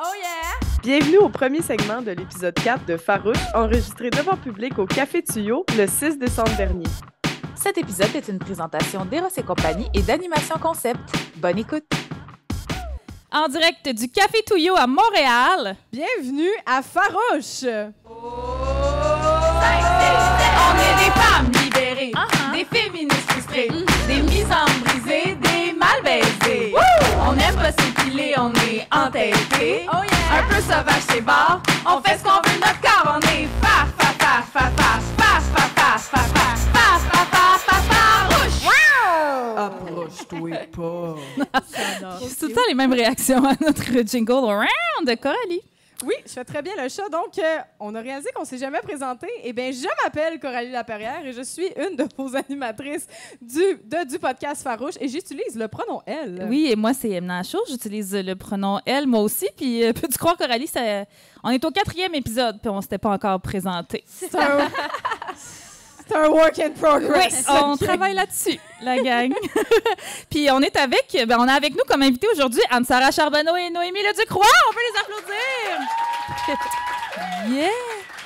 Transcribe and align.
Oh 0.00 0.14
yeah! 0.16 0.54
Bienvenue 0.80 1.18
au 1.18 1.28
premier 1.28 1.60
segment 1.60 2.00
de 2.00 2.12
l'épisode 2.12 2.54
4 2.54 2.84
de 2.84 2.96
Farouche, 2.96 3.36
enregistré 3.52 4.10
devant 4.10 4.36
public 4.36 4.78
au 4.78 4.86
Café 4.86 5.24
Tuyau 5.24 5.66
le 5.76 5.88
6 5.88 6.18
décembre 6.20 6.56
dernier. 6.56 6.86
Cet 7.56 7.78
épisode 7.78 8.14
est 8.14 8.28
une 8.28 8.38
présentation 8.38 9.04
d'Eros 9.04 9.26
et 9.36 9.42
compagnie 9.42 9.88
et 9.94 10.02
d'Animation 10.02 10.54
Concept. 10.62 11.00
Bonne 11.38 11.58
écoute! 11.58 11.82
En 13.32 13.48
direct 13.48 13.88
du 13.88 14.08
Café 14.08 14.44
Touillot 14.46 14.76
à 14.76 14.86
Montréal. 14.86 15.74
Bienvenue 15.90 16.52
à 16.64 16.80
Farouche! 16.80 17.64
On 17.66 17.92
est 20.78 20.94
des 21.04 21.10
femmes 21.10 21.50
libérées, 21.64 22.12
des 22.52 22.64
féministes 22.64 23.32
frustrées, 23.32 23.68
des 24.06 24.22
mises 24.22 24.46
en 24.52 24.66
brisées, 24.84 25.34
des 25.34 25.72
mal 25.72 26.00
baisées. 26.04 26.72
On 27.20 27.32
aime 27.32 27.56
pas 27.56 27.72
s'épiler, 27.72 27.97
on 28.38 28.52
est 28.70 28.86
entêtés. 28.92 29.86
Oh 29.92 29.96
yeah! 29.96 30.38
Un 30.38 30.42
peu 30.48 30.60
sauvage, 30.60 31.02
c'est 31.08 31.20
bar. 31.20 31.62
On 31.86 32.00
fait 32.00 32.18
ce 32.18 32.22
qu'on 32.22 32.40
veut, 32.48 32.58
notre 32.60 32.80
corps, 32.80 33.16
on 33.16 33.20
est 33.20 33.48
faf, 33.60 33.88
faf, 33.98 34.16
faf, 34.18 34.44
faf, 34.52 34.72
faf, 34.72 35.02
faf, 35.18 35.42
faf, 35.54 35.82
faf, 35.84 36.02
faf, 36.10 36.30
faf, 36.32 36.60
faf, 36.72 37.28
faf, 37.30 37.60
faf, 37.66 37.82
farouche. 37.90 38.62
Approche-toi 39.56 40.50
pas! 40.76 41.16
C'est 42.20 42.38
tout 42.38 42.48
le 42.48 42.54
temps 42.54 42.66
les 42.68 42.74
mêmes 42.74 42.92
réactions 42.92 43.44
à 43.44 43.54
notre 43.60 44.06
jingle 44.06 44.32
round 44.32 45.06
de 45.06 45.14
Coralie. 45.14 45.62
Oui, 46.04 46.14
je 46.24 46.30
fais 46.30 46.44
très 46.44 46.62
bien 46.62 46.72
le 46.80 46.88
chat. 46.88 47.08
Donc, 47.08 47.36
euh, 47.38 47.58
on 47.80 47.92
a 47.96 48.00
réalisé 48.00 48.30
qu'on 48.32 48.44
s'est 48.44 48.56
jamais 48.58 48.78
présenté. 48.80 49.26
Eh 49.42 49.52
bien, 49.52 49.72
je 49.72 49.86
m'appelle 50.04 50.38
Coralie 50.38 50.70
Laperrière 50.70 51.26
et 51.26 51.32
je 51.32 51.42
suis 51.42 51.66
une 51.76 51.96
de 51.96 52.04
vos 52.16 52.36
animatrices 52.36 53.08
du, 53.42 53.58
de- 53.84 54.08
du 54.08 54.18
podcast 54.20 54.62
Farouche 54.62 54.94
et 55.00 55.08
j'utilise 55.08 55.56
le 55.56 55.66
pronom 55.66 56.00
elle. 56.06 56.46
Oui, 56.48 56.68
et 56.70 56.76
moi, 56.76 56.94
c'est 56.94 57.10
Emna 57.10 57.42
Chaud. 57.42 57.64
J'utilise 57.68 58.14
le 58.14 58.34
pronom 58.36 58.78
elle, 58.86 59.08
moi 59.08 59.20
aussi. 59.20 59.48
Puis, 59.56 59.82
euh, 59.84 59.92
peux-tu 59.92 60.18
croire, 60.18 60.36
Coralie, 60.36 60.68
ça- 60.68 61.04
on 61.42 61.50
est 61.50 61.64
au 61.64 61.70
quatrième 61.72 62.14
épisode, 62.14 62.60
puis 62.60 62.68
on 62.70 62.80
s'était 62.80 62.98
pas 62.98 63.10
encore 63.10 63.40
présenté. 63.40 64.04
C'est 64.06 64.34
un... 64.36 64.58
C'est 66.08 66.16
un 66.16 66.28
work 66.28 66.58
in 66.58 66.70
progress. 66.70 67.44
on 67.48 67.76
travaille 67.76 68.14
là-dessus, 68.14 68.58
la 68.82 68.98
gang. 68.98 69.32
puis, 70.30 70.48
on 70.50 70.60
est 70.60 70.76
avec, 70.76 71.16
ben, 71.26 71.36
on 71.38 71.46
a 71.46 71.52
avec 71.52 71.74
nous 71.74 71.84
comme 71.86 72.02
invité 72.02 72.26
aujourd'hui 72.32 72.62
Anne-Sara 72.70 73.10
Charbonneau 73.10 73.56
et 73.56 73.70
Noémie 73.70 74.02
Ledecroix. 74.02 74.46
On 74.68 74.72
peut 74.72 74.80
les 74.88 75.00
applaudir. 75.00 75.36
yeah! 77.62 78.17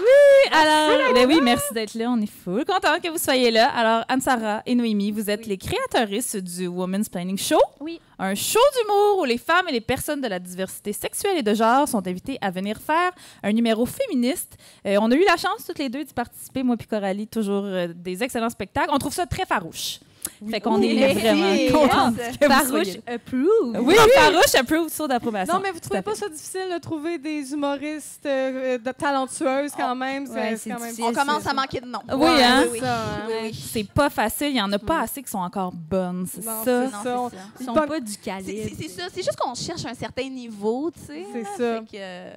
Oui, 0.00 0.52
alors, 0.52 1.12
ben 1.14 1.26
oui, 1.28 1.40
merci 1.42 1.74
d'être 1.74 1.94
là. 1.94 2.10
On 2.10 2.20
est 2.20 2.30
full 2.30 2.64
content 2.64 2.98
que 3.02 3.08
vous 3.08 3.18
soyez 3.18 3.50
là. 3.50 3.68
Alors, 3.68 4.04
Anne-Sara 4.08 4.62
et 4.64 4.74
Noémie, 4.74 5.10
vous 5.10 5.28
êtes 5.28 5.46
les 5.46 5.58
créatrices 5.58 6.36
du 6.36 6.66
Women's 6.66 7.08
Planning 7.08 7.36
Show. 7.36 7.60
Oui. 7.80 8.00
Un 8.18 8.34
show 8.34 8.60
d'humour 8.78 9.18
où 9.20 9.24
les 9.24 9.38
femmes 9.38 9.68
et 9.68 9.72
les 9.72 9.80
personnes 9.80 10.20
de 10.20 10.28
la 10.28 10.38
diversité 10.38 10.92
sexuelle 10.92 11.38
et 11.38 11.42
de 11.42 11.54
genre 11.54 11.86
sont 11.86 12.06
invitées 12.06 12.38
à 12.40 12.50
venir 12.50 12.78
faire 12.78 13.12
un 13.42 13.52
numéro 13.52 13.86
féministe. 13.86 14.56
Euh, 14.86 14.96
on 15.00 15.10
a 15.10 15.14
eu 15.14 15.24
la 15.24 15.36
chance 15.36 15.64
toutes 15.66 15.78
les 15.78 15.88
deux 15.88 16.04
d'y 16.04 16.14
participer, 16.14 16.62
moi 16.62 16.76
puis 16.76 16.86
Coralie, 16.86 17.26
toujours 17.26 17.64
euh, 17.64 17.88
des 17.94 18.22
excellents 18.22 18.50
spectacles. 18.50 18.90
On 18.92 18.98
trouve 18.98 19.14
ça 19.14 19.26
très 19.26 19.46
farouche. 19.46 20.00
Fait 20.48 20.60
qu'on 20.60 20.78
Oui, 20.78 20.98
est 20.98 21.06
oui. 21.06 21.20
vraiment 21.20 21.80
contents 21.82 22.12
que 22.12 22.46
vous 22.46 22.50
Farouche 22.50 22.96
approve. 23.06 23.84
Oui, 23.86 23.94
farouche 24.14 24.54
approve, 24.58 24.88
saut 24.90 25.06
d'approbation. 25.06 25.52
Non, 25.54 25.60
mais 25.62 25.70
vous 25.70 25.80
trouvez 25.80 26.00
pas 26.00 26.14
ça 26.14 26.28
difficile 26.30 26.68
de 26.72 26.78
trouver 26.78 27.18
des 27.18 27.52
humoristes 27.52 28.24
euh, 28.24 28.78
de- 28.78 28.90
talentueuses 28.92 29.72
quand 29.76 29.94
même? 29.94 30.24
ouais, 30.30 30.50
c'est 30.52 30.56
c'est 30.56 30.70
quand 30.70 30.78
même 30.80 30.88
difficile. 30.94 31.04
On 31.08 31.12
commence 31.12 31.46
à 31.46 31.52
manquer 31.52 31.80
de 31.80 31.86
noms. 31.86 31.98
Oui, 32.08 32.14
Ouais, 32.16 32.42
hein? 32.42 32.64
c'est 32.72 32.80
ça, 32.80 33.04
hein. 33.04 33.50
C'est 33.52 33.88
pas 33.92 34.08
facile. 34.08 34.48
Il 34.50 34.56
y 34.56 34.62
en 34.62 34.72
a 34.72 34.78
pas 34.78 35.00
assez 35.00 35.22
qui 35.22 35.30
sont 35.30 35.38
encore 35.38 35.72
bonnes. 35.72 36.26
C'est 36.32 36.44
Non, 36.44 36.64
ça? 36.64 36.64
c'est 36.64 36.84
Non, 37.14 37.28
ça. 37.30 37.36
ça. 37.36 37.42
Ils 37.60 37.66
sont 37.66 37.74
pas 37.74 38.00
du 38.00 38.12
C'est 38.12 38.18
calibre. 38.20 38.70
c'est- 38.78 38.88
ça. 38.88 39.02
C'est 39.12 39.22
juste 39.22 39.36
qu'on 39.38 39.54
cherche 39.54 39.84
un 39.84 39.94
certain 39.94 40.28
niveau, 40.28 40.90
tu 40.90 41.00
sais. 41.06 41.26
C'est 41.32 41.44
ça. 41.44 41.62
Euh, 41.94 42.32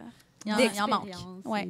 il 0.45 0.51
y 0.51 0.53
en- 0.53 0.57
il 0.59 0.75
y 0.75 0.81
en 0.81 0.87
manque. 0.89 1.07
Ouais. 1.45 1.67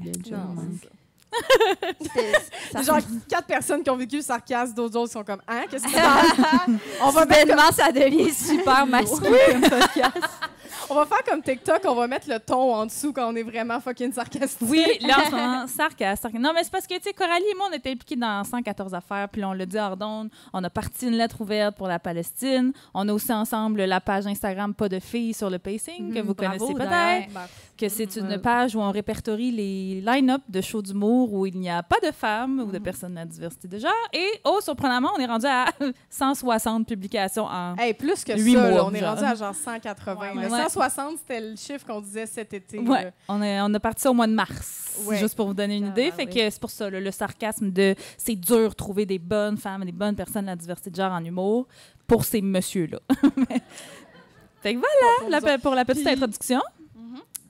C'est 2.13 2.31
ça. 2.33 2.39
Ça- 2.73 2.81
genre 2.83 2.99
quatre 3.29 3.47
personnes 3.47 3.83
qui 3.83 3.89
ont 3.89 3.95
vécu 3.97 4.17
le 4.17 4.21
sarcasme, 4.21 4.73
d'autres 4.73 4.97
autres 4.97 5.11
sont 5.13 5.23
comme 5.23 5.41
Hein, 5.47 5.63
qu'est-ce 5.69 5.87
se 5.87 5.93
passe? 5.93 6.69
on, 7.01 7.09
va 7.11 7.25
mettre 7.25 7.41
Soudainement, 7.41 7.71
ça 7.71 7.91
devient 7.91 8.33
super 8.33 8.85
masculin 8.85 9.37
comme 9.51 9.61
podcast. 9.61 10.17
on 10.89 10.95
va 10.95 11.05
faire 11.05 11.23
comme 11.23 11.41
TikTok, 11.41 11.81
on 11.85 11.95
va 11.95 12.07
mettre 12.07 12.29
le 12.29 12.39
ton 12.39 12.73
en 12.75 12.85
dessous 12.85 13.13
quand 13.13 13.31
on 13.31 13.35
est 13.35 13.43
vraiment 13.43 13.79
fucking 13.79 14.11
sarcastique. 14.13 14.67
Oui, 14.69 14.85
là, 15.01 15.19
en 15.19 15.25
ce 15.25 15.31
moment, 15.35 15.67
sarcasme. 15.67 16.21
sarcasme. 16.21 16.37
Non, 16.39 16.51
mais 16.53 16.63
c'est 16.63 16.71
parce 16.71 16.87
que, 16.87 16.95
tu 16.95 17.03
sais, 17.03 17.13
Coralie 17.13 17.45
et 17.51 17.55
moi, 17.55 17.67
on 17.71 17.75
était 17.75 17.91
impliqués 17.91 18.15
dans 18.15 18.43
114 18.43 18.93
affaires, 18.93 19.29
puis 19.29 19.41
là, 19.41 19.49
on 19.49 19.53
l'a 19.53 19.65
dit 19.65 19.77
hors 19.77 19.97
d'onde. 19.97 20.29
On 20.53 20.63
a 20.63 20.69
parti 20.69 21.07
une 21.07 21.15
lettre 21.15 21.41
ouverte 21.41 21.75
pour 21.77 21.87
la 21.87 21.99
Palestine. 21.99 22.71
On 22.93 23.07
a 23.07 23.13
aussi 23.13 23.31
ensemble 23.33 23.83
la 23.83 24.01
page 24.01 24.25
Instagram 24.27 24.73
Pas 24.73 24.89
de 24.89 24.99
filles 24.99 25.33
sur 25.33 25.49
le 25.49 25.59
pacing, 25.59 26.13
que 26.13 26.19
vous 26.19 26.33
bravo, 26.33 26.67
connaissez 26.67 26.73
peut-être. 26.73 27.49
Que 27.77 27.89
c'est 27.89 28.15
une 28.17 28.39
page 28.39 28.75
où 28.75 28.79
on 28.81 28.91
répertorie 28.91 29.51
les 29.51 30.01
line-up 30.01 30.41
de 30.47 30.61
shows 30.61 30.81
d'humour 30.83 31.33
où 31.33 31.45
il 31.45 31.57
n'y 31.59 31.69
a 31.69 31.81
pas 31.83 31.99
de 32.05 32.11
femmes 32.11 32.59
ou 32.59 32.71
de 32.71 32.77
personnes 32.77 33.11
de 33.11 33.17
la 33.17 33.25
diversité 33.25 33.67
de 33.67 33.79
genre. 33.79 33.91
Et, 34.13 34.27
oh, 34.45 34.59
surprenamment, 34.61 35.09
on 35.15 35.19
est 35.19 35.25
rendu 35.25 35.45
à 35.47 35.65
160 36.09 36.87
publications 36.87 37.45
en. 37.45 37.75
Hey, 37.77 37.93
plus 37.93 38.23
que 38.23 38.33
Huit 38.37 38.53
ça, 38.53 38.69
là, 38.69 38.71
mois, 38.71 38.85
on 38.85 38.93
est 38.93 39.05
rendu 39.05 39.23
à 39.23 39.35
genre 39.35 39.55
180. 39.55 40.15
Ouais. 40.35 40.43
Le 40.43 40.49
160, 40.69 41.17
c'était 41.19 41.41
le 41.41 41.55
chiffre 41.55 41.85
qu'on 41.85 42.01
disait 42.01 42.25
cet 42.25 42.53
été. 42.53 42.79
Ouais, 42.79 43.11
on, 43.27 43.41
est, 43.41 43.59
on 43.61 43.73
a 43.73 43.79
parti 43.79 44.01
ça 44.01 44.11
au 44.11 44.13
mois 44.13 44.27
de 44.27 44.33
mars, 44.33 44.97
Ouais. 45.05 45.17
juste 45.17 45.35
pour 45.35 45.47
vous 45.47 45.53
donner 45.53 45.77
une 45.77 45.85
Ah, 45.85 45.89
idée. 45.89 46.09
bah 46.11 46.15
fait 46.17 46.25
oui. 46.27 46.33
que 46.33 46.49
c'est 46.49 46.59
pour 46.59 46.69
ça, 46.71 46.89
le 46.89 47.11
sarcasme 47.11 47.71
de 47.71 47.95
c'est 48.17 48.35
dur 48.35 48.69
de 48.69 48.73
trouver 48.75 49.05
des 49.05 49.19
bonnes 49.19 49.57
femmes, 49.57 49.83
des 49.85 49.91
bonnes 49.91 50.15
personnes 50.15 50.43
de 50.43 50.47
la 50.47 50.55
diversité 50.55 50.89
de 50.89 50.95
genre 50.95 51.11
en 51.11 51.23
humour 51.23 51.67
pour 52.07 52.23
ces 52.25 52.41
messieurs-là. 52.41 52.99
fait 54.61 54.73
que 54.75 54.79
voilà, 54.79 55.17
Pour 55.19 55.29
la- 55.29 55.39
nous 55.41 55.45
autres. 55.47 55.61
pour 55.61 55.75
la 55.75 55.85
petite 55.85 56.03
Puis- 56.03 56.13
introduction. 56.13 56.61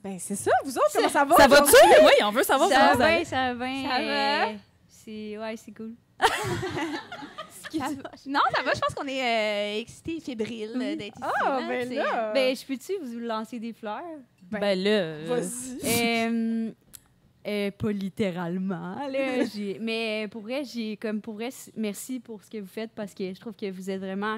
Ben, 0.04 0.18
c'est 0.20 0.36
ça, 0.36 0.52
vous 0.66 0.78
autres, 0.78 0.90
comment 0.94 1.08
ça 1.10 1.24
va? 1.24 1.36
Ça 1.38 1.48
va-tu? 1.48 1.72
Oui, 2.04 2.12
on 2.26 2.32
veut 2.32 2.44
savoir 2.44 2.68
Ça 2.70 2.76
comment 2.76 2.98
va 2.98 2.98
ça 2.98 3.20
va. 3.20 3.26
ça 3.26 3.54
va. 3.54 3.66
Ça 3.66 4.46
va? 4.46 4.52
C'est 4.90 5.38
ouais, 5.38 5.56
c'est 5.56 5.72
cool. 5.72 5.94
Ça. 7.80 7.88
Non, 8.28 8.40
ça 8.56 8.64
va. 8.64 8.72
Je 8.74 8.80
pense 8.80 8.94
qu'on 8.96 9.08
est 9.08 9.22
euh, 9.22 9.80
excités 9.82 10.18
et 10.18 10.20
fébriles 10.20 10.72
euh, 10.76 10.96
d'être 10.96 11.18
ici. 11.18 11.30
Ah, 11.46 11.60
là, 11.62 11.68
ben 11.68 11.94
là! 11.94 12.32
Ben, 12.34 12.56
je 12.56 12.66
peux-tu 12.66 12.94
vous 13.04 13.20
lancer 13.20 13.60
des 13.60 13.74
fleurs? 13.74 14.02
Ben, 14.52 14.60
Ben 14.60 14.84
là, 14.84 14.90
euh, 14.90 15.26
Vas-y. 15.28 16.28
Euh, 16.28 16.72
euh, 17.46 17.72
pas 17.72 17.92
littéralement, 17.92 18.96
là. 19.10 19.44
j'ai- 19.54 19.78
mais 19.82 20.28
pour 20.30 20.42
vrai, 20.44 20.64
j'ai 20.64 20.96
comme 20.98 21.20
pour 21.22 21.34
vrai, 21.34 21.50
merci 21.76 22.20
pour 22.20 22.42
ce 22.44 22.50
que 22.50 22.58
vous 22.60 22.68
faites 22.68 22.92
parce 22.96 23.14
que 23.14 23.34
je 23.34 23.40
trouve 23.40 23.56
que 23.56 23.70
vous 23.70 23.90
êtes 23.90 24.00
vraiment 24.00 24.38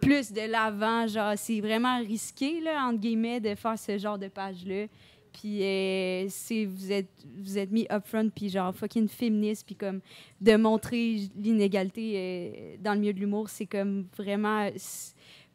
plus 0.00 0.32
de 0.32 0.42
l'avant. 0.42 1.06
Genre, 1.06 1.32
c'est 1.36 1.60
vraiment 1.60 1.98
risqué, 1.98 2.60
là, 2.60 2.84
entre 2.86 3.00
guillemets, 3.00 3.40
de 3.40 3.54
faire 3.54 3.78
ce 3.78 3.98
genre 3.98 4.18
de 4.18 4.28
page-là. 4.28 4.86
Puis 5.32 5.62
euh, 5.62 6.26
c'est 6.28 6.64
vous 6.64 6.92
êtes 6.92 7.10
vous 7.38 7.58
êtes 7.58 7.70
mis 7.70 7.86
upfront 7.90 8.30
puis 8.30 8.48
genre 8.48 8.74
fucking 8.74 9.08
féministe 9.08 9.64
puis 9.66 9.76
comme 9.76 10.00
de 10.40 10.56
montrer 10.56 11.28
l'inégalité 11.36 12.12
euh, 12.16 12.76
dans 12.80 12.94
le 12.94 13.00
milieu 13.00 13.12
de 13.12 13.20
l'humour, 13.20 13.48
c'est 13.48 13.66
comme 13.66 14.06
vraiment 14.16 14.68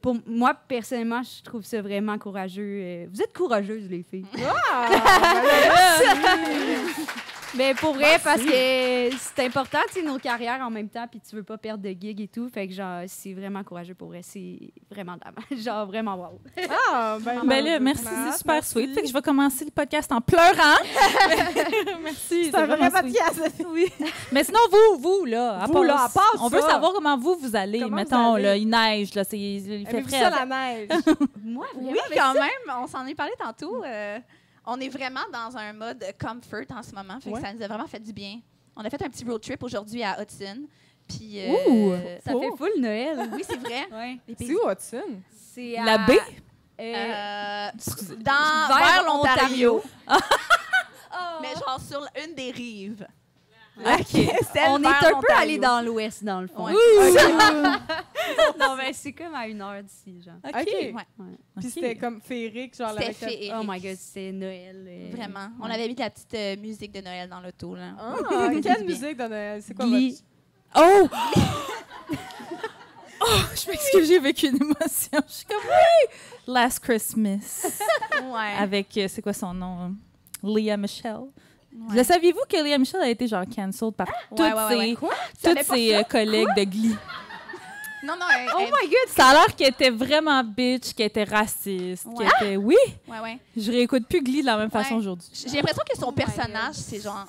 pour 0.02 0.18
moi 0.28 0.54
personnellement, 0.54 1.24
je 1.24 1.42
trouve 1.44 1.64
ça 1.64 1.82
vraiment 1.82 2.18
courageux. 2.20 2.80
euh. 2.84 3.06
vous 3.12 3.22
êtes 3.22 3.34
courageuses 3.34 3.90
les 3.90 4.04
filles. 4.04 4.26
Ah, 4.72 4.90
Mais 7.58 7.74
pour 7.76 7.94
vrai, 7.94 8.20
parce 8.24 8.42
que 8.42 8.50
c'est 9.18 9.46
important, 9.46 9.78
tu 9.88 9.94
sais, 9.96 10.02
nos 10.02 10.18
carrières 10.20 10.60
en 10.62 10.70
même 10.70 10.90
temps, 10.90 11.06
puis 11.10 11.20
tu 11.22 11.36
veux 11.36 11.44
pas 11.44 11.58
perdre 11.58 11.84
de 11.84 11.90
gig 11.90 12.20
et 12.22 12.28
tout. 12.28 12.50
Fait 12.50 12.68
que, 12.68 12.74
genre, 12.74 13.02
c'est 13.08 13.34
vraiment 13.34 13.64
courageux 13.64 13.94
pour 13.96 14.10
vrai. 14.10 14.22
C'est 14.24 14.60
vraiment 14.92 15.16
la- 15.24 15.58
Genre, 15.58 15.86
vraiment 15.88 16.16
wow. 16.16 16.40
Ah, 16.92 17.18
ben, 17.22 17.42
ben 17.46 17.64
là, 17.64 17.80
merci, 17.80 18.04
c'est 18.04 18.38
super 18.38 18.56
merci. 18.56 18.72
sweet. 18.72 18.94
Fait 18.94 19.02
que 19.02 19.08
je 19.08 19.14
vais 19.14 19.22
commencer 19.22 19.66
le 19.66 19.72
podcast 19.72 20.12
en 20.12 20.22
pleurant. 20.22 20.78
merci, 22.04 22.46
C'est 22.52 22.56
un 22.56 22.66
vrai 22.66 22.90
podcast. 22.90 23.42
Oui. 23.70 23.88
Mais 24.32 24.44
sinon, 24.44 24.60
vous, 24.72 25.00
vous, 25.02 25.26
là, 25.26 25.60
à 25.62 25.66
Vous, 25.68 25.74
part 25.74 25.84
là, 25.84 26.04
à 26.06 26.10
part 26.10 26.36
on 26.40 26.50
ça. 26.50 26.56
veut 26.56 26.62
savoir 26.62 26.94
comment 26.94 27.18
vous, 27.18 27.36
vous 27.40 27.56
allez. 27.56 27.80
Comment 27.80 27.90
vous 27.92 27.96
Mettons, 27.96 28.34
allez? 28.36 28.44
là, 28.44 28.56
il 28.58 28.68
neige, 28.70 29.14
là, 29.16 29.24
c'est, 29.24 29.38
il 29.40 29.86
fait 29.88 30.02
frais. 30.04 30.20
ça, 30.20 30.30
la 30.30 30.46
neige? 30.46 30.90
Moi, 31.44 31.66
Oui, 31.76 31.98
quand 32.16 32.34
même. 32.34 32.78
On 32.82 32.88
s'en 32.88 33.06
est 33.06 33.16
parlé 33.16 33.34
tantôt. 33.40 33.84
euh, 33.84 34.20
on 34.68 34.80
est 34.80 34.90
vraiment 34.90 35.24
dans 35.32 35.56
un 35.58 35.74
mode 35.74 36.04
comfort 36.20 36.66
en 36.72 36.84
ce 36.84 36.94
moment. 36.94 37.20
Fait 37.20 37.30
que 37.30 37.36
Ouais. 37.36 37.42
Ça 37.42 37.54
nous 37.54 37.62
a 37.64 37.68
vraiment 37.68 37.88
fait 37.88 38.00
du 38.00 38.14
bien. 38.14 38.40
On 38.76 38.84
a 38.84 38.90
fait 38.90 39.02
un 39.04 39.10
petit 39.10 39.24
road 39.26 39.42
trip 39.42 39.62
aujourd'hui 39.64 40.04
à 40.04 40.22
Hudson. 40.22 40.66
Puis, 41.08 41.40
euh, 41.40 41.52
Ouh! 41.70 41.94
ça 42.26 42.32
Oh. 42.34 42.42
fait 42.42 42.58
full 42.58 42.82
Noël. 42.82 43.30
Oui, 43.32 43.44
c'est 43.48 43.58
vrai. 43.58 43.88
ouais. 43.92 44.18
C'est 44.38 44.52
où, 44.54 44.70
Hudson? 44.70 45.22
C'est 45.54 45.76
La 45.84 45.94
à- 46.04 46.06
baie? 46.08 46.20
euh, 46.82 46.94
Euh, 46.96 47.72
dans, 48.18 48.68
Vers 48.68 48.78
vers 48.78 49.04
l'Ontario. 49.06 49.84
Oh. 50.10 50.14
Mais 51.42 51.54
genre 51.54 51.80
sur 51.80 52.06
une 52.26 52.34
des 52.36 52.52
rives. 52.52 53.08
OK. 53.78 54.16
On 54.70 54.82
est 54.84 54.88
un 54.88 55.20
peu 55.20 55.34
allé 55.38 55.58
dans 55.58 55.82
l'ouest, 55.86 56.24
dans 56.24 56.42
le 56.42 56.48
fond. 56.48 56.68
Non, 58.60 58.76
mais 58.78 58.94
c'est 58.94 59.12
comme 59.14 59.36
à 59.36 59.48
une 59.48 59.62
heure 59.62 59.84
d'ici, 59.84 60.22
genre. 60.24 60.36
OK. 60.44 60.54
Ouais. 60.56 60.94
Puis 61.60 61.70
c'était 61.70 61.96
comme 61.96 62.20
féerique, 62.22 62.76
genre 62.76 62.94
la- 62.94 63.12
féerique. 63.14 63.52
Oh 63.56 63.64
my 63.68 63.80
god, 63.80 63.98
c'est 64.00 64.32
Noël. 64.32 64.86
euh, 64.88 65.10
Vraiment. 65.16 65.50
On 65.62 65.66
avait 65.66 65.88
mis 65.88 65.94
de 65.96 66.00
la 66.00 66.10
petite 66.10 66.34
euh, 66.34 66.56
musique 66.58 66.92
de 66.94 67.02
Noël 67.02 67.30
dans 67.30 67.40
l'auto. 67.42 67.76
là. 67.76 67.92
Ah, 68.00 68.50
quelle 68.64 68.86
musique 68.86 69.18
de 69.18 69.28
Noël? 69.28 69.62
C'est 69.62 69.74
quoi 69.74 69.86
votre... 69.86 70.16
Oh! 70.78 71.08
Je 73.56 73.70
m'excuse, 73.72 74.08
j'ai 74.08 74.20
vécu 74.20 74.48
une 74.48 74.58
émotion. 74.62 75.20
Je 75.28 75.34
suis 75.34 75.46
comme, 75.46 75.58
oui! 75.64 76.16
Last 76.48 76.80
Christmas. 76.80 77.66
Ouais. 78.24 78.54
Avec, 78.58 78.96
euh, 78.98 79.08
c'est 79.08 79.22
quoi 79.22 79.34
son 79.34 79.54
nom? 79.54 79.96
Leah 80.44 80.78
Michelle. 80.78 81.26
Le 81.94 82.04
saviez-vous 82.04 82.42
que 82.50 82.58
Leah 82.64 82.78
Michelle 82.78 83.02
a 83.02 83.10
été 83.10 83.28
genre 83.28 83.44
cancelled 83.54 83.94
par 83.96 84.08
toutes 84.30 84.40
Ouais, 84.40 84.54
ouais, 84.54 84.54
ouais, 84.54 84.70
ses, 84.70 85.06
ouais. 85.06 85.12
toutes 85.44 85.64
ses 85.76 85.96
euh, 85.96 86.04
collègues 86.04 86.48
de 86.56 86.64
Glee? 86.64 86.96
Non, 88.04 88.14
non, 88.20 88.26
elle- 88.38 88.50
Oh 88.56 88.60
elle- 88.62 88.66
my 88.68 88.88
god! 88.90 89.10
Ça 89.16 89.28
a 89.30 89.34
l'air 89.34 89.56
qu'elle 89.56 89.70
était 89.70 89.90
vraiment 89.90 90.44
bitch, 90.44 90.94
qu'elle 90.94 91.08
était 91.08 91.24
raciste, 91.24 92.06
Ouais. 92.06 92.26
qu'elle 92.40 92.48
était... 92.50 92.58
Oui! 92.58 92.76
ouais, 93.08 93.20
ouais. 93.20 93.40
Je 93.58 93.72
réécoute 93.72 94.08
plus 94.08 94.22
Glee 94.22 94.42
de 94.42 94.46
la 94.46 94.58
même 94.58 94.70
Ouais. 94.74 94.84
façon 94.84 94.96
aujourd'hui. 94.96 95.28
J'ai 95.34 95.56
l'impression 95.58 95.82
que 95.92 95.98
son 95.98 96.08
Oh 96.10 96.12
personnage, 96.12 96.76
c'est 96.76 97.02
genre 97.02 97.26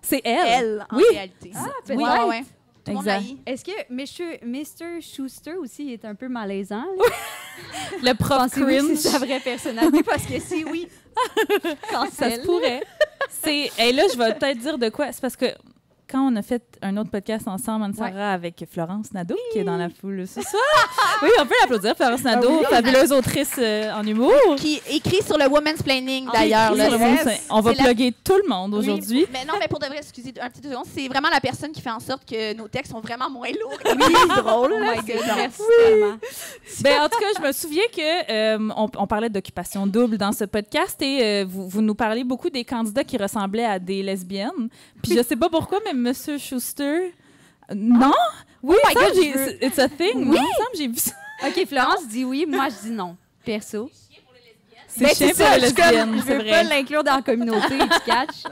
C'est 0.00 0.22
elle. 0.24 0.46
elle, 0.48 0.86
en 0.90 0.96
Oui. 0.96 1.04
réalité. 1.10 1.52
Ah, 1.54 1.62
ouais, 1.64 1.70
peut-être. 1.84 1.98
ouais, 2.00 2.28
ouais. 2.28 2.40
Tout 2.84 2.92
le 2.92 2.94
monde 2.94 3.06
Exact. 3.08 3.24
Est-ce 3.46 3.64
que 3.64 3.92
Mr. 3.92 4.38
Mr. 4.46 5.00
Schuster 5.02 5.54
aussi 5.56 5.92
est 5.92 6.04
un 6.04 6.14
peu 6.14 6.28
malaisant? 6.28 6.84
là? 6.96 7.04
Le 8.02 8.12
prof 8.14 8.38
Pensez-vous 8.38 8.66
que 8.88 8.96
c'est 8.96 9.08
sa 9.10 9.18
vraie 9.18 9.40
personnalité? 9.40 10.02
Parce 10.02 10.24
que 10.24 10.38
si 10.40 10.64
oui, 10.64 10.88
Ça 11.62 11.76
cancel. 11.90 12.40
se 12.40 12.46
pourrait. 12.46 12.82
C'est. 13.30 13.70
Et 13.78 13.92
là, 13.92 14.04
je 14.12 14.18
vais 14.18 14.34
peut-être 14.34 14.58
dire 14.58 14.78
de 14.78 14.88
quoi. 14.88 15.12
C'est 15.12 15.20
parce 15.20 15.36
que 15.36 15.46
quand 16.10 16.32
on 16.32 16.36
a 16.36 16.42
fait 16.42 16.62
un 16.82 16.96
autre 16.96 17.10
podcast 17.10 17.48
ensemble, 17.48 17.84
Anne-Sara, 17.86 18.32
avec 18.32 18.64
Florence 18.70 19.12
Nadeau, 19.12 19.36
qui 19.52 19.58
est 19.58 19.64
dans 19.64 19.76
la 19.76 19.88
foule 19.88 20.26
ce 20.26 20.40
soir. 20.40 20.62
oui, 21.22 21.28
on 21.40 21.46
peut 21.46 21.54
l'applaudir, 21.62 21.96
Florence 21.96 22.22
Nadeau, 22.22 22.62
fabuleuse 22.70 23.12
autrice 23.12 23.54
euh, 23.58 23.92
en 23.92 24.06
humour. 24.06 24.32
Qui 24.56 24.80
écrit 24.90 25.22
sur 25.22 25.36
le 25.36 25.46
woman's 25.48 25.82
planning, 25.82 26.26
Ah, 26.28 26.38
d'ailleurs. 26.38 26.72
On 27.50 27.60
va 27.60 27.72
la- 27.72 27.84
plugger 27.84 28.12
tout 28.24 28.36
le 28.42 28.48
monde 28.48 28.74
aujourd'hui. 28.74 29.26
Mais 29.32 29.44
non, 29.44 29.54
mais 29.58 29.68
pour 29.68 29.78
de 29.78 29.86
vrai, 29.86 29.98
excusez 29.98 30.32
un 30.40 30.48
petit 30.50 30.60
deux 30.60 30.70
secondes, 30.70 30.86
c'est 30.94 31.08
vraiment 31.08 31.28
la 31.32 31.40
personne 31.40 31.72
qui 31.72 31.80
fait 31.80 31.90
en 31.90 32.00
sorte 32.00 32.24
que 32.28 32.54
nos 32.54 32.68
textes 32.68 32.92
sont 32.92 33.00
vraiment 33.00 33.28
moins 33.30 33.48
lourds 33.48 33.78
et 33.84 33.94
plus 33.96 34.28
drôles. 34.42 34.72
Oh 34.74 34.80
my 34.80 34.96
god, 34.96 35.24
merci. 35.36 35.62
Ben, 36.82 37.00
en 37.02 37.08
tout 37.08 37.18
cas, 37.18 37.26
je 37.36 37.42
me 37.46 37.52
souviens 37.52 37.82
que 37.94 38.30
euh, 38.32 38.58
on, 38.76 38.88
on 38.96 39.06
parlait 39.06 39.28
d'occupation 39.30 39.86
double 39.86 40.18
dans 40.18 40.32
ce 40.32 40.44
podcast 40.44 41.00
et 41.02 41.20
euh, 41.22 41.44
vous, 41.48 41.68
vous 41.68 41.82
nous 41.82 41.94
parlez 41.94 42.24
beaucoup 42.24 42.50
des 42.50 42.64
candidats 42.64 43.04
qui 43.04 43.16
ressemblaient 43.16 43.64
à 43.64 43.78
des 43.78 44.02
lesbiennes. 44.02 44.68
Puis 45.02 45.16
je 45.16 45.22
sais 45.22 45.36
pas 45.36 45.48
pourquoi, 45.48 45.78
mais 45.84 45.92
Monsieur 45.96 46.38
Schuster? 46.38 47.12
euh, 47.70 47.74
Non? 47.74 48.12
Oui, 48.62 48.76
my 48.84 48.92
il 48.92 48.98
me 48.98 49.02
semble 49.04 49.14
God, 49.14 49.24
veux- 49.38 49.44
c'est- 49.60 49.66
it's 49.66 49.78
a 49.78 49.88
thing. 49.88 50.28
Oui, 50.30 50.38
j'ai 50.76 50.88
vu 50.88 50.96
ça. 50.96 51.12
OK, 51.46 51.66
Florence 51.68 52.06
dit 52.08 52.24
oui, 52.24 52.46
moi 52.48 52.68
je 52.68 52.88
dis 52.88 52.94
non. 52.94 53.16
Perso. 53.44 53.90
C'est 54.88 55.00
Ben, 55.04 55.08
chien 55.14 55.14
c'est 55.14 55.26
pour 55.28 55.36
ça, 55.36 55.54
les 55.56 55.60
je 55.60 55.66
suis 55.66 55.74
comme, 55.74 55.84
lesbiennes, 55.84 56.14
je 56.16 56.22
c'est 56.26 56.32
veux 56.36 56.38
vrai. 56.42 56.50
pas 56.50 56.62
l'inclure 56.62 57.04
dans 57.04 57.16
la 57.16 57.22
communauté, 57.22 57.78
tu 57.78 58.00
catches? 58.06 58.44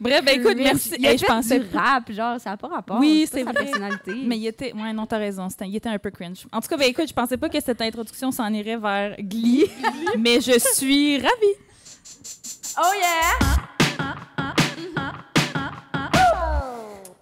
Bref, 0.00 0.24
ben 0.24 0.40
écoute, 0.40 0.54
Mais 0.56 0.64
merci. 0.64 0.92
Il 0.98 1.06
a 1.06 1.12
Hey, 1.12 1.18
je 1.18 1.24
pensais 1.24 1.58
du 1.58 1.76
rap, 1.76 2.10
genre, 2.12 2.40
ça 2.40 2.50
n'a 2.50 2.56
pas 2.56 2.68
rapport. 2.68 2.98
Oui, 3.00 3.26
c'est 3.30 3.42
sa 3.44 3.50
vrai. 3.52 3.64
personnalité. 3.64 4.14
Mais 4.26 4.36
il 4.38 4.46
était. 4.46 4.72
Ouais, 4.72 4.92
non, 4.92 5.06
t'as 5.06 5.18
raison. 5.18 5.48
C'était- 5.48 5.66
il 5.66 5.74
était 5.76 5.88
un 5.88 5.98
peu 5.98 6.10
cringe. 6.10 6.46
En 6.52 6.60
tout 6.60 6.68
cas, 6.68 6.76
ben 6.76 6.88
écoute, 6.88 7.08
je 7.08 7.12
pensais 7.14 7.36
pas 7.36 7.48
que 7.48 7.60
cette 7.60 7.80
introduction 7.82 8.30
s'en 8.30 8.52
irait 8.52 8.76
vers 8.76 9.16
Glee, 9.18 9.64
mais 10.18 10.40
je 10.40 10.56
suis 10.74 11.16
ravie. 11.18 11.56
Oh 12.80 12.92
yeah! 12.96 13.54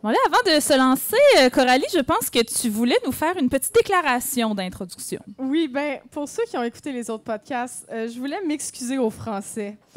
Bon, 0.07 0.13
là, 0.13 0.19
avant 0.27 0.55
de 0.57 0.61
se 0.61 0.79
lancer, 0.79 1.17
euh, 1.41 1.51
Coralie, 1.51 1.85
je 1.93 1.99
pense 1.99 2.31
que 2.31 2.39
tu 2.39 2.69
voulais 2.69 2.97
nous 3.05 3.11
faire 3.11 3.37
une 3.39 3.49
petite 3.49 3.75
déclaration 3.75 4.55
d'introduction. 4.55 5.19
Oui, 5.37 5.67
ben, 5.67 5.99
pour 6.13 6.29
ceux 6.29 6.45
qui 6.45 6.57
ont 6.57 6.63
écouté 6.63 6.93
les 6.93 7.11
autres 7.11 7.25
podcasts, 7.25 7.85
euh, 7.91 8.07
je 8.07 8.17
voulais 8.17 8.41
m'excuser 8.47 8.99
aux 8.99 9.11
Français. 9.11 9.77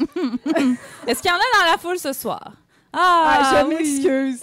Est-ce 1.06 1.22
qu'il 1.22 1.30
y 1.30 1.32
en 1.32 1.36
a 1.36 1.64
dans 1.64 1.70
la 1.70 1.78
foule 1.78 2.00
ce 2.00 2.12
soir? 2.12 2.54
Ah, 2.92 3.52
je 3.62 3.66
oui. 3.68 3.74
m'excuse. 3.76 4.40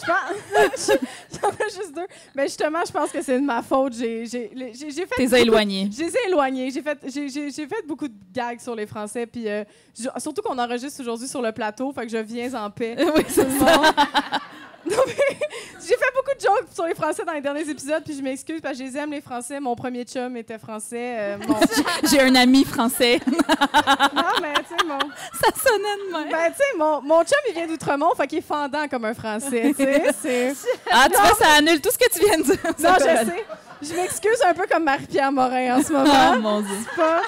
Je 0.00 0.06
pense. 0.06 0.90
J'en 1.42 1.50
ai 1.50 1.70
juste 1.70 1.94
deux. 1.94 2.06
Mais 2.34 2.44
justement, 2.44 2.78
je 2.86 2.92
pense 2.92 3.10
que 3.10 3.20
c'est 3.20 3.38
de 3.38 3.44
ma 3.44 3.60
faute. 3.62 3.92
J'ai 3.92 4.26
fait. 4.26 5.06
T'es 5.16 5.42
éloigné. 5.42 5.90
Je 5.92 6.04
les 6.04 6.16
ai 6.16 6.28
éloignés. 6.28 6.70
J'ai 6.70 6.80
fait, 6.80 6.98
j'ai 7.06 7.66
fait 7.66 7.86
beaucoup 7.86 8.08
de 8.08 8.14
gags 8.32 8.60
sur 8.60 8.74
les 8.74 8.86
Français. 8.86 9.26
Puis 9.26 9.46
euh, 9.48 9.64
je- 9.98 10.08
surtout 10.18 10.40
qu'on 10.40 10.58
enregistre 10.58 11.02
aujourd'hui 11.02 11.28
sur 11.28 11.42
le 11.42 11.52
plateau. 11.52 11.92
Fait 11.92 12.06
que 12.06 12.08
je 12.08 12.16
viens 12.16 12.54
en 12.54 12.70
paix. 12.70 12.96
oui, 13.16 13.22
c'est 13.28 13.44
Tout 13.44 13.64
j'ai 15.06 15.94
fait 15.96 16.12
beaucoup 16.14 16.34
de 16.36 16.40
jokes 16.40 16.68
sur 16.74 16.84
les 16.86 16.94
Français 16.94 17.24
dans 17.24 17.32
les 17.32 17.40
derniers 17.40 17.68
épisodes, 17.68 18.02
puis 18.04 18.16
je 18.16 18.22
m'excuse 18.22 18.60
parce 18.60 18.78
que 18.78 18.84
je 18.84 18.90
les 18.90 18.96
aime, 18.96 19.10
les 19.12 19.20
Français. 19.20 19.60
Mon 19.60 19.74
premier 19.74 20.04
chum 20.04 20.36
était 20.36 20.58
français. 20.58 21.16
euh, 21.18 21.36
mon- 21.46 21.56
J'ai 22.10 22.20
un 22.20 22.34
ami 22.34 22.64
français. 22.64 23.20
non, 23.26 24.22
mais 24.42 24.54
tu 24.54 24.76
sais, 24.76 24.84
mon... 24.86 24.98
Ça 24.98 25.50
sonnait 25.68 25.96
de 26.08 26.12
même. 26.12 26.30
Ben, 26.30 26.50
tu 26.50 26.56
sais, 26.58 26.76
mon, 26.78 27.00
mon 27.02 27.20
chum, 27.22 27.38
il 27.48 27.54
vient 27.54 27.66
d'Outremont, 27.66 28.14
fait 28.16 28.26
qu'il 28.26 28.38
est 28.38 28.42
fendant 28.42 28.86
comme 28.88 29.04
un 29.04 29.14
Français, 29.14 29.74
c'est- 30.22 30.54
Ah, 30.90 31.06
tu 31.10 31.16
vois, 31.20 31.34
ça 31.34 31.52
annule 31.58 31.80
tout 31.80 31.90
ce 31.92 31.98
que 31.98 32.10
tu 32.12 32.20
viens 32.24 32.38
de 32.38 32.42
dire. 32.44 32.58
Non, 32.78 32.94
je 32.98 33.04
sais. 33.04 33.44
Je 33.82 33.94
m'excuse 33.94 34.42
un 34.44 34.52
peu 34.52 34.66
comme 34.70 34.84
Marie-Pierre 34.84 35.32
Morin 35.32 35.78
en 35.78 35.82
ce 35.82 35.88
Oh 35.90 35.96
moment. 35.96 36.36
mon 36.38 36.60
Dieu. 36.60 36.76
C'est 36.90 36.96
pas- 37.00 37.22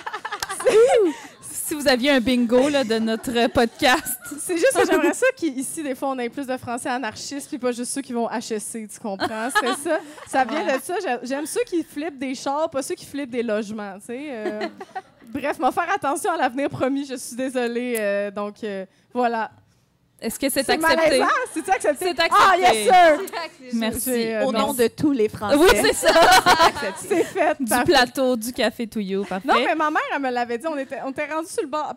Si 1.72 1.78
vous 1.78 1.88
aviez 1.88 2.10
un 2.10 2.20
bingo 2.20 2.68
là, 2.68 2.84
de 2.84 2.98
notre 2.98 3.46
podcast. 3.50 4.18
C'est 4.38 4.58
juste 4.58 4.74
que 4.78 4.84
j'aimerais 4.86 5.14
ça 5.14 5.24
qu'ici, 5.34 5.82
des 5.82 5.94
fois, 5.94 6.10
on 6.10 6.18
ait 6.18 6.28
plus 6.28 6.46
de 6.46 6.54
Français 6.58 6.90
anarchistes, 6.90 7.48
puis 7.48 7.56
pas 7.56 7.72
juste 7.72 7.92
ceux 7.92 8.02
qui 8.02 8.12
vont 8.12 8.28
HSC, 8.28 8.86
tu 8.92 9.00
comprends? 9.00 9.48
C'est 9.58 9.74
ça. 9.88 9.98
Ça 10.28 10.44
vient 10.44 10.64
de 10.66 10.82
ça. 10.82 10.96
J'ai- 11.02 11.26
J'aime 11.26 11.46
ceux 11.46 11.62
qui 11.66 11.82
flippent 11.82 12.18
des 12.18 12.34
chars, 12.34 12.68
pas 12.68 12.82
ceux 12.82 12.94
qui 12.94 13.06
flippent 13.06 13.30
des 13.30 13.42
logements, 13.42 13.94
tu 14.00 14.04
sais. 14.08 14.26
euh. 14.28 14.68
Bref, 15.32 15.58
m'en 15.58 15.72
faire 15.72 15.90
attention 15.94 16.30
à 16.32 16.36
l'avenir, 16.36 16.68
promis. 16.68 17.06
Je 17.06 17.14
suis 17.14 17.36
désolée. 17.36 17.94
euh, 17.98 18.30
donc, 18.30 18.56
euh, 18.64 18.84
voilà. 19.14 19.50
Est-ce 20.22 20.38
que 20.38 20.48
c'est 20.48 20.62
C'est 20.64 20.72
accepté? 20.72 21.22
C'est 21.52 21.68
accepté? 21.68 22.04
C'est 22.06 22.20
accepté. 22.20 22.30
Ah, 22.30 22.56
yes, 22.56 22.84
sir! 22.84 23.20
Merci. 23.74 24.32
Euh, 24.32 24.44
Au 24.44 24.52
nom 24.52 24.72
de 24.72 24.86
tous 24.86 25.10
les 25.12 25.28
Français. 25.28 25.56
Oui, 25.58 25.68
c'est 25.72 25.94
ça. 25.94 26.12
C'est 26.96 27.24
fait. 27.24 27.56
Du 27.58 27.64
parfait. 27.68 27.84
plateau, 27.84 28.36
du 28.36 28.52
café 28.52 28.86
Touillot, 28.86 29.24
parfait. 29.24 29.48
Non, 29.48 29.54
mais 29.64 29.74
ma 29.74 29.90
mère, 29.90 30.02
elle 30.14 30.22
me 30.22 30.30
l'avait 30.30 30.58
dit. 30.58 30.66
On 30.68 30.78
était, 30.78 30.98
on 31.04 31.10
était 31.10 31.26
rendu 31.26 31.48
sur 31.48 31.62
le 31.62 31.68
bord. 31.68 31.92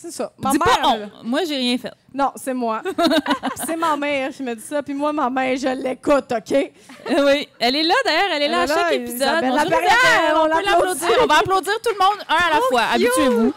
C'est 0.00 0.12
ça. 0.12 0.32
Ma 0.38 0.52
Dis 0.52 0.58
mère, 0.58 0.80
pas 0.80 0.80
elle 0.94 1.10
on. 1.20 1.24
Moi, 1.28 1.40
j'ai 1.46 1.56
rien 1.56 1.76
fait. 1.76 1.92
Non, 2.14 2.30
c'est 2.36 2.54
moi. 2.54 2.82
c'est 3.66 3.74
ma 3.76 3.96
mère 3.96 4.30
qui 4.30 4.44
me 4.44 4.54
dit 4.54 4.62
ça. 4.62 4.80
Puis 4.82 4.94
moi, 4.94 5.12
ma 5.12 5.28
mère, 5.28 5.56
je 5.56 5.68
l'écoute, 5.68 6.30
OK? 6.32 6.52
Euh, 6.52 7.26
oui, 7.26 7.48
elle 7.58 7.74
est 7.74 7.82
là 7.82 7.94
d'ailleurs, 8.04 8.30
elle 8.32 8.42
est 8.44 8.48
là 8.48 8.60
à 8.60 8.62
Elle 8.62 8.70
est 8.70 8.74
chaque 8.74 8.82
là, 8.84 8.94
épisode. 8.94 9.16
Isabelle 9.16 9.50
Bonjour, 9.50 9.66
Isabelle, 9.66 10.34
on 10.34 10.38
on 10.38 10.44
peut 10.44 10.48
l'applaudit. 10.50 10.70
l'applaudir. 10.70 11.08
On 11.20 11.26
va 11.26 11.38
applaudir 11.38 11.72
tout 11.82 11.90
le 11.98 11.98
monde 11.98 12.24
un 12.28 12.34
à 12.34 12.50
la 12.54 12.60
fois. 12.70 12.82
Habituez-vous. 12.94 13.52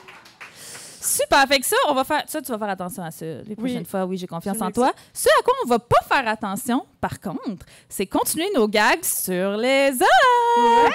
Super, 1.06 1.46
fait 1.46 1.60
que 1.60 1.66
ça, 1.66 1.76
on 1.88 1.94
va 1.94 2.04
faire 2.04 2.24
ça, 2.26 2.42
tu 2.42 2.50
vas 2.50 2.58
faire 2.58 2.68
attention 2.68 3.02
à 3.02 3.10
ça 3.10 3.26
les 3.46 3.54
prochaines 3.54 3.84
fois. 3.84 4.04
Oui, 4.04 4.16
j'ai 4.16 4.26
confiance 4.26 4.60
en 4.60 4.70
toi. 4.70 4.92
Ce 5.12 5.28
à 5.28 5.42
quoi 5.42 5.54
on 5.64 5.68
va 5.68 5.78
pas 5.78 6.02
faire 6.08 6.26
attention, 6.28 6.84
par 7.00 7.20
contre, 7.20 7.64
c'est 7.88 8.06
continuer 8.06 8.48
nos 8.54 8.66
gags 8.68 9.04
sur 9.04 9.56
les 9.56 9.90
hommes. 9.92 10.90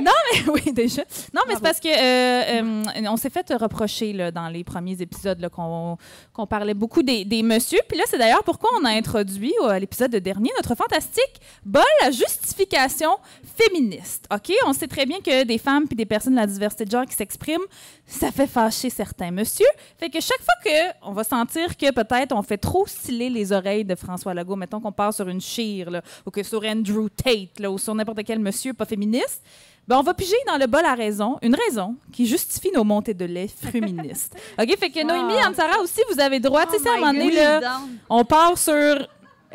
Non, 0.00 0.12
mais 0.32 0.48
oui, 0.52 0.72
déjà. 0.72 1.02
Non, 1.34 1.42
mais 1.46 1.54
c'est 1.54 1.62
parce 1.62 1.80
que 1.80 1.88
euh, 1.88 2.62
euh, 2.62 3.08
on 3.08 3.16
s'est 3.16 3.30
fait 3.30 3.50
reprocher 3.52 4.12
là, 4.12 4.30
dans 4.30 4.48
les 4.48 4.64
premiers 4.64 5.00
épisodes 5.00 5.48
qu'on 5.50 6.46
parlait 6.46 6.74
beaucoup 6.74 7.02
des, 7.02 7.24
des 7.24 7.42
messieurs. 7.42 7.80
Puis 7.88 7.98
là, 7.98 8.04
c'est 8.06 8.18
d'ailleurs 8.18 8.44
pourquoi 8.44 8.70
on 8.80 8.84
a 8.84 8.90
introduit 8.90 9.54
euh, 9.62 9.68
à 9.68 9.78
l'épisode 9.78 10.14
dernier 10.16 10.50
notre 10.56 10.74
fantastique 10.74 11.40
bol 11.64 11.82
à 12.02 12.10
justification 12.10 13.16
féministe. 13.56 14.26
OK? 14.32 14.52
On 14.66 14.72
sait 14.72 14.88
très 14.88 15.06
bien 15.06 15.20
que 15.20 15.44
des 15.44 15.58
femmes 15.58 15.86
puis 15.86 15.96
des 15.96 16.06
personnes 16.06 16.34
de 16.34 16.40
la 16.40 16.46
diversité 16.46 16.84
de 16.84 16.90
genre 16.90 17.06
qui 17.06 17.14
s'expriment, 17.14 17.64
ça 18.06 18.30
fait 18.32 18.46
fâcher 18.46 18.90
certains 18.90 19.29
messieurs. 19.30 19.66
Fait 19.98 20.10
que 20.10 20.20
chaque 20.20 20.42
fois 20.42 20.54
que 20.64 20.94
on 21.02 21.12
va 21.12 21.24
sentir 21.24 21.76
que 21.76 21.90
peut-être 21.92 22.32
on 22.32 22.42
fait 22.42 22.58
trop 22.58 22.86
sciller 22.86 23.30
les 23.30 23.52
oreilles 23.52 23.84
de 23.84 23.94
François 23.94 24.34
Legault, 24.34 24.56
mettons 24.56 24.80
qu'on 24.80 24.92
part 24.92 25.12
sur 25.14 25.28
une 25.28 25.40
chire, 25.40 25.90
là, 25.90 26.02
ou 26.26 26.30
que 26.30 26.42
sur 26.42 26.62
Andrew 26.64 27.08
Tate, 27.08 27.58
là, 27.58 27.70
ou 27.70 27.78
sur 27.78 27.94
n'importe 27.94 28.20
quel 28.24 28.38
monsieur 28.38 28.72
pas 28.72 28.84
féministe, 28.84 29.42
ben, 29.88 29.98
on 29.98 30.02
va 30.02 30.14
piger 30.14 30.36
dans 30.46 30.56
le 30.56 30.66
bol 30.66 30.84
à 30.84 30.94
raison, 30.94 31.38
une 31.42 31.56
raison 31.56 31.96
qui 32.12 32.26
justifie 32.26 32.70
nos 32.72 32.84
montées 32.84 33.14
de 33.14 33.24
lait 33.24 33.48
féministes. 33.48 34.36
OK? 34.60 34.78
Fait 34.78 34.90
que 34.90 35.02
Noémie, 35.04 35.34
Ah. 35.42 35.46
Anne-Sara 35.48 35.80
aussi, 35.80 36.00
vous 36.12 36.20
avez 36.20 36.38
droit. 36.38 36.64
tu 36.66 36.72
sais, 36.78 36.84
Oh 36.86 36.88
à 36.90 36.92
un 36.92 36.96
moment 37.00 37.12
donné, 37.12 37.30
là, 37.34 37.80
on 38.08 38.24
part 38.24 38.56
sur. 38.56 39.08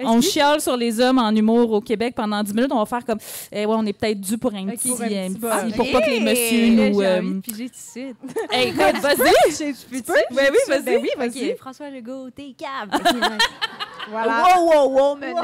On 0.04 0.20
chiale 0.22 0.60
sur 0.62 0.76
les 0.76 1.00
hommes 1.00 1.20
en 1.20 1.30
humour 1.32 1.72
au 1.72 1.82
Québec 1.82 2.14
pendant 2.16 2.44
10 2.44 2.54
minutes. 2.54 2.72
On 2.72 2.80
va 2.80 2.86
faire 2.86 3.06
comme. 3.06 3.20
Eh 3.52 3.66
ouais, 3.66 3.76
on 3.78 3.86
est 3.86 3.94
peut-être 3.94 4.20
dû 4.20 4.38
pour 4.38 4.54
un 4.54 4.66
petit. 4.68 4.90
Pour 4.90 5.02
un 5.02 5.06
un 5.06 5.08
petit 5.08 5.34
petit- 5.34 5.40
bol. 5.40 5.72
pour 5.76 5.92
pas 5.92 6.02
que 6.02 6.10
les 6.10 6.20
messieurs 6.20 6.68
nous. 6.70 7.00
J'ai 7.00 7.06
euh, 7.08 7.20
envie 7.20 7.34
de 7.36 7.40
piger 7.42 7.70
tout 7.70 7.76
de 7.76 8.02
suite. 8.02 8.18
Écoute, 8.52 9.02
vas-y! 9.02 9.54
Tu 9.56 10.02
peux? 10.02 10.14
Ben 10.32 10.50
oui, 10.52 10.58
vas-y. 10.68 10.84
Ben 10.84 11.00
oui, 11.02 11.10
vas-y. 11.18 11.56
François 11.58 11.90
Legault, 11.90 12.30
t'es 12.32 12.54
cave. 12.58 12.90
Voilà. 14.08 14.44
Wow, 14.56 14.66
wow, 14.70 14.90
wow, 14.92 15.16
minute, 15.16 15.36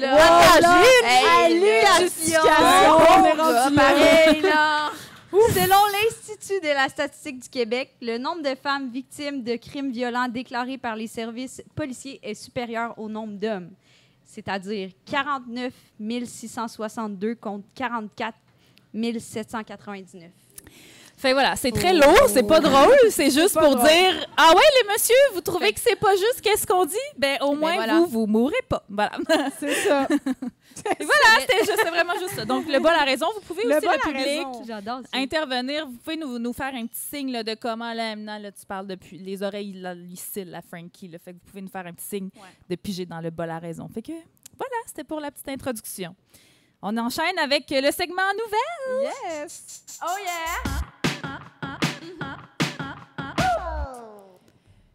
là. 0.00 0.14
Wow, 0.14 0.60
là, 0.62 0.82
Hey, 1.04 1.62
justification. 2.00 2.40
On 2.42 3.24
est 3.24 3.36
Gars, 3.36 3.42
rendu 3.62 3.76
là. 3.76 3.82
pareil, 3.84 4.40
là. 4.42 4.90
Selon 5.30 5.76
l'Institut 5.92 6.60
de 6.60 6.74
la 6.74 6.88
statistique 6.88 7.38
du 7.40 7.48
Québec, 7.48 7.94
le 8.02 8.18
nombre 8.18 8.42
de 8.42 8.56
femmes 8.60 8.90
victimes 8.90 9.44
de 9.44 9.54
crimes 9.54 9.92
violents 9.92 10.26
déclarés 10.26 10.76
par 10.76 10.96
les 10.96 11.06
services 11.06 11.62
policiers 11.76 12.18
est 12.24 12.34
supérieur 12.34 12.94
au 12.98 13.08
nombre 13.08 13.34
d'hommes, 13.38 13.70
c'est-à-dire 14.30 14.90
49 15.06 15.72
662 16.24 17.34
contre 17.34 17.66
44 17.74 18.36
799. 19.18 20.30
Fait 21.20 21.34
voilà, 21.34 21.54
c'est 21.54 21.70
très 21.70 21.92
lourd, 21.92 22.28
c'est 22.28 22.46
pas 22.46 22.60
drôle, 22.60 22.96
c'est 23.10 23.30
juste 23.30 23.52
pour 23.52 23.76
drôle. 23.76 23.86
dire 23.86 24.26
Ah 24.38 24.54
ouais, 24.56 24.62
les 24.80 24.88
messieurs, 24.88 25.14
vous 25.34 25.42
trouvez 25.42 25.70
que 25.74 25.78
c'est 25.78 25.96
pas 25.96 26.16
juste 26.16 26.40
qu'est-ce 26.40 26.66
qu'on 26.66 26.86
dit 26.86 26.96
Ben 27.18 27.36
au 27.42 27.54
moins 27.54 27.74
voilà. 27.74 27.98
vous, 27.98 28.06
vous 28.06 28.26
mourrez 28.26 28.62
pas. 28.66 28.82
Voilà. 28.88 29.12
C'est 29.60 29.74
ça. 29.74 30.08
Et 30.98 31.04
voilà, 31.04 31.46
c'était 31.46 31.90
vraiment 31.90 32.14
juste 32.18 32.36
ça. 32.36 32.46
Donc 32.46 32.66
le 32.66 32.78
bol 32.78 32.92
a 32.92 33.04
raison, 33.04 33.26
vous 33.34 33.42
pouvez 33.42 33.64
Le 33.64 33.76
aussi 33.76 33.86
le 33.86 34.00
public 34.00 34.96
intervenir, 35.12 35.86
vous 35.86 35.98
pouvez 35.98 36.16
nous, 36.16 36.38
nous 36.38 36.54
faire 36.54 36.74
un 36.74 36.86
petit 36.86 37.00
signe 37.14 37.32
là, 37.32 37.42
de 37.42 37.54
comment 37.54 37.92
là, 37.92 38.16
maintenant 38.16 38.38
là, 38.38 38.50
tu 38.50 38.64
parles 38.64 38.86
depuis 38.86 39.18
les 39.18 39.42
oreilles 39.42 39.74
là, 39.74 39.94
ici 39.94 40.42
la 40.46 40.62
Frankie 40.62 41.08
là, 41.08 41.18
fait 41.18 41.32
que 41.32 41.36
vous 41.36 41.50
pouvez 41.50 41.60
nous 41.60 41.68
faire 41.68 41.86
un 41.86 41.92
petit 41.92 42.06
signe 42.06 42.30
de 42.66 42.76
piger 42.76 43.04
dans 43.04 43.20
le 43.20 43.28
bol 43.28 43.50
à 43.50 43.58
raison. 43.58 43.86
Fait 43.92 44.00
que 44.00 44.12
voilà, 44.56 44.76
c'était 44.86 45.04
pour 45.04 45.20
la 45.20 45.30
petite 45.30 45.50
introduction. 45.50 46.16
On 46.80 46.96
enchaîne 46.96 47.38
avec 47.38 47.66
le 47.68 47.90
segment 47.90 48.32
nouvelle. 48.32 49.12
Yes! 49.42 49.84
Oh 50.02 50.16
yeah! 50.18 50.79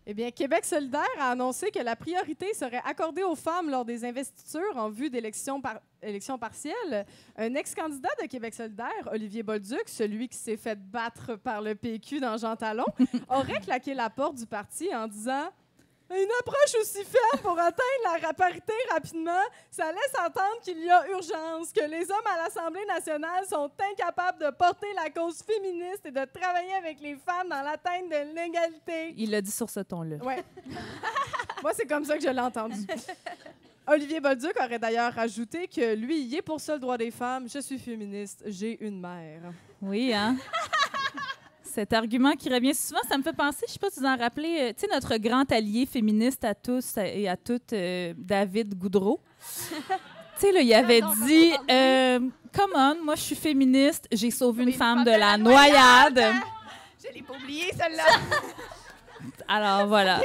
Eh 0.07 0.13
bien, 0.13 0.29
Québec 0.29 0.63
solidaire 0.65 1.01
a 1.19 1.31
annoncé 1.31 1.71
que 1.71 1.79
la 1.79 1.95
priorité 1.95 2.53
serait 2.53 2.81
accordée 2.85 3.23
aux 3.23 3.35
femmes 3.35 3.71
lors 3.71 3.83
des 3.83 4.05
investitures 4.05 4.75
en 4.77 4.89
vue 4.89 5.09
d'élections 5.09 5.59
par 5.59 5.79
élections 6.03 6.37
partielles. 6.37 7.07
Un 7.35 7.55
ex-candidat 7.55 8.09
de 8.21 8.27
Québec 8.27 8.53
solidaire, 8.53 9.09
Olivier 9.11 9.41
Bolduc, 9.41 9.87
celui 9.87 10.29
qui 10.29 10.37
s'est 10.37 10.57
fait 10.57 10.79
battre 10.79 11.35
par 11.37 11.59
le 11.59 11.73
PQ 11.73 12.19
dans 12.19 12.37
Jean 12.37 12.55
Talon, 12.55 12.85
aurait 13.29 13.59
claqué 13.61 13.95
la 13.95 14.11
porte 14.11 14.35
du 14.35 14.45
parti 14.45 14.93
en 14.93 15.07
disant 15.07 15.49
une 16.11 16.29
approche 16.39 16.75
aussi 16.81 17.03
ferme 17.03 17.41
pour 17.41 17.59
atteindre 17.59 18.21
la 18.21 18.33
parité 18.33 18.73
rapidement, 18.91 19.41
ça 19.71 19.91
laisse 19.91 20.13
entendre 20.19 20.61
qu'il 20.63 20.79
y 20.79 20.89
a 20.89 21.07
urgence, 21.09 21.71
que 21.73 21.83
les 21.83 22.09
hommes 22.11 22.27
à 22.33 22.43
l'Assemblée 22.43 22.85
nationale 22.85 23.45
sont 23.49 23.71
incapables 23.91 24.39
de 24.39 24.51
porter 24.51 24.87
la 24.95 25.09
cause 25.09 25.41
féministe 25.41 26.05
et 26.05 26.11
de 26.11 26.25
travailler 26.25 26.75
avec 26.75 26.99
les 27.01 27.15
femmes 27.15 27.49
dans 27.49 27.61
l'atteinte 27.61 28.09
de 28.09 28.35
l'égalité. 28.35 29.13
Il 29.17 29.31
l'a 29.31 29.41
dit 29.41 29.51
sur 29.51 29.69
ce 29.69 29.79
ton-là. 29.79 30.17
Ouais. 30.17 30.43
Moi, 31.63 31.71
c'est 31.73 31.87
comme 31.87 32.05
ça 32.05 32.17
que 32.17 32.23
je 32.23 32.29
l'ai 32.29 32.39
entendu. 32.39 32.79
Olivier 33.87 34.19
Bolduc 34.19 34.55
aurait 34.59 34.79
d'ailleurs 34.79 35.17
ajouté 35.17 35.67
que 35.67 35.93
lui, 35.93 36.21
il 36.21 36.35
est 36.35 36.41
pour 36.41 36.59
ça 36.59 36.73
le 36.73 36.79
droit 36.79 36.97
des 36.97 37.11
femmes. 37.11 37.47
Je 37.47 37.59
suis 37.59 37.77
féministe, 37.77 38.43
j'ai 38.47 38.83
une 38.83 38.99
mère. 38.99 39.41
Oui, 39.81 40.11
hein? 40.13 40.35
Cet 41.75 41.91
argument 41.91 42.31
qui 42.37 42.47
revient 42.47 42.73
souvent, 42.73 43.01
ça 43.09 43.17
me 43.17 43.23
fait 43.23 43.33
penser, 43.33 43.65
je 43.67 43.73
sais 43.73 43.79
pas 43.79 43.89
si 43.89 43.99
vous 43.99 44.05
en 44.05 44.15
rappelez, 44.15 44.59
euh, 44.61 44.69
tu 44.69 44.85
sais, 44.85 44.87
notre 44.93 45.17
grand 45.17 45.51
allié 45.51 45.85
féministe 45.85 46.45
à 46.45 46.55
tous 46.55 46.95
et 46.95 47.27
à 47.27 47.35
toutes, 47.35 47.73
euh, 47.73 48.13
David 48.17 48.77
Goudreau. 48.77 49.19
tu 49.75 49.81
sais, 50.37 50.53
là, 50.53 50.61
il 50.61 50.73
avait 50.73 51.01
dit 51.25 51.51
euh, 51.69 52.19
Come 52.55 52.71
on, 52.75 53.03
moi, 53.03 53.15
je 53.15 53.23
suis 53.23 53.35
féministe, 53.35 54.07
j'ai 54.09 54.31
sauvé 54.31 54.63
une 54.63 54.71
femme 54.71 55.03
de 55.03 55.11
la 55.11 55.37
noyade. 55.37 56.23
Je 57.03 57.13
l'ai 57.13 57.21
pas 57.21 57.33
oublié, 57.33 57.65
celle-là. 57.77 58.05
Alors, 59.49 59.87
voilà, 59.87 60.21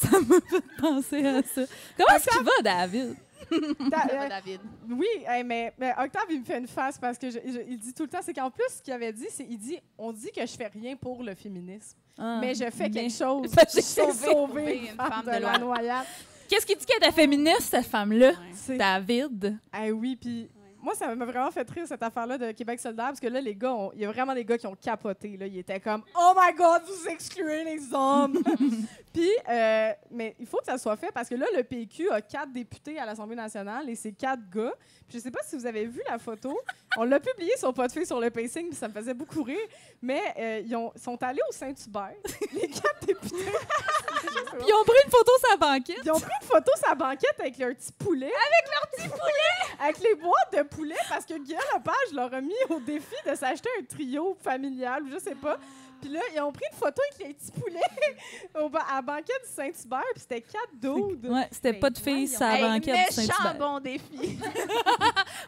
ça 0.00 0.18
me 0.18 0.40
fait 0.40 0.64
penser 0.80 1.26
à 1.26 1.42
ça. 1.42 1.60
Comment 1.98 2.16
est-ce 2.16 2.38
qu'il 2.38 2.42
va, 2.42 2.62
David? 2.62 3.16
Ta- 3.90 4.06
euh, 4.12 4.28
David. 4.28 4.60
oui, 4.90 5.06
hey, 5.26 5.44
mais, 5.44 5.72
mais 5.78 5.92
Octave, 5.98 6.24
il 6.30 6.40
me 6.40 6.44
fait 6.44 6.58
une 6.58 6.66
face 6.68 6.98
parce 6.98 7.18
que 7.18 7.30
je- 7.30 7.38
je- 7.44 7.60
il 7.68 7.78
dit 7.78 7.92
tout 7.94 8.04
le 8.04 8.08
temps, 8.08 8.20
c'est 8.22 8.32
qu'en 8.34 8.50
plus, 8.50 8.64
ce 8.76 8.82
qu'il 8.82 8.92
avait 8.92 9.12
dit, 9.12 9.26
c'est 9.30 9.46
il 9.48 9.58
dit, 9.58 9.78
on 9.98 10.12
dit 10.12 10.30
que 10.34 10.40
je 10.46 10.52
fais 10.52 10.68
rien 10.68 10.96
pour 10.96 11.22
le 11.22 11.34
féminisme, 11.34 11.96
Ah, 12.18 12.38
mais 12.40 12.54
je 12.54 12.68
fais 12.70 12.90
quelque 12.90 13.12
chose. 13.12 13.50
J'ai 13.74 13.80
J'ai 13.80 14.12
sauvé, 14.12 14.76
une 14.90 14.96
femme, 14.96 15.22
de, 15.24 15.26
de 15.26 15.30
la 15.30 15.38
loin. 15.38 15.58
noyade. 15.58 16.06
Qu'est-ce 16.48 16.66
qu'il 16.66 16.76
dit 16.76 16.84
qu'elle 16.84 16.98
était 16.98 17.12
féministe, 17.12 17.62
cette 17.70 17.86
femme-là? 17.86 18.32
C'est 18.52 18.76
David. 18.76 19.58
Ah 19.72 19.86
oui, 19.92 20.14
puis 20.16 20.48
moi, 20.84 20.94
ça 20.94 21.14
m'a 21.14 21.24
vraiment 21.24 21.50
fait 21.50 21.68
rire, 21.70 21.86
cette 21.88 22.02
affaire-là 22.02 22.36
de 22.36 22.52
Québec 22.52 22.78
solidaire, 22.78 23.06
parce 23.06 23.20
que 23.20 23.26
là, 23.26 23.40
les 23.40 23.54
gars, 23.54 23.74
il 23.94 24.02
y 24.02 24.04
a 24.04 24.10
vraiment 24.12 24.34
des 24.34 24.44
gars 24.44 24.58
qui 24.58 24.66
ont 24.66 24.74
capoté. 24.74 25.36
Là. 25.38 25.46
Ils 25.46 25.58
étaient 25.58 25.80
comme 25.80 26.02
«Oh 26.14 26.32
my 26.36 26.54
God, 26.54 26.82
vous 26.86 27.08
excluez 27.08 27.64
les 27.64 27.92
hommes!» 27.94 28.38
Puis, 29.14 29.30
euh, 29.48 29.92
mais 30.10 30.34
il 30.38 30.46
faut 30.46 30.58
que 30.58 30.66
ça 30.66 30.76
soit 30.76 30.96
fait, 30.96 31.10
parce 31.12 31.28
que 31.28 31.36
là, 31.36 31.46
le 31.56 31.62
PQ 31.62 32.10
a 32.10 32.20
quatre 32.20 32.52
députés 32.52 32.98
à 32.98 33.06
l'Assemblée 33.06 33.36
nationale, 33.36 33.88
et 33.88 33.94
c'est 33.94 34.12
quatre 34.12 34.42
gars. 34.50 34.74
Puis 35.08 35.18
je 35.18 35.22
sais 35.22 35.30
pas 35.30 35.40
si 35.46 35.56
vous 35.56 35.66
avez 35.66 35.86
vu 35.86 36.02
la 36.08 36.18
photo. 36.18 36.58
On 36.98 37.04
l'a 37.04 37.20
publié 37.20 37.56
sur 37.56 37.72
filles 37.90 38.06
sur 38.06 38.20
le 38.20 38.30
pacing, 38.30 38.68
puis 38.68 38.76
ça 38.76 38.88
me 38.88 38.92
faisait 38.92 39.14
beaucoup 39.14 39.42
rire. 39.42 39.66
Mais 40.02 40.20
euh, 40.38 40.62
ils 40.64 40.76
ont- 40.76 40.92
sont 40.96 41.20
allés 41.22 41.40
au 41.48 41.52
Saint-Hubert, 41.52 42.14
les 42.52 42.68
quatre 42.68 43.06
députés. 43.06 43.36
Puis 43.36 44.66
ils 44.66 44.74
ont 44.74 44.84
pris 44.84 44.96
une 45.04 45.10
photo 45.10 45.32
la 45.50 45.56
banquette. 45.56 45.98
Ils 46.04 46.10
ont 46.10 46.20
pris 46.20 46.32
une 46.42 46.46
photo 46.46 46.70
la 46.86 46.94
banquette 46.94 47.38
avec 47.38 47.58
leur 47.58 47.70
petit 47.74 47.92
poulet. 47.92 48.26
Avec 48.26 48.70
leur 48.70 48.90
petit 48.90 49.08
poulet! 49.08 49.54
avec 49.80 49.98
les 49.98 50.14
boîtes 50.14 50.52
de 50.52 50.62
poulet, 50.74 50.94
parce 51.08 51.24
que 51.24 51.34
Guillaume 51.38 51.60
Lepage 51.74 52.12
leur 52.14 52.32
a 52.34 52.40
mis 52.40 52.52
au 52.70 52.80
défi 52.80 53.14
de 53.28 53.34
s'acheter 53.34 53.68
un 53.80 53.84
trio 53.84 54.36
familial, 54.42 55.02
ou 55.04 55.10
je 55.10 55.18
sais 55.18 55.34
pas. 55.34 55.58
Puis 56.00 56.12
là, 56.12 56.20
ils 56.34 56.40
ont 56.42 56.52
pris 56.52 56.64
une 56.70 56.76
photo 56.78 57.00
avec 57.12 57.28
les 57.28 57.34
petits 57.34 57.52
poulets 57.52 57.80
au 58.62 58.68
ba- 58.68 58.84
à 58.90 58.96
la 58.96 59.02
banquette 59.02 59.42
du 59.42 59.48
Saint-Hubert, 59.54 60.02
puis 60.12 60.20
c'était 60.20 60.42
quatre 60.42 60.74
dudes. 60.74 61.26
Ouais, 61.30 61.48
c'était 61.50 61.72
pas 61.72 61.88
de 61.88 61.98
filles 61.98 62.28
sur 62.28 62.40
la 62.40 62.56
Hey, 62.56 62.62
banquette 62.62 63.14
du 63.14 63.20
méchant 63.20 63.32
Saint-Hubert. 63.42 63.58
bon 63.58 63.80
défi. 63.80 64.38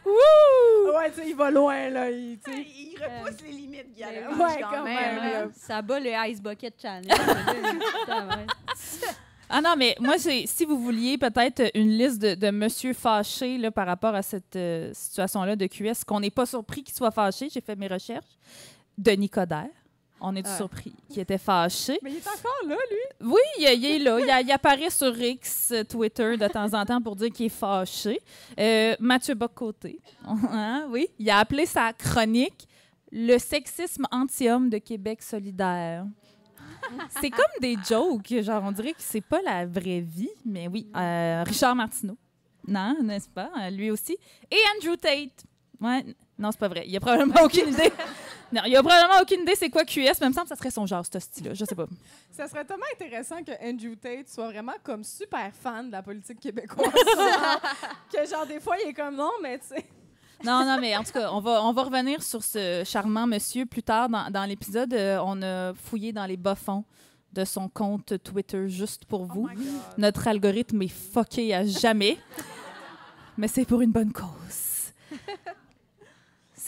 Ouais, 0.05 1.11
tu 1.11 1.21
sais, 1.21 1.29
il 1.29 1.35
va 1.35 1.51
loin, 1.51 1.89
là. 1.89 2.09
Il, 2.09 2.39
repousse 2.97 3.41
les 3.43 3.51
limites, 3.51 3.93
Guillaume. 3.93 4.39
Ouais, 4.39 4.57
Lepage, 4.57 4.65
quand 4.71 4.83
même, 4.83 5.15
là. 5.17 5.45
Ça 5.55 5.81
bat 5.81 5.99
le 5.99 6.09
Ice 6.29 6.41
Bucket 6.41 6.73
Challenge. 6.81 7.07
Ah 9.49 9.61
non, 9.61 9.75
mais 9.77 9.95
moi, 9.99 10.15
si 10.17 10.65
vous 10.65 10.77
vouliez 10.77 11.17
peut-être 11.17 11.71
une 11.73 11.97
liste 11.97 12.21
de, 12.21 12.35
de 12.35 12.51
monsieur 12.51 12.93
fâchés 12.93 13.57
là, 13.57 13.71
par 13.71 13.87
rapport 13.87 14.13
à 14.13 14.21
cette 14.21 14.55
euh, 14.55 14.91
situation-là 14.93 15.55
de 15.55 15.67
QS, 15.67 16.03
qu'on 16.05 16.19
n'est 16.19 16.29
pas 16.29 16.45
surpris 16.45 16.83
qu'il 16.83 16.95
soit 16.95 17.11
fâché, 17.11 17.49
j'ai 17.49 17.61
fait 17.61 17.75
mes 17.75 17.87
recherches. 17.87 18.37
Denis 18.97 19.29
Coderre, 19.29 19.69
on 20.19 20.35
est 20.35 20.47
surpris 20.47 20.93
qu'il 21.09 21.19
était 21.19 21.37
fâché? 21.37 21.99
Mais 22.01 22.11
il 22.11 22.17
est 22.17 22.27
encore 22.27 22.67
là, 22.67 22.75
lui. 22.89 23.27
Oui, 23.27 23.39
il, 23.59 23.83
il 23.83 23.85
est 23.85 23.99
là. 23.99 24.41
Il, 24.41 24.51
apparaît 24.51 24.89
sur 24.89 25.17
X, 25.17 25.73
Twitter, 25.89 26.35
de 26.37 26.47
temps 26.47 26.73
en 26.73 26.83
temps 26.85 27.01
pour 27.01 27.15
dire 27.15 27.29
qu'il 27.29 27.45
est 27.45 27.49
fâché. 27.49 28.19
Euh, 28.59 28.95
Mathieu 28.99 29.35
Bocoté, 29.35 29.99
hein, 30.25 30.87
oui, 30.89 31.07
il 31.19 31.29
a 31.29 31.39
appelé 31.39 31.65
sa 31.65 31.93
chronique 31.93 32.67
Le 33.11 33.37
sexisme 33.37 34.05
anti-homme 34.11 34.69
de 34.69 34.79
Québec 34.79 35.21
solidaire. 35.21 36.05
C'est 37.21 37.29
comme 37.29 37.45
des 37.61 37.77
jokes, 37.87 38.41
genre 38.41 38.63
on 38.65 38.71
dirait 38.71 38.93
que 38.93 39.01
c'est 39.01 39.21
pas 39.21 39.41
la 39.41 39.65
vraie 39.65 39.99
vie, 40.01 40.29
mais 40.45 40.67
oui. 40.67 40.87
Euh, 40.95 41.43
Richard 41.45 41.75
Martineau, 41.75 42.17
non, 42.67 42.95
n'est-ce 43.03 43.29
pas? 43.29 43.49
Euh, 43.59 43.69
Lui 43.69 43.91
aussi. 43.91 44.17
Et 44.51 44.57
Andrew 44.75 44.95
Tate. 44.95 45.43
Ouais, 45.79 46.03
non, 46.37 46.51
c'est 46.51 46.59
pas 46.59 46.67
vrai. 46.67 46.83
Il 46.87 46.95
a 46.95 46.99
probablement 46.99 47.41
aucune 47.43 47.69
idée. 47.73 47.91
Non, 48.51 48.61
il 48.65 48.75
a 48.75 48.81
probablement 48.81 49.21
aucune 49.21 49.41
idée 49.41 49.55
c'est 49.55 49.69
quoi 49.69 49.83
QS, 49.83 49.97
mais 49.97 50.11
il 50.21 50.29
me 50.29 50.33
semble 50.33 50.43
que 50.43 50.49
ça 50.49 50.55
serait 50.55 50.71
son 50.71 50.85
genre, 50.85 51.03
ce 51.05 51.19
style-là. 51.19 51.53
Je 51.53 51.65
sais 51.65 51.75
pas. 51.75 51.85
Ça 52.31 52.47
serait 52.47 52.63
tellement 52.65 52.85
intéressant 52.93 53.43
que 53.43 53.51
Andrew 53.61 53.95
Tate 53.95 54.29
soit 54.29 54.47
vraiment 54.47 54.73
comme 54.83 55.03
super 55.03 55.51
fan 55.53 55.87
de 55.87 55.91
la 55.91 56.01
politique 56.01 56.39
québécoise. 56.39 56.89
que 58.11 58.25
genre, 58.29 58.45
des 58.47 58.59
fois, 58.59 58.75
il 58.83 58.89
est 58.89 58.93
comme 58.93 59.15
non, 59.15 59.31
mais 59.41 59.59
tu 59.59 59.67
sais. 59.67 59.85
Non, 60.43 60.63
non, 60.65 60.77
mais 60.79 60.95
en 60.95 61.03
tout 61.03 61.11
cas, 61.13 61.31
on 61.31 61.39
va, 61.39 61.63
on 61.63 61.73
va 61.73 61.83
revenir 61.83 62.21
sur 62.21 62.43
ce 62.43 62.83
charmant 62.85 63.25
monsieur 63.27 63.65
plus 63.65 63.83
tard 63.83 64.07
dans, 64.09 64.29
dans 64.29 64.45
l'épisode. 64.45 64.93
Euh, 64.93 65.19
on 65.23 65.41
a 65.41 65.73
fouillé 65.73 66.13
dans 66.13 66.25
les 66.25 66.37
bas-fonds 66.37 66.83
de 67.33 67.43
son 67.43 67.69
compte 67.69 68.13
Twitter 68.23 68.67
juste 68.69 69.05
pour 69.05 69.25
vous. 69.25 69.47
Notre 69.97 70.27
algorithme 70.27 70.81
est 70.81 70.87
fucké 70.87 71.53
à 71.53 71.65
jamais, 71.65 72.17
mais 73.37 73.47
c'est 73.47 73.65
pour 73.65 73.81
une 73.81 73.91
bonne 73.91 74.13
cause. 74.13 74.91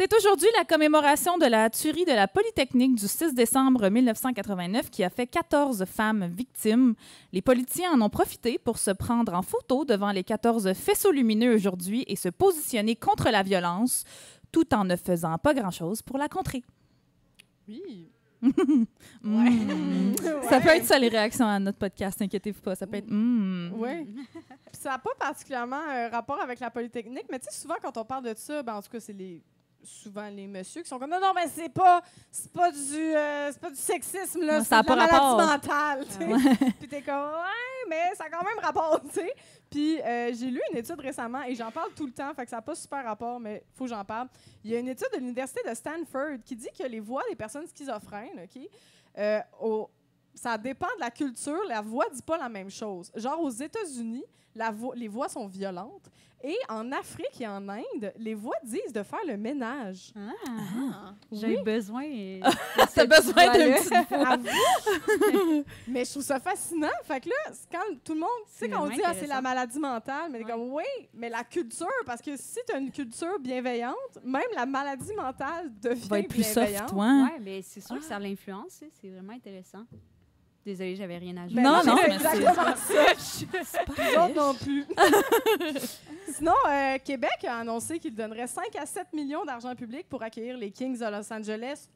C'est 0.02 0.14
aujourd'hui 0.14 0.48
la 0.58 0.64
commémoration 0.64 1.38
de 1.38 1.46
la 1.46 1.70
tuerie 1.70 2.06
de 2.06 2.14
la 2.14 2.30
Polytechnique 2.30 2.96
du 2.96 3.06
6 3.06 3.34
décembre 3.34 3.90
1989 3.90 4.90
qui 4.90 5.04
a 5.04 5.10
fait 5.10 5.28
14 5.28 5.84
femmes 5.84 6.26
victimes. 6.26 6.96
Les 7.34 7.42
politiciens 7.42 7.92
en 7.92 8.02
ont 8.04 8.10
profité 8.10 8.58
pour 8.58 8.78
se 8.78 8.92
prendre 8.92 9.34
en 9.34 9.42
photo 9.42 9.84
devant 9.84 10.14
les 10.14 10.24
14 10.24 10.72
faisceaux 10.72 11.12
lumineux 11.12 11.54
aujourd'hui 11.54 12.06
et 12.08 12.16
se 12.16 12.30
positionner 12.30 12.96
contre 12.96 13.30
la 13.30 13.44
violence 13.44 14.06
tout 14.54 14.74
en 14.74 14.86
ne 14.86 14.96
faisant 14.96 15.38
pas 15.38 15.54
grand-chose 15.54 16.02
pour 16.02 16.18
la 16.18 16.30
contrer. 16.30 16.64
Oui. 17.68 18.10
Mm. 19.22 20.16
Ça 20.48 20.62
peut 20.62 20.70
être 20.70 20.86
ça 20.86 20.98
les 20.98 21.10
réactions 21.10 21.46
à 21.46 21.60
notre 21.60 21.78
podcast, 21.78 22.22
inquiétez-vous 22.22 22.62
pas. 22.62 22.74
Ça 22.74 22.88
peut 22.88 22.96
être 22.96 23.12
mm. 23.12 23.74
Oui. 23.76 24.16
Ça 24.72 24.92
n'a 24.92 25.00
pas 25.00 25.10
particulièrement 25.20 25.82
un 25.90 26.08
rapport 26.08 26.40
avec 26.40 26.62
la 26.62 26.70
Polytechnique, 26.72 27.26
mais 27.30 27.40
tu 27.40 27.48
sais, 27.52 27.62
souvent, 27.62 27.76
quand 27.82 27.98
on 27.98 28.06
parle 28.06 28.24
de 28.24 28.34
ça, 28.38 28.64
ben, 28.64 28.76
en 28.76 28.82
tout 28.82 28.90
cas, 28.90 29.02
c'est 29.02 29.12
les 29.12 29.44
souvent 29.84 30.28
les 30.30 30.48
messieurs 30.48 30.82
qui 30.82 30.90
sont 30.90 31.00
comme 31.00 31.10
non 31.10 31.20
non 31.20 31.32
mais 31.34 31.48
c'est 31.48 31.70
pas 31.70 32.02
c'est 32.32 32.52
pas 32.52 32.72
du 32.72 32.78
euh, 33.16 33.50
c'est 33.52 33.60
pas 33.60 33.70
du 33.70 33.76
sexisme 33.76 34.42
là 34.42 34.64
c'est 34.64 34.70
de 34.70 34.76
la 34.76 34.84
pas 34.84 34.96
rapport. 34.96 35.38
maladie 35.38 35.52
mentale 35.54 36.06
puis 36.80 36.88
t'es 36.88 37.02
comme 37.02 37.16
ouais 37.16 37.88
mais 37.90 38.14
ça 38.16 38.26
a 38.26 38.30
quand 38.30 38.44
même 38.44 38.60
rapport 38.64 39.00
tu 39.02 39.20
sais 39.22 39.34
puis 39.70 40.02
euh, 40.02 40.32
j'ai 40.34 40.48
lu 40.52 40.62
une 40.72 40.78
étude 40.78 41.00
récemment 41.00 41.44
et 41.44 41.56
j'en 41.56 41.72
parle 41.72 41.92
tout 41.94 42.06
le 42.06 42.12
temps 42.12 42.34
fait 42.34 42.44
que 42.44 42.50
ça 42.50 42.58
n'a 42.58 42.62
pas 42.62 42.76
super 42.76 43.04
rapport 43.04 43.40
mais 43.40 43.64
faut 43.76 43.86
que 43.86 43.90
j'en 43.90 44.04
parle 44.06 44.28
il 44.64 44.72
y 44.72 44.76
a 44.76 44.80
une 44.80 44.90
étude 44.90 45.08
de 45.14 45.18
l'université 45.20 45.62
de 45.68 45.74
Stanford 45.74 46.38
qui 46.46 46.56
dit 46.56 46.70
que 46.78 46.84
les 46.86 47.00
voix 47.00 47.24
des 47.30 47.36
personnes 47.36 47.66
schizophrènes 47.68 48.40
ok 48.44 48.62
euh, 49.18 49.40
au- 49.62 49.90
ça 50.36 50.58
dépend 50.58 50.88
de 50.98 51.02
la 51.02 51.12
culture 51.12 51.60
la 51.68 51.82
voix 51.82 52.06
dit 52.14 52.22
pas 52.22 52.38
la 52.38 52.50
même 52.50 52.70
chose 52.70 53.12
genre 53.16 53.40
aux 53.42 53.50
États-Unis 53.50 54.24
la 54.56 54.72
vo- 54.72 54.94
les 54.94 55.08
voix 55.08 55.30
sont 55.30 55.46
violentes. 55.46 56.10
Et 56.42 56.58
en 56.70 56.90
Afrique 56.94 57.42
et 57.42 57.48
en 57.48 57.68
Inde, 57.68 58.14
les 58.18 58.34
voix 58.34 58.56
disent 58.64 58.94
de 58.94 59.04
faire 59.04 59.20
le 59.28 59.36
ménage. 59.36 60.14
Ah, 60.16 61.14
J'ai 61.32 61.58
Oui. 61.58 61.64
besoin. 61.64 62.04
T'as 62.96 63.06
besoin 63.06 63.52
d'une 63.52 63.74
petite 63.74 64.08
voix. 64.10 64.38
Mais 65.88 66.06
je 66.06 66.12
trouve 66.12 66.24
ça 66.24 66.40
fascinant. 66.40 66.88
Fait 67.04 67.20
que 67.20 67.28
là, 67.30 67.36
quand 67.72 67.96
tout 68.04 68.14
le 68.14 68.22
monde, 68.22 68.30
tu 68.46 68.52
sais, 68.52 68.56
C'est 68.66 68.70
quand 68.70 68.84
on 68.86 68.90
dit 68.90 69.02
ah, 69.04 69.14
c'est 69.14 69.28
la 69.28 69.42
maladie 69.42 69.80
mentale, 69.80 70.32
mais 70.32 70.40
Ouais. 70.40 70.46
comme 70.50 70.72
oui, 70.72 70.84
mais 71.14 71.28
la 71.30 71.44
culture, 71.44 71.88
parce 72.06 72.22
que 72.22 72.38
si 72.38 72.60
tu 72.68 72.74
as 72.74 72.78
une 72.80 72.92
culture 72.92 73.38
bienveillante, 73.40 73.96
même 74.24 74.42
la 74.56 74.66
maladie 74.66 75.14
mentale 75.14 75.70
devient 75.82 76.08
Va 76.08 76.20
être 76.20 76.30
plus 76.30 76.40
bienveillante. 76.54 76.90
soft, 76.90 76.94
ouais. 77.00 77.06
Ouais, 77.24 77.40
mais 77.42 77.62
c'est 77.62 77.82
sûr 77.82 77.98
que 77.98 78.04
ça 78.06 78.18
l'influence. 78.18 78.82
hein, 78.82 78.88
C'est 79.02 79.10
vraiment 79.10 79.34
intéressant. 79.34 79.84
Désolée, 80.70 80.96
j'avais 80.96 81.18
rien 81.18 81.36
à 81.38 81.42
ajouter. 81.46 81.64
Ben, 81.64 81.64
Non, 81.64 81.84
non, 81.84 81.98
exactement 81.98 82.76
ça. 82.76 84.24
Autres 84.26 84.36
non 84.36 84.54
plus. 84.54 84.86
Sinon, 86.32 86.54
euh, 86.70 86.98
Québec 87.04 87.44
a 87.48 87.58
annoncé 87.58 87.98
qu'il 87.98 88.14
donnerait 88.14 88.46
5 88.46 88.76
à 88.80 88.86
7 88.86 89.08
millions 89.14 89.44
d'argent 89.46 89.74
public 89.76 90.08
pour 90.08 90.22
accueillir 90.22 90.58
les 90.58 90.70
Kings 90.70 91.00
de 91.00 91.06
Los 91.06 91.34
Angeles 91.34 91.88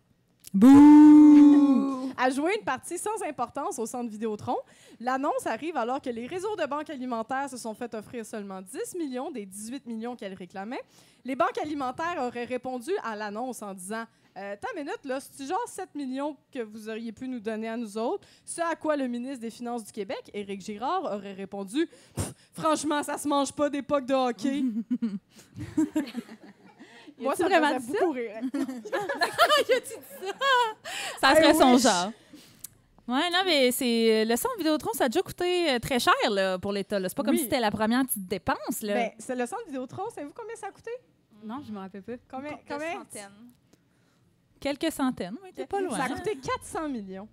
Bouh! 0.52 2.10
à 2.18 2.32
jouer 2.32 2.56
une 2.58 2.66
partie 2.66 2.98
sans 2.98 3.22
importance 3.28 3.78
au 3.78 3.86
centre 3.86 4.10
Vidéotron. 4.10 4.58
L'annonce 5.00 5.46
arrive 5.46 5.78
alors 5.78 6.02
que 6.02 6.10
les 6.10 6.26
réseaux 6.26 6.56
de 6.56 6.66
banques 6.66 6.90
alimentaires 6.90 7.50
se 7.50 7.58
sont 7.58 7.76
fait 7.76 7.94
offrir 7.94 8.26
seulement 8.26 8.62
10 8.62 8.96
millions 8.98 9.30
des 9.30 9.46
18 9.46 9.86
millions 9.86 10.16
qu'elles 10.16 10.34
réclamaient. 10.34 10.82
Les 11.26 11.36
banques 11.36 11.58
alimentaires 11.62 12.18
auraient 12.20 12.46
répondu 12.46 12.92
à 13.04 13.16
l'annonce 13.16 13.62
en 13.62 13.74
disant 13.74 14.06
euh, 14.38 14.56
T'as 14.60 14.68
une 14.76 14.86
minute, 14.86 15.00
là, 15.06 15.20
c'est 15.20 15.46
genre 15.46 15.64
7 15.68 15.94
millions 15.96 16.36
que 16.52 16.60
vous 16.60 16.90
auriez 16.90 17.12
pu 17.12 17.28
nous 17.28 17.40
donner 17.40 17.70
à 17.70 17.78
nous 17.78 17.98
autres? 17.98 18.28
Ce 18.46 18.62
à 18.62 18.76
quoi 18.76 18.96
le 18.96 19.08
ministre 19.08 19.40
des 19.40 19.50
Finances 19.50 19.84
du 19.84 19.92
Québec, 19.92 20.30
Éric 20.34 20.62
Girard, 20.62 21.04
aurait 21.04 21.34
répondu 21.34 21.88
Franchement, 22.54 23.02
ça 23.04 23.18
se 23.18 23.28
mange 23.28 23.52
pas 23.54 23.70
d'époque 23.70 24.06
de 24.06 24.14
hockey. 24.14 24.64
Moi, 27.20 27.36
ça 27.36 27.44
me 27.44 27.50
vraiment 27.50 27.78
dit 27.80 27.88
beaucoup 27.88 28.12
rire. 28.12 28.42
Ça? 31.22 31.36
Serait 31.36 31.54
son 31.54 31.74
wish. 31.74 31.84
genre. 31.84 32.12
Ouais, 33.08 33.30
non, 33.32 33.40
mais 33.46 33.72
c'est 33.72 34.24
le 34.26 34.36
centre 34.38 34.56
Vidéotron, 34.58 34.92
ça 34.94 35.06
a 35.06 35.10
déjà 35.10 35.22
coûté 35.22 35.72
euh, 35.74 35.80
très 35.80 36.00
cher 36.00 36.14
là, 36.32 36.58
pour 36.58 36.72
l'État. 36.72 36.98
C'est 37.02 37.16
pas 37.16 37.24
comme 37.24 37.32
Oui. 37.34 37.38
si 37.40 37.44
c'était 37.44 37.60
la 37.60 37.70
première 37.72 38.04
petite 38.06 38.28
dépense. 38.28 38.82
Là. 38.82 38.94
Ben, 38.94 39.12
c'est 39.20 39.36
le 39.36 39.46
centre 39.46 39.66
Vidéotron, 39.66 40.10
savez-vous 40.10 40.34
combien 40.34 40.56
ça 40.56 40.68
a 40.68 40.72
coûté? 40.72 40.92
Non, 41.44 41.62
je 41.68 41.72
me 41.74 41.80
rappelle 41.80 42.02
pas. 42.04 42.14
Combien, 42.32 42.58
combien? 42.68 43.04
Quelques 44.64 44.94
centaines, 44.94 45.36
oui, 45.44 45.50
t'es 45.54 45.66
pas 45.66 45.82
loin. 45.82 45.98
Ça 45.98 46.06
a 46.06 46.10
coûté 46.10 46.38
400 46.38 46.88
millions. 46.88 47.28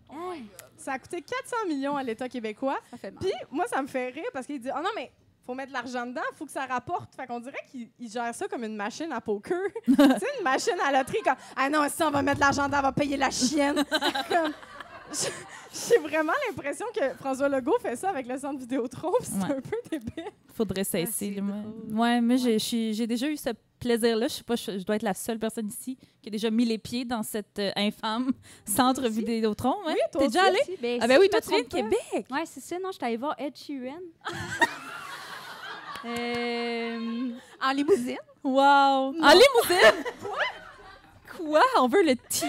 Ça 0.77 0.95
a 0.95 0.99
coûté 0.99 1.23
400 1.23 1.57
millions 1.69 1.97
à 1.97 2.03
l'État 2.03 2.29
québécois. 2.29 2.77
Ça 2.91 2.97
fait 2.97 3.13
mal. 3.13 3.21
Puis, 3.21 3.33
moi, 3.53 3.67
ça 3.69 3.81
me 3.81 3.87
fait 3.87 4.09
rire 4.09 4.25
parce 4.33 4.47
qu'il 4.47 4.59
dit 4.61 4.69
Oh 4.77 4.81
non, 4.83 4.91
mais 4.97 5.13
faut 5.47 5.55
mettre 5.55 5.69
de 5.69 5.75
l'argent 5.75 6.07
dedans, 6.07 6.23
faut 6.35 6.45
que 6.45 6.51
ça 6.51 6.67
rapporte. 6.67 7.15
Fait 7.15 7.29
qu'on 7.29 7.39
dirait 7.39 7.61
qu'il 7.71 7.89
il 8.01 8.11
gère 8.11 8.35
ça 8.35 8.49
comme 8.49 8.65
une 8.65 8.75
machine 8.75 9.13
à 9.13 9.21
poker. 9.21 9.61
tu 9.85 9.95
sais, 9.95 10.27
une 10.39 10.43
machine 10.43 10.75
à 10.85 10.91
loterie, 10.91 11.23
comme 11.25 11.37
Ah 11.55 11.71
non, 11.71 11.87
si 11.89 12.03
on 12.03 12.11
va 12.11 12.21
mettre 12.21 12.39
de 12.39 12.41
l'argent 12.41 12.67
dedans, 12.67 12.79
on 12.81 12.83
va 12.83 12.93
payer 12.93 13.17
la 13.17 13.31
chienne. 13.31 13.77
Comme, 14.29 14.53
J'ai 15.73 15.99
vraiment 15.99 16.33
l'impression 16.49 16.87
que 16.95 17.15
François 17.15 17.49
Legault 17.49 17.79
fait 17.81 17.95
ça 17.97 18.11
avec 18.11 18.27
le 18.27 18.39
centre 18.39 18.59
Vidéotron, 18.59 19.13
c'est 19.23 19.35
Ouais. 19.35 19.57
un 19.57 19.61
peu 19.61 19.77
débile. 19.91 20.25
Faudrait 20.53 20.83
cesser. 20.85 21.31
là, 21.31 21.43
moi. 21.43 21.57
Ouais, 21.93 22.21
mais 22.21 22.39
j'ai 22.39 23.07
déjà 23.07 23.29
eu 23.29 23.37
ce 23.37 23.51
plaisir-là. 23.81 24.29
Je 24.29 24.35
sais 24.35 24.43
pas, 24.45 24.55
je, 24.57 24.79
je 24.79 24.85
dois 24.85 24.97
être 24.97 25.03
la 25.03 25.15
seule 25.15 25.39
personne 25.39 25.67
ici 25.69 25.99
qui 26.23 26.29
a 26.29 26.31
déjà 26.31 26.51
mis 26.51 26.65
les 26.65 26.79
pieds 26.79 27.05
dans 27.05 27.23
cette 27.25 27.59
euh, 27.59 27.73
infâme 27.77 28.31
centre. 28.65 29.09
Vidéotron. 29.09 29.75
Ouais. 29.87 29.95
Oui, 29.95 30.01
toi 30.13 30.21
T'es 30.21 30.27
déjà 30.29 30.45
allé? 30.45 30.59
Ben, 30.81 30.99
Ah 31.01 31.05
si 31.05 31.09
ben 31.09 31.19
oui, 31.19 31.27
je 31.27 31.31
toi 31.31 31.41
tu 31.41 31.49
viens 31.51 31.63
de. 31.63 31.65
Québec. 31.69 32.27
Ouais, 32.31 32.45
c'est 32.47 32.61
ça. 32.61 32.79
Non, 32.79 32.93
j'étais 32.93 33.07
allée 33.07 33.17
voir 33.17 33.35
Ed 33.39 33.57
Sheeran. 33.57 33.99
Euh, 36.05 37.31
En 37.63 37.73
limousine. 37.73 38.17
Wow! 38.43 38.59
En 38.63 39.13
limousine! 39.13 40.03
Quoi? 40.23 40.39
Quoi? 41.37 41.63
On 41.79 41.89
veut 41.89 42.03
le 42.03 42.17
ti. 42.17 42.47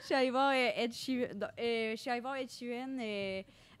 Je 0.00 0.04
suis 0.06 0.14
allée 0.14 0.30
voir 0.30 0.52
Ed 0.52 0.92
Sheeran, 0.92 1.30
euh, 1.58 1.92
je 1.92 2.00
suis 2.00 2.10
allée 2.10 2.20
voir 2.20 2.36
Ed 2.36 2.48
Sheeran 2.50 2.96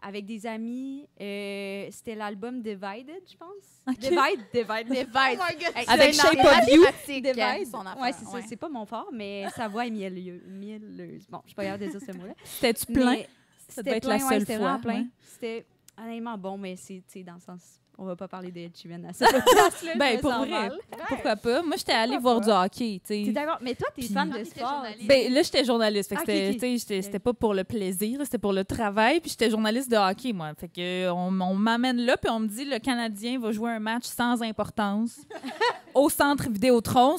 avec 0.02 0.26
des 0.26 0.46
amis. 0.46 1.08
Euh, 1.20 1.86
C'était 1.90 2.14
l'album 2.14 2.60
Divided, 2.60 3.22
je 3.30 3.36
pense. 3.36 3.82
Ok. 3.88 3.98
Divide, 3.98 4.44
Divide. 4.52 4.86
Divide. 4.88 5.40
Hey, 5.76 5.84
Avec 5.88 6.14
Shape 6.14 6.34
of 6.34 6.68
You. 6.68 6.80
mathématique, 6.82 7.24
Divide. 7.24 7.66
son 7.70 7.80
affaire, 7.86 8.02
Ouais, 8.02 8.12
c'est 8.12 8.24
ça. 8.24 8.38
C'est 8.48 8.56
pas 8.56 8.68
mon 8.68 8.84
fort, 8.84 9.08
mais 9.12 9.46
sa 9.54 9.68
voix 9.68 9.86
est 9.86 9.90
mielleuse. 9.90 10.42
mielleuse. 10.46 11.26
Bon, 11.28 11.40
je 11.44 11.48
suis 11.50 11.54
pas 11.56 11.64
capable 11.64 11.84
de 11.86 11.90
dire 11.90 12.00
ce 12.06 12.12
mot-là. 12.16 12.34
C'était-tu 12.44 12.92
plein? 12.92 13.22
C'était 13.68 14.00
plein, 14.00 14.18
seule 14.18 14.28
ouais, 14.28 14.40
c'était 14.40 14.56
fois, 14.58 14.64
vraiment 14.64 14.80
plein. 14.80 14.94
ouais. 15.02 15.06
C'était 15.20 15.66
honnêtement 15.96 16.36
bon, 16.36 16.58
mais 16.58 16.76
c'est 16.76 17.22
dans 17.22 17.34
le 17.34 17.40
sens. 17.40 17.80
On 18.02 18.04
va 18.04 18.16
pas 18.16 18.26
parler 18.26 18.50
de 18.50 18.58
Ed 18.58 18.72
Sheeran 18.76 19.04
à 19.04 19.12
je 19.12 19.96
Ben, 19.96 20.18
pour 20.18 20.32
vrai. 20.32 20.70
Pourquoi 21.08 21.36
pas? 21.36 21.62
Moi, 21.62 21.76
j'étais 21.76 21.92
allée 21.92 22.18
voir 22.18 22.40
du 22.40 22.50
hockey, 22.50 23.00
tu 23.00 23.00
T'es 23.06 23.24
sais. 23.26 23.30
d'accord? 23.30 23.58
Mais 23.62 23.76
toi, 23.76 23.86
t'es 23.94 24.02
fan 24.02 24.28
de 24.28 24.42
sport. 24.42 24.68
journaliste. 24.68 25.06
Ben, 25.06 25.32
là, 25.32 25.42
j'étais 25.42 25.64
journaliste. 25.64 26.08
Fait 26.08 26.16
que 26.16 26.76
Ah, 26.76 26.78
c'était, 27.00 27.18
pas 27.20 27.32
pour 27.32 27.54
le 27.54 27.62
plaisir, 27.62 28.18
c'était 28.24 28.38
pour 28.38 28.52
le 28.52 28.64
travail. 28.64 29.20
Puis 29.20 29.30
j'étais 29.30 29.50
journaliste 29.50 29.88
de 29.88 29.96
hockey, 29.96 30.32
moi. 30.32 30.50
Fait 30.58 30.66
que 30.66 31.10
on, 31.12 31.40
on 31.40 31.54
m'amène 31.54 31.98
là, 31.98 32.16
puis 32.16 32.28
on 32.28 32.40
me 32.40 32.48
dit 32.48 32.64
le 32.64 32.80
Canadien 32.80 33.38
va 33.38 33.52
jouer 33.52 33.70
un 33.70 33.78
match 33.78 34.04
sans 34.06 34.42
importance 34.42 35.20
au 35.94 36.08
centre 36.10 36.50
Vidéotron. 36.50 37.16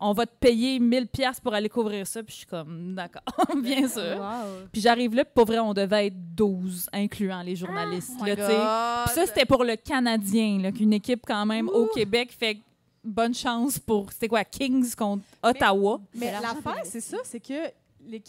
On 0.00 0.12
va 0.12 0.26
te 0.26 0.34
payer 0.40 0.78
1000 0.78 1.08
pièces 1.08 1.40
pour 1.40 1.52
aller 1.52 1.68
couvrir 1.68 2.06
ça. 2.06 2.22
Puis 2.22 2.32
je 2.32 2.38
suis 2.38 2.46
comme, 2.46 2.94
d'accord, 2.94 3.22
bien 3.62 3.86
sûr. 3.86 4.16
Wow. 4.18 4.66
Puis 4.72 4.80
j'arrive 4.80 5.14
là, 5.14 5.24
puis 5.24 5.34
pour 5.34 5.44
vrai, 5.44 5.58
on 5.58 5.74
devait 5.74 6.06
être 6.06 6.34
12, 6.34 6.88
incluant 6.92 7.42
les 7.42 7.56
journalistes. 7.56 8.18
Là, 8.24 8.34
my 8.34 8.36
tu 8.36 8.42
sais. 8.42 8.56
God. 8.56 9.04
Puis 9.06 9.14
ça, 9.14 9.26
c'était 9.26 9.46
pour 9.46 9.64
le 9.64 9.76
Canadien, 9.76 10.58
là, 10.60 10.72
qu'une 10.72 10.92
équipe 10.92 11.22
quand 11.26 11.46
même 11.46 11.68
au 11.68 11.86
Québec. 11.86 12.32
Fait 12.32 12.58
bonne 13.02 13.34
chance 13.34 13.78
pour, 13.78 14.12
c'était 14.12 14.28
quoi, 14.28 14.44
Kings 14.44 14.94
contre 14.94 15.24
Ottawa. 15.42 16.00
Mais 16.14 16.32
l'affaire, 16.32 16.82
c'est 16.84 17.00
ça, 17.00 17.18
c'est 17.24 17.40
que 17.40 17.70
les, 18.06 18.22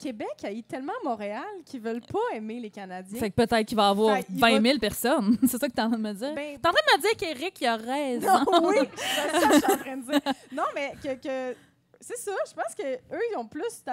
Québec 0.00 0.28
a 0.44 0.50
eu 0.52 0.62
tellement 0.62 0.92
Montréal 1.04 1.44
qu'ils 1.64 1.80
veulent 1.80 2.00
pas 2.00 2.18
aimer 2.34 2.58
les 2.58 2.70
Canadiens. 2.70 3.18
Fait 3.20 3.30
que 3.30 3.34
peut-être 3.36 3.66
qu'il 3.68 3.76
va 3.76 3.88
y 3.88 3.90
avoir 3.90 4.16
Fait, 4.16 4.26
il 4.30 4.40
20 4.40 4.50
va- 4.56 4.62
000 4.62 4.78
personnes. 4.78 5.36
c'est 5.46 5.58
ça 5.58 5.68
que 5.68 5.72
t'es 5.74 5.82
en 5.82 5.88
train 5.90 5.98
de 5.98 6.02
me 6.02 6.12
dire? 6.14 6.34
Ben, 6.34 6.58
T'es 6.58 6.68
en 6.68 6.72
train 6.72 6.82
de 6.92 6.96
me 6.96 7.02
dire 7.02 7.16
qu'Éric, 7.16 7.60
il 7.60 7.66
a 7.66 7.76
raison. 7.76 8.26
Non, 8.50 8.68
oui, 8.68 8.76
c'est 8.96 9.38
ça 9.40 9.48
que 9.48 9.54
je 9.54 9.58
suis 9.60 9.72
en 9.72 9.76
train 9.76 9.96
de 9.98 10.02
dire. 10.10 10.20
Non, 10.52 10.64
mais 10.74 10.92
que, 11.02 11.14
que- 11.14 11.56
c'est 12.00 12.16
ça. 12.16 12.32
Je 12.48 12.54
pense 12.54 12.74
que 12.74 12.82
eux, 12.82 13.20
ils 13.32 13.36
ont 13.36 13.46
plus, 13.46 13.84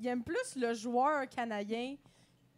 ils 0.00 0.06
aiment 0.08 0.24
plus 0.24 0.56
le 0.56 0.74
joueur 0.74 1.28
canadien 1.28 1.94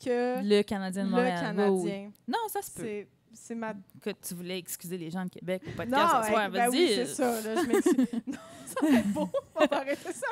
que 0.02 0.42
Le 0.42 0.62
Canadien 0.62 1.04
de 1.04 1.08
le 1.10 1.14
Montréal. 1.16 1.40
Canadien. 1.40 2.04
Oui. 2.06 2.12
Non, 2.26 2.38
ça 2.50 2.62
se 2.62 2.70
peut. 2.70 2.82
C'est, 2.82 3.08
c'est 3.34 3.54
ma. 3.54 3.74
Que 4.02 4.10
tu 4.10 4.34
voulais 4.34 4.58
excuser 4.58 4.96
les 4.96 5.10
gens 5.10 5.24
de 5.24 5.30
Québec 5.30 5.62
au 5.66 5.70
Non, 5.70 5.76
podcast 5.76 6.10
ce 6.24 6.28
soir. 6.32 6.50
ben 6.50 6.70
Vas-y. 6.70 6.70
oui, 6.70 6.92
c'est 6.94 7.06
ça. 7.06 7.40
Là, 7.42 7.54
je 7.62 7.66
m'excuse. 7.66 7.96
non, 8.26 8.38
ça 8.66 8.88
être 8.98 9.06
beau. 9.12 9.28
On 9.54 9.66
va 9.66 9.76
arrêter 9.76 10.12
ça. 10.12 10.26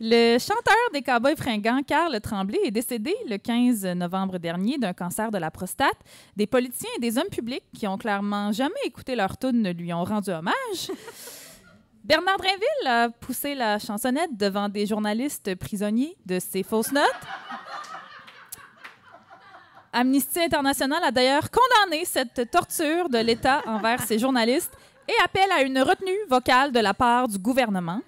Le 0.00 0.38
chanteur 0.38 0.74
des 0.92 1.02
Cowboys 1.02 1.36
fringants, 1.36 1.82
Carl 1.86 2.20
Tremblay, 2.20 2.58
est 2.64 2.72
décédé 2.72 3.14
le 3.28 3.36
15 3.38 3.84
novembre 3.94 4.38
dernier 4.38 4.76
d'un 4.76 4.92
cancer 4.92 5.30
de 5.30 5.38
la 5.38 5.52
prostate. 5.52 5.96
Des 6.36 6.48
politiciens 6.48 6.90
et 6.96 7.00
des 7.00 7.16
hommes 7.16 7.28
publics 7.30 7.62
qui 7.72 7.86
ont 7.86 7.96
clairement 7.96 8.50
jamais 8.50 8.74
écouté 8.84 9.14
leur 9.14 9.38
tune 9.38 9.70
lui 9.70 9.92
ont 9.94 10.02
rendu 10.02 10.30
hommage. 10.30 10.90
Bernard 12.04 12.38
Drinville 12.38 12.86
a 12.86 13.08
poussé 13.08 13.54
la 13.54 13.78
chansonnette 13.78 14.36
devant 14.36 14.68
des 14.68 14.84
journalistes 14.84 15.54
prisonniers 15.54 16.16
de 16.26 16.40
ses 16.40 16.64
fausses 16.64 16.92
notes. 16.92 17.04
Amnesty 19.92 20.40
International 20.40 21.04
a 21.04 21.12
d'ailleurs 21.12 21.48
condamné 21.50 22.04
cette 22.04 22.50
torture 22.50 23.08
de 23.08 23.18
l'État 23.18 23.62
envers 23.64 24.02
ses 24.02 24.18
journalistes 24.18 24.76
et 25.08 25.14
appelle 25.24 25.52
à 25.56 25.62
une 25.62 25.78
retenue 25.78 26.18
vocale 26.28 26.72
de 26.72 26.80
la 26.80 26.94
part 26.94 27.28
du 27.28 27.38
gouvernement. 27.38 28.00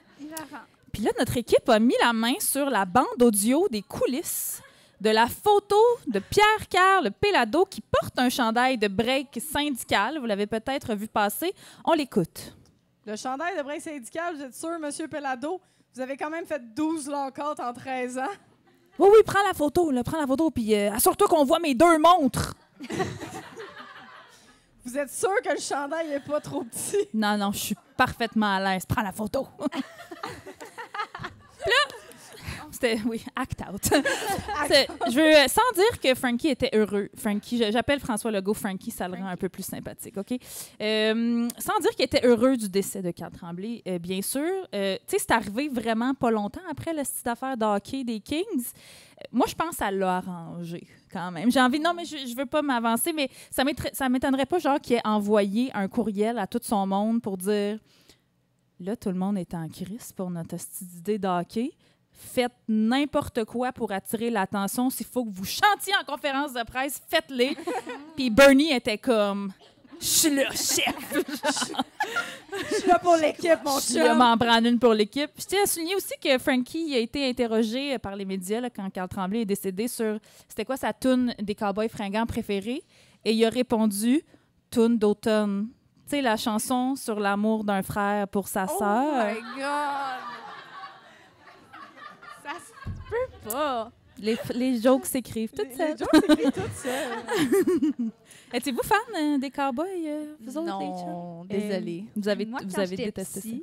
Puis 0.96 1.04
là, 1.04 1.12
notre 1.18 1.36
équipe 1.36 1.68
a 1.68 1.78
mis 1.78 1.94
la 2.00 2.14
main 2.14 2.32
sur 2.40 2.70
la 2.70 2.86
bande 2.86 3.20
audio 3.20 3.68
des 3.68 3.82
coulisses 3.82 4.62
de 4.98 5.10
la 5.10 5.26
photo 5.26 5.76
de 6.06 6.20
Pierre 6.20 6.68
Carl 6.70 7.10
Pelado 7.20 7.66
qui 7.66 7.82
porte 7.82 8.18
un 8.18 8.30
chandail 8.30 8.78
de 8.78 8.88
break 8.88 9.38
syndical. 9.46 10.18
Vous 10.18 10.24
l'avez 10.24 10.46
peut-être 10.46 10.94
vu 10.94 11.06
passer. 11.06 11.52
On 11.84 11.92
l'écoute. 11.92 12.56
Le 13.04 13.14
chandail 13.14 13.58
de 13.58 13.62
break 13.62 13.82
syndical, 13.82 14.36
vous 14.36 14.42
êtes 14.44 14.54
sûr, 14.54 14.78
Monsieur 14.78 15.06
Pelado? 15.06 15.60
Vous 15.94 16.00
avez 16.00 16.16
quand 16.16 16.30
même 16.30 16.46
fait 16.46 16.62
12 16.74 17.08
lockouts 17.08 17.60
en 17.60 17.74
13 17.74 18.16
ans. 18.16 18.22
Oui, 18.98 19.10
oui, 19.12 19.18
prends 19.26 19.46
la 19.46 19.52
photo, 19.52 19.90
là, 19.90 20.02
prends 20.02 20.18
la 20.18 20.26
photo, 20.26 20.50
puis 20.50 20.74
euh, 20.74 20.92
assure-toi 20.92 21.28
qu'on 21.28 21.44
voit 21.44 21.58
mes 21.58 21.74
deux 21.74 21.98
montres. 21.98 22.54
Vous 24.86 24.96
êtes 24.96 25.10
sûr 25.10 25.42
que 25.44 25.50
le 25.50 25.60
chandail 25.60 26.12
est 26.12 26.20
pas 26.20 26.40
trop 26.40 26.64
petit? 26.64 27.06
Non, 27.12 27.36
non, 27.36 27.52
je 27.52 27.58
suis 27.58 27.76
parfaitement 27.98 28.54
à 28.54 28.60
l'aise. 28.60 28.86
Prends 28.86 29.02
la 29.02 29.12
photo. 29.12 29.46
Là, 31.66 31.96
c'était, 32.70 32.98
oui, 33.06 33.24
act 33.34 33.62
out. 33.62 33.82
Je 33.90 35.14
veux, 35.14 35.36
euh, 35.36 35.48
sans 35.48 35.74
dire 35.74 36.00
que 36.00 36.14
Frankie 36.14 36.48
était 36.48 36.70
heureux. 36.74 37.08
Frankie, 37.16 37.62
j'appelle 37.70 38.00
François 38.00 38.30
Legault 38.30 38.54
Frankie, 38.54 38.90
ça 38.90 39.08
le 39.08 39.14
rend 39.14 39.26
un 39.26 39.36
peu 39.36 39.48
plus 39.48 39.62
sympathique, 39.62 40.16
OK? 40.16 40.38
Euh, 40.80 41.48
sans 41.58 41.78
dire 41.80 41.90
qu'il 41.90 42.04
était 42.04 42.26
heureux 42.26 42.56
du 42.56 42.68
décès 42.68 43.02
de 43.02 43.10
Carl 43.10 43.32
Tremblay, 43.32 43.82
euh, 43.88 43.98
bien 43.98 44.20
sûr. 44.22 44.42
Euh, 44.74 44.96
tu 45.06 45.16
sais, 45.16 45.24
c'est 45.26 45.30
arrivé 45.30 45.68
vraiment 45.68 46.14
pas 46.14 46.30
longtemps 46.30 46.60
après 46.70 46.92
la 46.92 47.02
petite 47.02 47.26
affaire 47.26 47.56
de 47.56 47.64
hockey 47.64 48.04
des 48.04 48.20
Kings. 48.20 48.44
Moi, 49.32 49.46
je 49.48 49.54
pense 49.54 49.76
ça 49.76 49.90
l'a 49.90 50.18
arrangé 50.18 50.86
quand 51.10 51.30
même. 51.30 51.50
J'ai 51.50 51.60
envie, 51.60 51.80
non, 51.80 51.94
mais 51.94 52.04
je, 52.04 52.18
je 52.18 52.36
veux 52.36 52.46
pas 52.46 52.62
m'avancer, 52.62 53.12
mais 53.12 53.30
ça 53.50 54.08
m'étonnerait 54.08 54.46
pas, 54.46 54.58
genre, 54.58 54.80
qu'il 54.80 54.96
ait 54.96 55.06
envoyé 55.06 55.70
un 55.72 55.88
courriel 55.88 56.38
à 56.38 56.46
tout 56.46 56.60
son 56.62 56.86
monde 56.86 57.22
pour 57.22 57.38
dire 57.38 57.78
là, 58.80 58.96
tout 58.96 59.08
le 59.08 59.14
monde 59.14 59.38
est 59.38 59.54
en 59.54 59.68
crise 59.68 60.12
pour 60.12 60.30
notre 60.30 60.54
hostie 60.56 60.84
d'idée 60.84 61.18
de 61.18 61.28
hockey. 61.28 61.72
Faites 62.12 62.52
n'importe 62.66 63.44
quoi 63.44 63.72
pour 63.72 63.92
attirer 63.92 64.30
l'attention. 64.30 64.88
S'il 64.88 65.06
faut 65.06 65.24
que 65.24 65.30
vous 65.30 65.44
chantiez 65.44 65.92
en 66.00 66.04
conférence 66.04 66.52
de 66.54 66.62
presse, 66.64 67.00
faites-les. 67.08 67.56
Puis 68.16 68.30
Bernie 68.30 68.72
était 68.72 68.96
comme 68.96 69.52
Je 70.00 70.06
suis 70.06 70.30
le 70.30 70.44
chef. 70.52 70.96
Je 72.70 72.74
suis 72.76 72.88
là 72.88 72.98
pour 72.98 73.16
l'équipe, 73.16 73.58
mon 73.64 73.78
Je 73.78 73.84
suis 73.84 73.94
là, 73.96 74.08
chum. 74.08 74.18
m'en 74.18 74.36
prendre 74.38 74.66
une 74.66 74.78
pour 74.78 74.94
l'équipe. 74.94 75.30
Je 75.38 75.44
tiens 75.44 75.62
à 75.64 75.66
souligner 75.66 75.94
aussi 75.94 76.14
que 76.22 76.38
Frankie 76.38 76.94
a 76.94 76.98
été 76.98 77.28
interrogé 77.28 77.98
par 77.98 78.16
les 78.16 78.24
médias 78.24 78.60
là, 78.60 78.70
quand 78.70 78.88
Carl 78.90 79.08
Tremblay 79.08 79.42
est 79.42 79.46
décédé 79.46 79.86
sur 79.88 80.18
c'était 80.48 80.64
quoi 80.64 80.78
sa 80.78 80.92
tune 80.94 81.34
des 81.40 81.54
cowboys 81.54 81.88
fringants 81.90 82.26
préférée. 82.26 82.82
Et 83.26 83.32
il 83.32 83.44
a 83.44 83.50
répondu 83.50 84.22
tune 84.70 84.96
d'automne. 84.96 85.68
Tu 86.08 86.10
sais, 86.10 86.22
la 86.22 86.36
chanson 86.36 86.94
sur 86.94 87.18
l'amour 87.18 87.64
d'un 87.64 87.82
frère 87.82 88.28
pour 88.28 88.46
sa 88.46 88.66
Oh 88.70 88.78
sœur. 88.78 89.26
my 89.26 89.40
God! 89.56 90.22
Ça 92.44 92.52
se 92.60 92.90
peut 93.10 93.50
pas! 93.50 93.90
Les, 94.18 94.38
les 94.54 94.80
jokes 94.80 95.04
s'écrivent 95.04 95.50
Les, 95.52 95.64
toutes 95.64 95.70
les 95.70 95.76
seules. 95.76 95.98
jokes 95.98 96.26
s'écrivent 96.26 96.52
toutes 96.52 96.72
seules. 96.76 98.10
Êtes-vous 98.54 98.82
fan 98.82 98.98
euh, 99.20 99.38
des 99.38 99.50
cowboys, 99.50 99.86
euh, 100.06 100.36
vous 100.40 100.56
autres, 100.56 100.78
les 100.78 100.86
chums? 100.86 101.06
Non, 101.06 101.44
désolée. 101.44 102.04
Vous 102.14 102.28
avez, 102.28 102.46
Moi, 102.46 102.60
vous 102.64 102.80
avez 102.80 102.96
détesté 102.96 103.40
petit, 103.40 103.62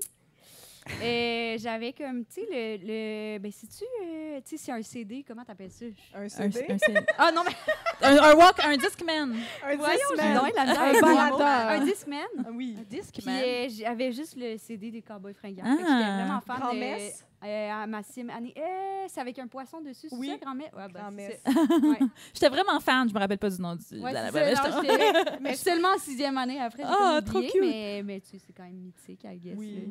euh, 1.01 1.57
j'avais 1.59 1.93
comme, 1.93 2.25
tu 2.25 2.41
sais, 2.41 2.47
le, 2.51 2.77
le. 2.85 3.39
Ben, 3.39 3.51
sais-tu, 3.51 3.83
euh, 4.03 4.39
tu 4.45 4.57
sais, 4.57 4.65
c'est 4.65 4.71
un 4.71 4.81
CD, 4.81 5.23
comment 5.27 5.43
t'appelles 5.45 5.71
ça? 5.71 5.85
Un 6.13 6.27
CD, 6.29 6.65
un 6.69 6.77
CD. 6.77 6.99
Ah 7.17 7.31
non, 7.31 7.41
mais. 7.45 7.53
un, 8.07 8.17
un 8.17 8.35
walk, 8.35 8.59
un 8.63 8.75
Discman. 8.77 9.33
un 9.65 9.75
Voyons, 9.75 9.99
j'ai 10.09 10.15
Discman. 10.15 10.33
donc 10.35 10.55
la 10.55 10.61
Un 10.61 11.01
baladeur. 11.01 11.41
Un 11.81 11.85
Discman. 11.85 12.17
Ah 12.39 12.49
Oui. 12.53 12.75
Un 12.79 12.83
disque, 12.83 13.13
Puis 13.15 13.25
man. 13.25 13.41
euh, 13.45 13.67
j'avais 13.69 14.11
juste 14.11 14.35
le 14.37 14.57
CD 14.57 14.91
des 14.91 15.01
Cowboys 15.01 15.33
fringants. 15.33 15.63
Ah. 15.65 15.75
J'étais 15.77 15.83
vraiment 16.23 16.41
fan 16.41 16.59
Grand-messe? 16.59 17.19
de. 17.19 17.23
Euh, 17.45 17.71
à 17.73 17.85
ma 17.87 18.01
sim 18.03 18.29
année. 18.29 18.53
Euh, 18.57 19.03
c'est 19.09 19.19
avec 19.19 19.37
un 19.37 19.47
poisson 19.47 19.81
dessus, 19.81 20.07
c'est 20.09 20.15
Oui. 20.15 20.29
ça, 20.29 20.37
grand-messe? 20.37 20.71
Ouais, 20.73 20.87
ben, 20.87 21.13
c'est 21.17 21.41
ça. 21.43 21.59
Ouais. 21.85 21.99
J'étais 22.33 22.47
vraiment 22.47 22.79
fan, 22.79 23.09
je 23.09 23.13
me 23.13 23.19
rappelle 23.19 23.37
pas 23.37 23.49
du 23.49 23.61
nom 23.61 23.75
du. 23.75 23.99
Ouais, 23.99 24.11
de 24.11 24.15
la- 24.15 24.31
c'est 24.31 25.39
mais 25.41 25.55
seulement 25.55 25.89
en 25.89 25.97
sixième 25.97 26.37
année 26.37 26.61
après. 26.61 26.83
j'ai 26.83 26.89
Ah, 26.89 27.19
trop 27.25 27.41
cute. 27.41 27.51
Mais, 27.59 28.01
mais 28.01 28.21
tu 28.21 28.29
sais, 28.29 28.37
c'est 28.47 28.53
quand 28.53 28.63
même 28.63 28.75
mythique, 28.77 29.25
I 29.25 29.37
guess. 29.37 29.57
Oui. 29.57 29.89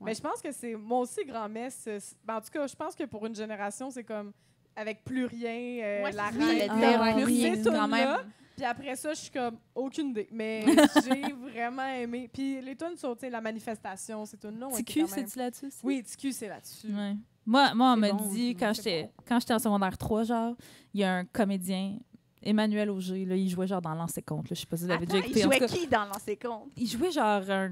Mais 0.00 0.14
je 0.14 0.20
pense 0.20 0.42
que 0.42 0.52
c'est. 0.52 0.74
Moi 0.74 1.00
aussi, 1.00 1.24
grand-messe. 1.24 1.78
c'est- 1.82 2.00
c'est- 2.00 2.16
ben, 2.24 2.36
en 2.36 2.40
tout 2.40 2.50
cas, 2.52 2.66
je 2.66 2.76
pense 2.76 2.94
que 2.94 3.04
pour 3.04 3.24
une 3.26 3.34
génération, 3.34 3.90
c'est 3.90 4.04
comme. 4.04 4.32
Avec 4.78 5.02
plus 5.04 5.24
rien, 5.24 5.80
euh, 5.82 6.04
Ouais, 6.04 6.12
la 6.12 6.30
c'est 6.30 6.38
reine. 6.38 6.70
Ah, 6.70 7.12
plus 7.14 7.24
rien, 7.24 7.54
quand 7.64 7.88
même. 7.88 8.16
Puis 8.54 8.64
après 8.64 8.94
ça, 8.96 9.14
je 9.14 9.20
suis 9.20 9.30
comme 9.30 9.56
aucune 9.74 10.08
idée. 10.10 10.28
Mais 10.30 10.64
j'ai 11.04 11.32
vraiment 11.32 11.86
aimé. 11.88 12.28
Puis 12.30 12.60
les 12.60 12.76
tunes 12.76 12.96
sur 12.96 13.14
tu 13.14 13.20
sais, 13.20 13.30
la 13.30 13.40
manifestation, 13.40 14.24
ces 14.26 14.36
tunes-là 14.36 14.66
ont 14.68 14.76
été 14.76 14.84
TQ, 14.84 15.06
c'est-tu 15.08 15.38
là-dessus? 15.38 15.70
Oui, 15.82 16.02
TQ, 16.02 16.32
c'est 16.32 16.48
là-dessus. 16.48 16.88
Ouais. 16.88 17.14
Moi, 17.46 17.74
moi 17.74 17.92
on 17.92 17.94
C'est 17.94 18.00
m'a 18.00 18.12
bon, 18.12 18.28
dit, 18.28 18.54
quand 18.54 18.72
c'est 18.74 18.82
j'étais 18.82 19.02
bon. 19.04 19.10
quand 19.26 19.40
j'étais 19.40 19.54
en 19.54 19.58
secondaire 19.58 19.96
3, 19.96 20.24
genre, 20.24 20.54
il 20.92 21.00
y 21.00 21.04
a 21.04 21.14
un 21.14 21.24
comédien, 21.24 21.96
Emmanuel 22.42 22.90
Auger, 22.90 23.24
là, 23.24 23.34
il 23.34 23.48
jouait 23.48 23.66
genre 23.66 23.80
dans 23.82 23.94
Lancé 23.94 24.22
Compte. 24.22 24.46
Je 24.50 24.54
sais 24.54 24.66
pas 24.66 24.76
si 24.76 24.84
vous 24.84 24.88
l'avez 24.90 25.06
déjà 25.06 25.18
écouté. 25.18 25.40
il 25.40 25.42
jouait 25.42 25.66
qui 25.66 25.86
dans 25.88 26.04
Lancer 26.04 26.36
Compte? 26.36 26.68
Il 26.76 26.86
jouait 26.88 27.10
genre 27.10 27.42
un. 27.50 27.70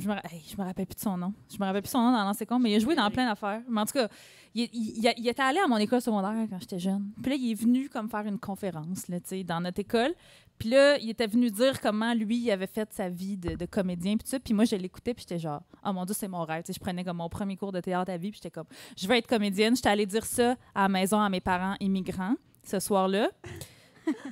Je 0.00 0.08
me, 0.08 0.14
hey, 0.32 0.42
je 0.50 0.56
me 0.56 0.64
rappelle 0.64 0.86
plus 0.86 0.96
de 0.96 1.00
son 1.00 1.16
nom. 1.16 1.32
Je 1.52 1.56
me 1.58 1.64
rappelle 1.64 1.82
plus 1.82 1.90
son 1.90 2.00
nom 2.02 2.12
dans 2.12 2.24
Lancé 2.24 2.44
Compte, 2.46 2.62
mais 2.62 2.72
il 2.72 2.76
a 2.76 2.78
joué 2.78 2.94
dans 2.96 3.10
plein 3.10 3.26
d'affaires. 3.28 3.62
Mais 3.68 3.80
en 3.80 3.86
tout 3.86 3.92
cas, 3.92 4.08
il, 4.54 4.68
il- 4.72 5.12
il- 5.18 5.28
était 5.28 5.42
allé 5.42 5.58
à 5.60 5.68
mon 5.68 5.76
école 5.76 6.00
secondaire 6.00 6.34
quand 6.50 6.58
j'étais 6.58 6.78
jeune. 6.78 7.10
Puis 7.22 7.30
là, 7.30 7.36
il 7.38 7.50
est 7.52 7.54
venu 7.54 7.88
comme 7.88 8.08
faire 8.08 8.26
une 8.26 8.38
conférence 8.38 9.06
là, 9.08 9.18
dans 9.44 9.60
notre 9.60 9.80
école. 9.80 10.14
Puis 10.58 10.70
là, 10.70 10.98
il 10.98 11.10
était 11.10 11.28
venu 11.28 11.50
dire 11.52 11.80
comment 11.80 12.12
lui, 12.14 12.38
il 12.38 12.50
avait 12.50 12.66
fait 12.66 12.92
sa 12.92 13.08
vie 13.08 13.36
de, 13.36 13.54
de 13.54 13.66
comédien. 13.66 14.16
Puis 14.16 14.24
tout 14.24 14.30
ça. 14.30 14.40
Puis 14.40 14.54
moi, 14.54 14.64
je 14.64 14.74
l'écoutais, 14.74 15.14
puis 15.14 15.24
j'étais 15.28 15.38
genre, 15.38 15.62
oh 15.86 15.92
mon 15.92 16.04
Dieu, 16.04 16.16
c'est 16.18 16.26
mon 16.26 16.42
rêve. 16.44 16.64
Je 16.68 16.78
prenais 16.80 17.04
comme 17.04 17.18
mon 17.18 17.28
premier 17.28 17.56
cours 17.56 17.70
de 17.70 17.80
théâtre 17.80 18.10
à 18.10 18.16
vie, 18.16 18.30
puis 18.30 18.40
j'étais 18.42 18.50
comme, 18.50 18.66
je 18.96 19.06
veux 19.06 19.14
être 19.14 19.28
comédienne. 19.28 19.76
J'étais 19.76 19.90
allée 19.90 20.06
dire 20.06 20.24
ça 20.24 20.56
à 20.74 20.82
la 20.82 20.88
maison 20.88 21.20
à 21.20 21.28
mes 21.28 21.40
parents 21.40 21.76
immigrants 21.78 22.34
ce 22.64 22.80
soir-là. 22.80 23.28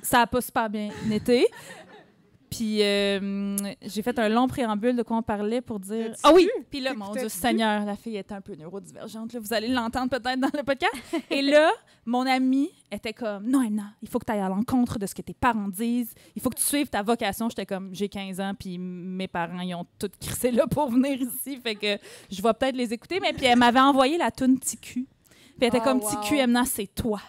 Ça 0.01 0.21
a 0.21 0.27
pas 0.27 0.41
super 0.41 0.69
bien 0.69 0.89
été. 1.11 1.47
Puis 2.49 2.81
euh, 2.81 3.57
j'ai 3.81 4.01
fait 4.01 4.17
un 4.19 4.29
long 4.29 4.47
préambule 4.47 4.95
de 4.95 5.03
quoi 5.03 5.17
on 5.17 5.21
parlait 5.21 5.59
pour 5.59 5.81
dire. 5.81 6.13
Ah 6.23 6.31
oui! 6.33 6.49
Puis 6.71 6.79
là, 6.79 6.93
mon 6.93 7.11
Dieu? 7.11 7.27
Seigneur, 7.27 7.83
la 7.83 7.97
fille 7.97 8.15
était 8.15 8.33
un 8.33 8.39
peu 8.39 8.55
neurodivergente. 8.55 9.33
là. 9.33 9.39
Vous 9.41 9.53
allez 9.53 9.67
l'entendre 9.67 10.09
peut-être 10.09 10.39
dans 10.39 10.49
le 10.53 10.63
podcast. 10.63 10.93
Et 11.29 11.41
là, 11.41 11.69
mon 12.05 12.25
ami 12.25 12.69
était 12.89 13.11
comme 13.11 13.45
Non, 13.47 13.61
Emna, 13.61 13.91
il 14.01 14.07
faut 14.07 14.17
que 14.17 14.23
tu 14.25 14.31
ailles 14.31 14.39
à 14.39 14.47
l'encontre 14.47 14.97
de 14.97 15.05
ce 15.05 15.13
que 15.13 15.21
tes 15.21 15.33
parents 15.33 15.67
disent. 15.67 16.13
Il 16.37 16.41
faut 16.41 16.49
que 16.49 16.55
tu 16.57 16.63
suives 16.63 16.87
ta 16.87 17.03
vocation. 17.03 17.49
J'étais 17.49 17.65
comme 17.65 17.93
J'ai 17.93 18.07
15 18.07 18.39
ans, 18.39 18.53
puis 18.57 18.77
mes 18.77 19.27
parents, 19.27 19.59
ils 19.59 19.75
ont 19.75 19.85
tout 19.99 20.09
crissé 20.21 20.49
là 20.51 20.67
pour 20.67 20.89
venir 20.89 21.19
ici. 21.21 21.57
Fait 21.61 21.75
que 21.75 21.97
je 22.31 22.41
vais 22.41 22.53
peut-être 22.53 22.77
les 22.77 22.93
écouter. 22.93 23.19
Mais 23.19 23.33
puis 23.33 23.45
elle 23.45 23.59
m'avait 23.59 23.81
envoyé 23.81 24.17
la 24.17 24.31
toune 24.31 24.57
TQ. 24.57 24.93
Puis 24.93 25.05
elle 25.59 25.67
était 25.67 25.79
Oh, 25.81 25.83
comme 25.83 25.99
wow. 25.99 26.09
TQ, 26.21 26.37
Emna, 26.37 26.63
c'est 26.63 26.87
toi. 26.87 27.19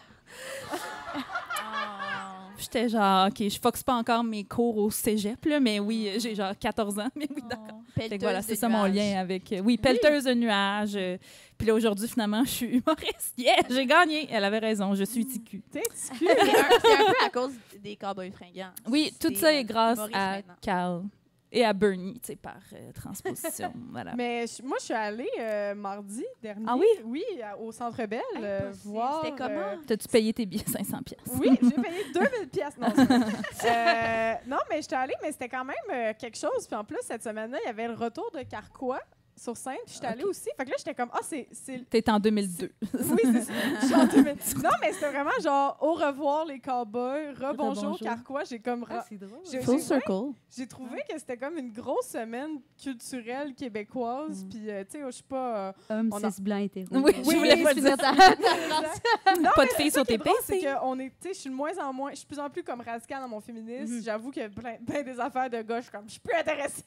J'étais 2.58 2.88
genre, 2.88 3.28
OK, 3.28 3.36
je 3.48 3.58
foxe 3.60 3.82
pas 3.82 3.94
encore 3.94 4.24
mes 4.24 4.44
cours 4.44 4.76
au 4.78 4.90
cégep, 4.90 5.44
là, 5.44 5.60
mais 5.60 5.78
oui, 5.78 6.10
j'ai 6.18 6.34
genre 6.34 6.52
14 6.58 6.98
ans. 6.98 7.08
Mais 7.16 7.28
oui, 7.34 7.42
d'accord. 7.48 7.78
Que 7.96 8.18
voilà, 8.20 8.42
c'est 8.42 8.54
ça 8.56 8.68
mon 8.68 8.84
lien 8.84 9.18
avec. 9.18 9.52
euh, 9.52 9.60
oui, 9.60 9.76
pelleteuse 9.76 10.24
de 10.24 10.34
nuages. 10.34 10.94
euh, 10.94 11.16
Puis 11.56 11.66
là, 11.66 11.74
aujourd'hui, 11.74 12.06
finalement, 12.08 12.44
je 12.44 12.50
suis 12.50 12.66
humoriste. 12.66 13.34
Yeah, 13.38 13.56
j'ai 13.68 13.86
gagné. 13.86 14.28
Elle 14.30 14.44
avait 14.44 14.58
raison, 14.58 14.94
je 14.94 15.04
suis 15.04 15.24
TQ. 15.26 15.62
Sais, 15.72 15.82
TQ, 15.82 16.26
C'est 16.28 16.92
un, 16.92 17.04
peu 17.06 17.26
à 17.26 17.30
cause 17.30 17.52
des 17.82 17.96
cowboys 17.96 18.30
fringants. 18.32 18.70
Oui, 18.88 19.12
tout 19.20 19.34
ça 19.34 19.52
est 19.52 19.60
euh, 19.60 19.66
grâce 19.66 19.98
à 20.12 20.36
maintenant. 20.36 20.54
Carl 20.60 21.02
et 21.50 21.64
à 21.64 21.72
Bernie, 21.72 22.20
tu 22.20 22.26
sais, 22.28 22.36
par 22.36 22.56
euh, 22.74 22.92
transposition. 22.92 23.72
voilà. 23.90 24.14
Mais 24.16 24.46
je- 24.46 24.62
moi, 24.62 24.76
je 24.80 24.84
suis 24.86 24.94
allée 24.94 25.28
euh, 25.40 25.74
mardi 25.74 26.24
dernier. 26.42 26.64
Ah 26.68 26.76
oui? 26.76 26.86
Oui, 27.04 27.24
à- 27.42 27.56
au 27.58 27.72
Centre 27.72 28.04
Bell, 28.06 28.20
euh, 28.36 28.68
Impossible. 28.68 28.90
voir... 28.92 29.24
C'était 29.24 29.36
comment? 29.36 29.60
euh, 29.60 29.76
T'as-tu 29.86 30.08
payé 30.08 30.32
tes 30.32 30.46
billets 30.46 30.64
500 30.66 30.98
pièces 31.04 31.20
Oui, 31.38 31.50
j'ai 31.62 31.70
payé 31.70 32.04
2000 32.14 32.48
pièces. 32.50 32.76
Non, 32.78 32.88
c'est 32.94 33.04
vrai. 33.04 33.18
Euh, 33.64 34.34
non, 34.46 34.58
mais 34.70 34.80
j'étais 34.82 34.96
allée, 34.96 35.14
mais 35.22 35.32
c'était 35.32 35.48
quand 35.48 35.64
même 35.64 35.76
euh, 35.92 36.12
quelque 36.18 36.36
chose. 36.38 36.66
Puis 36.66 36.76
en 36.76 36.84
plus, 36.84 36.98
cette 37.02 37.22
semaine-là, 37.22 37.58
il 37.64 37.66
y 37.66 37.70
avait 37.70 37.88
le 37.88 37.94
retour 37.94 38.30
de 38.32 38.42
Carquois 38.42 39.00
sur 39.38 39.56
scène. 39.56 39.76
Puis 39.86 39.94
j'étais 39.94 40.06
allée 40.06 40.24
aussi. 40.24 40.48
Fait 40.56 40.64
que 40.64 40.70
là, 40.70 40.76
j'étais 40.78 40.94
comme, 40.94 41.10
ah, 41.12 41.20
c'est... 41.22 41.48
c'est- 41.52 41.88
T'es 41.88 42.08
en 42.10 42.18
2002. 42.20 42.70
Oui, 42.82 43.18
c'est 43.22 43.40
ça. 43.42 43.52
Je 43.80 43.86
suis 43.86 43.94
en 43.94 44.06
2000. 44.06 44.24
Non, 44.62 44.70
mais 44.80 44.92
c'était 44.92 45.08
vraiment 45.10 45.30
genre, 45.42 45.78
au 45.80 45.92
revoir 45.94 46.44
les 46.44 46.58
cowboys, 46.60 47.30
rebonjour 47.30 47.82
Rebonjour. 47.92 47.98
Carquois. 48.00 48.44
J'ai 48.44 48.58
comme... 48.58 48.82
ra- 48.84 49.04
c'est 49.08 49.16
drôle. 49.18 49.38
j'ai- 49.50 49.62
Full 49.62 49.80
circle. 49.80 50.32
J'ai 50.56 50.66
trouvé 50.66 50.98
que 51.08 51.18
c'était 51.18 51.36
comme 51.36 51.56
une 51.58 51.72
grosse 51.72 52.06
semaine 52.08 52.60
culturelle 52.82 53.54
québécoise. 53.54 54.44
Puis, 54.50 54.70
euh, 54.70 54.84
tu 54.84 54.98
sais, 54.98 55.04
je 55.06 55.10
suis 55.10 55.22
pas... 55.22 55.68
euh, 55.68 55.72
Homme, 55.90 56.10
On 56.12 56.22
a- 56.24 56.30
cis, 56.30 56.42
blanc, 56.42 56.58
hétéro. 56.58 56.88
Oui, 56.92 57.12
je 57.16 57.22
voulais 57.36 57.62
pas 57.62 57.74
dire. 57.74 57.96
Non, 59.40 59.50
Pas 59.54 59.66
de 59.66 59.70
filles 59.72 59.90
ça 59.90 59.98
sur 60.00 60.06
tes 60.06 60.18
drôle, 60.18 60.32
c'est 60.44 60.58
que 60.60 60.82
on 60.82 60.98
est, 60.98 61.10
tu 61.10 61.28
sais, 61.28 61.34
je 61.34 61.38
suis 61.40 61.50
de 61.50 61.54
moins 61.54 61.76
en 61.78 61.92
moins, 61.92 62.10
je 62.10 62.16
suis 62.16 62.24
de 62.24 62.28
plus 62.34 62.40
en 62.40 62.50
plus 62.50 62.62
comme 62.62 62.80
radicale 62.80 63.20
dans 63.20 63.28
mon 63.28 63.40
féminisme. 63.40 63.94
Mhm. 63.96 64.02
J'avoue 64.02 64.30
qu'il 64.30 64.42
y 64.42 64.46
a 64.46 64.48
plein, 64.48 64.76
plein 64.84 65.02
des 65.02 65.20
affaires 65.20 65.48
de 65.50 65.62
gauche 65.62 65.90
comme 65.90 66.04
je 66.06 66.12
suis 66.12 66.20
plus 66.20 66.34
intéressée. 66.34 66.82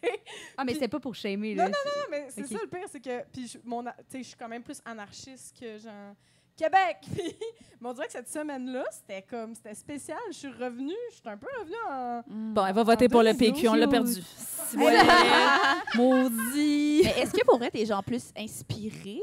Ah, 0.58 0.64
mais 0.66 0.74
c'était 0.74 0.88
pas 0.88 1.00
pour 1.00 1.16
shamer, 1.16 1.56
Non, 1.56 1.64
là. 1.66 1.70
non, 1.70 2.02
mais 2.10 2.28
c'est 2.48 2.56
ça 2.56 2.60
le 2.64 2.70
pire, 2.70 2.88
c'est 2.92 3.00
que 3.00 3.24
puis 3.32 3.48
je, 3.48 3.58
mon, 3.64 3.86
a- 3.86 3.92
tu 3.94 4.04
sais, 4.10 4.18
je 4.24 4.28
suis 4.30 4.38
quand 4.38 4.48
même 4.50 4.64
plus 4.64 4.82
anarchiste 4.86 5.56
que 5.60 5.78
genre 5.78 6.16
Québec. 6.58 6.98
Puis, 7.16 7.34
mais 7.80 7.90
on 7.90 7.94
dirait 7.94 8.06
que 8.08 8.12
cette 8.12 8.30
semaine-là, 8.30 8.84
c'était 8.92 9.22
comme, 9.24 9.56
c'était 9.56 9.74
spécial. 9.74 10.20
Je 10.28 10.34
suis 10.38 10.48
revenue, 10.50 10.94
je 11.10 11.16
suis 11.16 11.30
un 11.30 11.38
peu 11.38 11.48
revenue 11.60 11.76
en. 11.90 12.22
Bon, 12.28 12.66
elle 12.66 12.76
va 12.76 12.84
voter 12.84 13.08
pour 13.10 13.24
le 13.24 13.34
PQ, 13.34 13.68
on 13.70 13.74
l'a 13.74 13.88
perdu. 13.88 14.22
Maudit. 15.96 17.02
Est-ce 17.18 17.32
que 17.32 17.44
pour 17.46 17.58
vrai, 17.58 17.72
t'es 17.72 17.86
genre 17.86 18.04
plus 18.04 18.32
inspiré? 18.38 19.20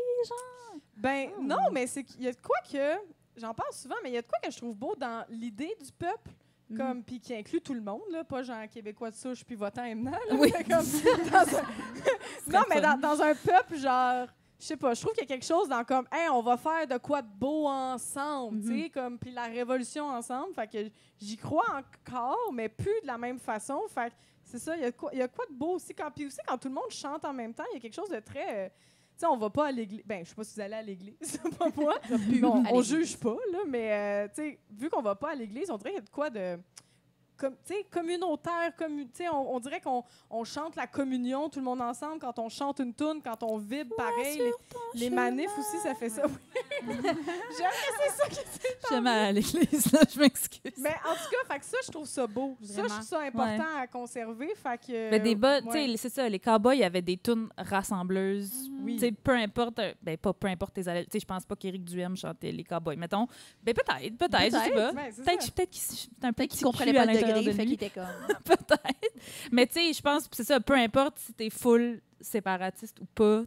Ben 0.96 1.28
Oh. 1.38 1.42
non, 1.42 1.70
mais 1.72 1.86
c'est 1.86 2.02
qu'il 2.02 2.22
y 2.22 2.28
a 2.28 2.32
de 2.32 2.40
quoi 2.40 2.56
que 2.70 2.96
j'en 3.36 3.54
parle 3.54 3.72
souvent, 3.72 3.94
mais 4.02 4.10
il 4.10 4.14
y 4.14 4.18
a 4.18 4.22
de 4.22 4.26
quoi 4.26 4.38
que 4.42 4.50
je 4.50 4.56
trouve 4.56 4.74
beau 4.74 4.94
dans 4.96 5.24
l'idée 5.28 5.76
du 5.80 5.92
peuple. 5.92 6.30
Comme, 6.76 7.02
puis 7.02 7.18
qui 7.18 7.34
inclut 7.34 7.60
tout 7.62 7.72
le 7.74 7.80
monde, 7.80 8.02
là, 8.10 8.24
pas 8.24 8.42
genre 8.42 8.68
québécois 8.70 9.10
de 9.10 9.16
souche 9.16 9.42
puis 9.44 9.54
votant 9.56 9.82
là, 9.84 10.18
Oui. 10.32 10.52
comme 10.52 10.66
dans 11.30 11.56
un- 11.56 11.62
non, 12.52 12.60
mais 12.68 12.80
dans, 12.80 12.98
dans 12.98 13.22
un 13.22 13.34
peuple, 13.34 13.76
genre, 13.76 14.26
je 14.60 14.66
sais 14.66 14.76
pas, 14.76 14.92
je 14.92 15.00
trouve 15.00 15.14
qu'il 15.14 15.22
y 15.22 15.24
a 15.24 15.28
quelque 15.28 15.46
chose 15.46 15.68
dans 15.68 15.82
comme, 15.84 16.06
hey, 16.12 16.28
on 16.28 16.42
va 16.42 16.56
faire 16.56 16.86
de 16.86 16.98
quoi 16.98 17.22
de 17.22 17.28
beau 17.28 17.66
ensemble, 17.68 18.60
tu 18.62 18.82
sais, 18.82 18.90
comme, 18.90 19.18
puis 19.18 19.30
la 19.30 19.44
révolution 19.44 20.06
ensemble. 20.08 20.52
Fait 20.54 20.66
que 20.66 20.90
j'y 21.20 21.36
crois 21.36 21.64
encore, 22.06 22.52
mais 22.52 22.68
plus 22.68 23.00
de 23.02 23.06
la 23.06 23.16
même 23.18 23.38
façon. 23.38 23.80
Fait 23.88 24.10
que 24.10 24.14
c'est 24.44 24.58
ça, 24.58 24.76
il 24.76 24.82
y, 24.82 24.86
a 24.86 24.92
quoi- 24.92 25.10
il 25.12 25.18
y 25.20 25.22
a 25.22 25.28
quoi 25.28 25.46
de 25.46 25.54
beau 25.54 25.74
aussi. 25.76 25.94
Quand, 25.94 26.10
puis 26.10 26.26
aussi, 26.26 26.38
quand 26.46 26.58
tout 26.58 26.68
le 26.68 26.74
monde 26.74 26.90
chante 26.90 27.24
en 27.24 27.32
même 27.32 27.54
temps, 27.54 27.64
il 27.70 27.74
y 27.74 27.78
a 27.78 27.80
quelque 27.80 27.94
chose 27.94 28.10
de 28.10 28.20
très. 28.20 28.66
euh, 28.66 28.68
sais, 29.18 29.26
on 29.26 29.36
va 29.36 29.50
pas 29.50 29.66
à 29.66 29.72
l'église. 29.72 30.02
Ben, 30.04 30.24
je 30.24 30.30
sais 30.30 30.34
pas 30.34 30.44
si 30.44 30.54
vous 30.54 30.60
allez 30.60 30.74
à 30.74 30.82
l'église, 30.82 31.16
c'est 31.20 31.42
pas 31.58 31.68
moi. 31.76 31.94
Mais 32.28 32.42
on, 32.44 32.82
juge 32.82 33.16
pas, 33.16 33.36
là, 33.52 33.58
mais 33.66 33.92
euh, 33.92 34.28
tu 34.28 34.42
sais, 34.42 34.58
vu 34.70 34.88
qu'on 34.88 35.02
va 35.02 35.14
pas 35.14 35.30
à 35.30 35.34
l'église, 35.34 35.70
on 35.70 35.76
dirait 35.76 35.90
qu'il 35.90 35.98
y 35.98 36.02
a 36.02 36.04
de 36.04 36.10
quoi 36.10 36.30
de. 36.30 36.58
Comme, 37.36 37.54
communautaire, 37.88 38.74
commu 38.76 39.06
tu 39.06 39.18
sais, 39.18 39.28
on, 39.28 39.54
on 39.54 39.60
dirait 39.60 39.80
qu'on 39.80 40.02
on 40.28 40.42
chante 40.42 40.74
la 40.74 40.88
communion, 40.88 41.48
tout 41.48 41.60
le 41.60 41.64
monde 41.64 41.80
ensemble, 41.80 42.18
quand 42.18 42.36
on 42.40 42.48
chante 42.48 42.80
une 42.80 42.92
tune, 42.92 43.20
quand 43.22 43.44
on 43.44 43.58
vibre 43.58 43.94
pareil. 43.94 44.38
Les, 44.38 44.52
les 45.02 45.10
manifs 45.10 45.56
aussi, 45.56 45.78
ça 45.78 45.94
fait 45.94 46.08
ça. 46.08 46.26
Oui. 46.26 46.32
J'aime 46.86 47.12
que 47.12 47.94
c'est 48.02 48.22
ça 48.22 48.28
qui 48.28 48.34
s'est 48.36 48.78
Je 48.82 48.94
jamais 48.94 49.10
à 49.10 49.32
l'église, 49.32 49.92
là, 49.92 50.00
je 50.12 50.18
m'excuse. 50.18 50.72
Mais 50.78 50.94
en 51.04 51.14
tout 51.14 51.30
cas, 51.30 51.54
fait 51.54 51.58
que 51.60 51.64
ça, 51.64 51.76
je 51.86 51.90
trouve 51.90 52.06
ça 52.06 52.26
beau. 52.26 52.56
Ça, 52.62 52.82
je 52.82 52.88
trouve 52.88 53.02
ça 53.02 53.20
important 53.20 53.66
à 53.78 53.86
conserver. 53.86 54.54
Fait 54.54 54.78
que, 54.78 55.10
Mais 55.10 55.20
des 55.20 55.34
bas, 55.34 55.60
ouais. 55.60 55.86
tu 55.86 55.92
sais, 55.92 55.96
c'est 55.96 56.14
ça, 56.14 56.28
les 56.28 56.38
cowboys 56.38 56.82
avaient 56.82 57.02
des 57.02 57.16
tunes 57.16 57.48
rassembleuses. 57.56 58.70
Oui. 58.82 58.94
Tu 58.94 59.00
sais, 59.00 59.12
peu 59.12 59.32
importe, 59.32 59.78
euh, 59.78 59.92
ben 60.02 60.16
pas 60.16 60.32
peu 60.32 60.48
importe 60.48 60.74
tes 60.74 60.88
allées. 60.88 61.04
Tu 61.04 61.12
sais, 61.12 61.20
je 61.20 61.26
pense 61.26 61.44
pas 61.44 61.56
qu'Éric 61.56 61.84
Duhem 61.84 62.16
chantait 62.16 62.52
les 62.52 62.64
cowboys. 62.64 62.96
Mettons, 62.96 63.26
ben 63.62 63.74
peut-être, 63.74 64.16
peut-être, 64.16 64.56
je 64.56 64.64
sais 64.64 64.70
pas. 64.70 64.92
Peut-être 64.92 65.52
peut-être 65.52 65.70
qu'il 65.70 65.82
un 66.22 66.32
peu 66.32 66.38
Peut-être 66.38 66.50
qu'il 66.50 66.58
petit 66.58 66.64
comprenait 66.64 66.92
pas 66.92 67.04
le 67.06 67.14
degré, 67.14 67.44
de 67.44 67.52
fait 67.52 67.64
lui. 67.64 67.76
qu'il 67.76 67.86
était 67.86 67.90
comme. 67.90 68.04
peut-être. 68.44 69.14
Mais 69.52 69.66
tu 69.66 69.74
sais, 69.74 69.92
je 69.92 70.00
pense 70.00 70.28
que 70.28 70.36
c'est 70.36 70.44
ça, 70.44 70.60
peu 70.60 70.74
importe 70.74 71.18
si 71.18 71.32
t'es 71.32 71.50
full 71.50 72.00
séparatiste 72.20 73.00
ou 73.00 73.06
pas, 73.06 73.42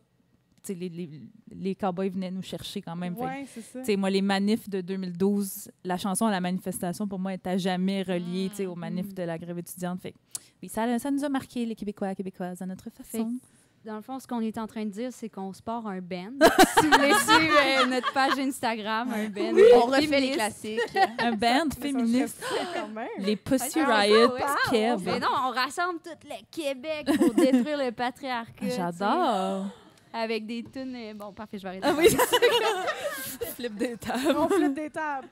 les, 0.70 0.90
les, 0.90 1.10
les 1.52 1.76
cowboys 1.76 2.10
venaient 2.10 2.32
nous 2.32 2.42
chercher 2.42 2.82
quand 2.82 2.96
même. 2.96 3.18
Ouais, 3.18 3.46
c'est 3.48 3.62
ça. 3.86 3.98
moi, 3.98 4.10
les 4.10 4.22
manifs 4.22 4.70
de 4.70 4.82
2012, 4.82 5.72
la 5.84 5.98
chanson 5.98 6.26
à 6.26 6.32
la 6.32 6.42
manifestation, 6.42 7.08
pour 7.08 7.20
moi, 7.20 7.34
est 7.34 7.46
à 7.48 7.58
jamais 7.58 8.04
reliée 8.04 8.50
sais, 8.54 8.66
aux 8.66 8.76
manifs 8.76 9.14
de 9.14 9.24
la 9.24 9.38
grève 9.38 9.58
étudiante. 9.58 10.02
Fait 10.02 10.14
oui, 10.62 10.70
ça, 10.70 11.00
ça 11.00 11.10
nous 11.10 11.24
a 11.24 11.30
marqué, 11.30 11.66
les 11.66 11.76
Québécois 11.76 12.12
et 12.12 12.16
Québécoises, 12.16 12.62
à 12.62 12.66
notre 12.66 12.90
façon. 12.92 13.32
Dans 13.84 13.96
le 13.96 14.04
fond, 14.04 14.20
ce 14.20 14.28
qu'on 14.28 14.42
est 14.42 14.60
en 14.60 14.68
train 14.68 14.86
de 14.86 14.92
dire, 14.92 15.10
c'est 15.12 15.28
qu'on 15.28 15.52
se 15.54 15.62
part 15.64 15.88
un 15.88 16.02
band. 16.02 16.34
si 16.80 16.86
vous 16.86 16.92
voulez 16.92 17.14
suivre 17.16 17.56
euh, 17.66 17.86
notre 17.88 18.14
page 18.14 18.38
Instagram, 18.38 19.12
un 19.12 19.28
band. 19.28 19.54
On 19.76 19.86
refait 19.88 20.02
les 20.02 20.08
féministe. 20.08 20.34
classiques. 20.36 20.80
Un 21.20 21.32
band 21.32 21.70
ça 21.74 21.82
féministe, 21.82 22.44
les 23.18 23.36
Pussy 23.36 23.80
Ah, 23.80 24.02
Riot. 24.02 24.34
Kev. 24.70 25.02
Mais 25.04 25.20
non, 25.20 25.30
on 25.48 25.50
rassemble 25.50 26.00
tout 26.00 26.12
le 26.28 26.36
Québec 26.52 27.08
pour 27.18 27.34
détruire 27.34 27.80
le 27.84 27.92
patriarcat. 27.92 28.70
J'adore. 28.70 29.66
Avec 30.14 30.46
des 30.46 30.64
tunes. 30.64 30.96
euh, 30.96 31.14
Bon, 31.14 31.32
parfait, 31.32 31.58
je 31.58 31.64
vais 31.64 31.70
arrêter. 31.70 31.88
Ah 31.88 31.94
oui, 31.98 32.08
flip 33.56 33.76
des 33.76 33.98
tables. 33.98 34.36
On 34.38 34.48
flippe 34.50 34.74
des 34.74 34.90
tables. 34.90 35.28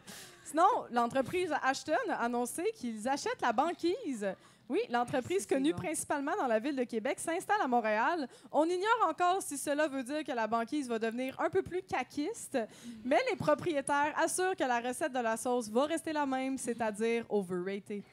Sinon, 0.46 0.68
l'entreprise 0.92 1.54
Ashton 1.64 1.94
a 2.10 2.24
annoncé 2.24 2.64
qu'ils 2.76 3.08
achètent 3.08 3.42
la 3.42 3.54
banquise. 3.54 4.28
Oui, 4.68 4.80
l'entreprise 4.92 5.46
C'est 5.48 5.56
connue 5.56 5.72
bon. 5.74 5.80
principalement 5.80 6.32
dans 6.38 6.46
la 6.46 6.60
ville 6.60 6.76
de 6.76 6.84
Québec 6.84 7.20
s'installe 7.20 7.60
à 7.64 7.68
Montréal. 7.68 8.28
On 8.52 8.66
ignore 8.66 9.08
encore 9.10 9.42
si 9.42 9.58
cela 9.58 9.88
veut 9.88 10.04
dire 10.04 10.24
que 10.24 10.32
la 10.32 10.46
banquise 10.46 10.88
va 10.88 11.00
devenir 11.00 11.36
un 11.42 11.50
peu 11.50 11.64
plus 11.64 11.82
caquiste, 11.82 12.58
mais 13.04 13.18
les 13.32 13.36
propriétaires 13.36 14.14
assurent 14.16 14.56
que 14.56 14.64
la 14.64 14.80
recette 14.80 15.12
de 15.12 15.20
la 15.20 15.38
sauce 15.38 15.70
va 15.70 15.86
rester 15.86 16.14
la 16.14 16.26
même, 16.28 16.56
c'est-à-dire 16.60 17.26
overrated. 17.30 18.04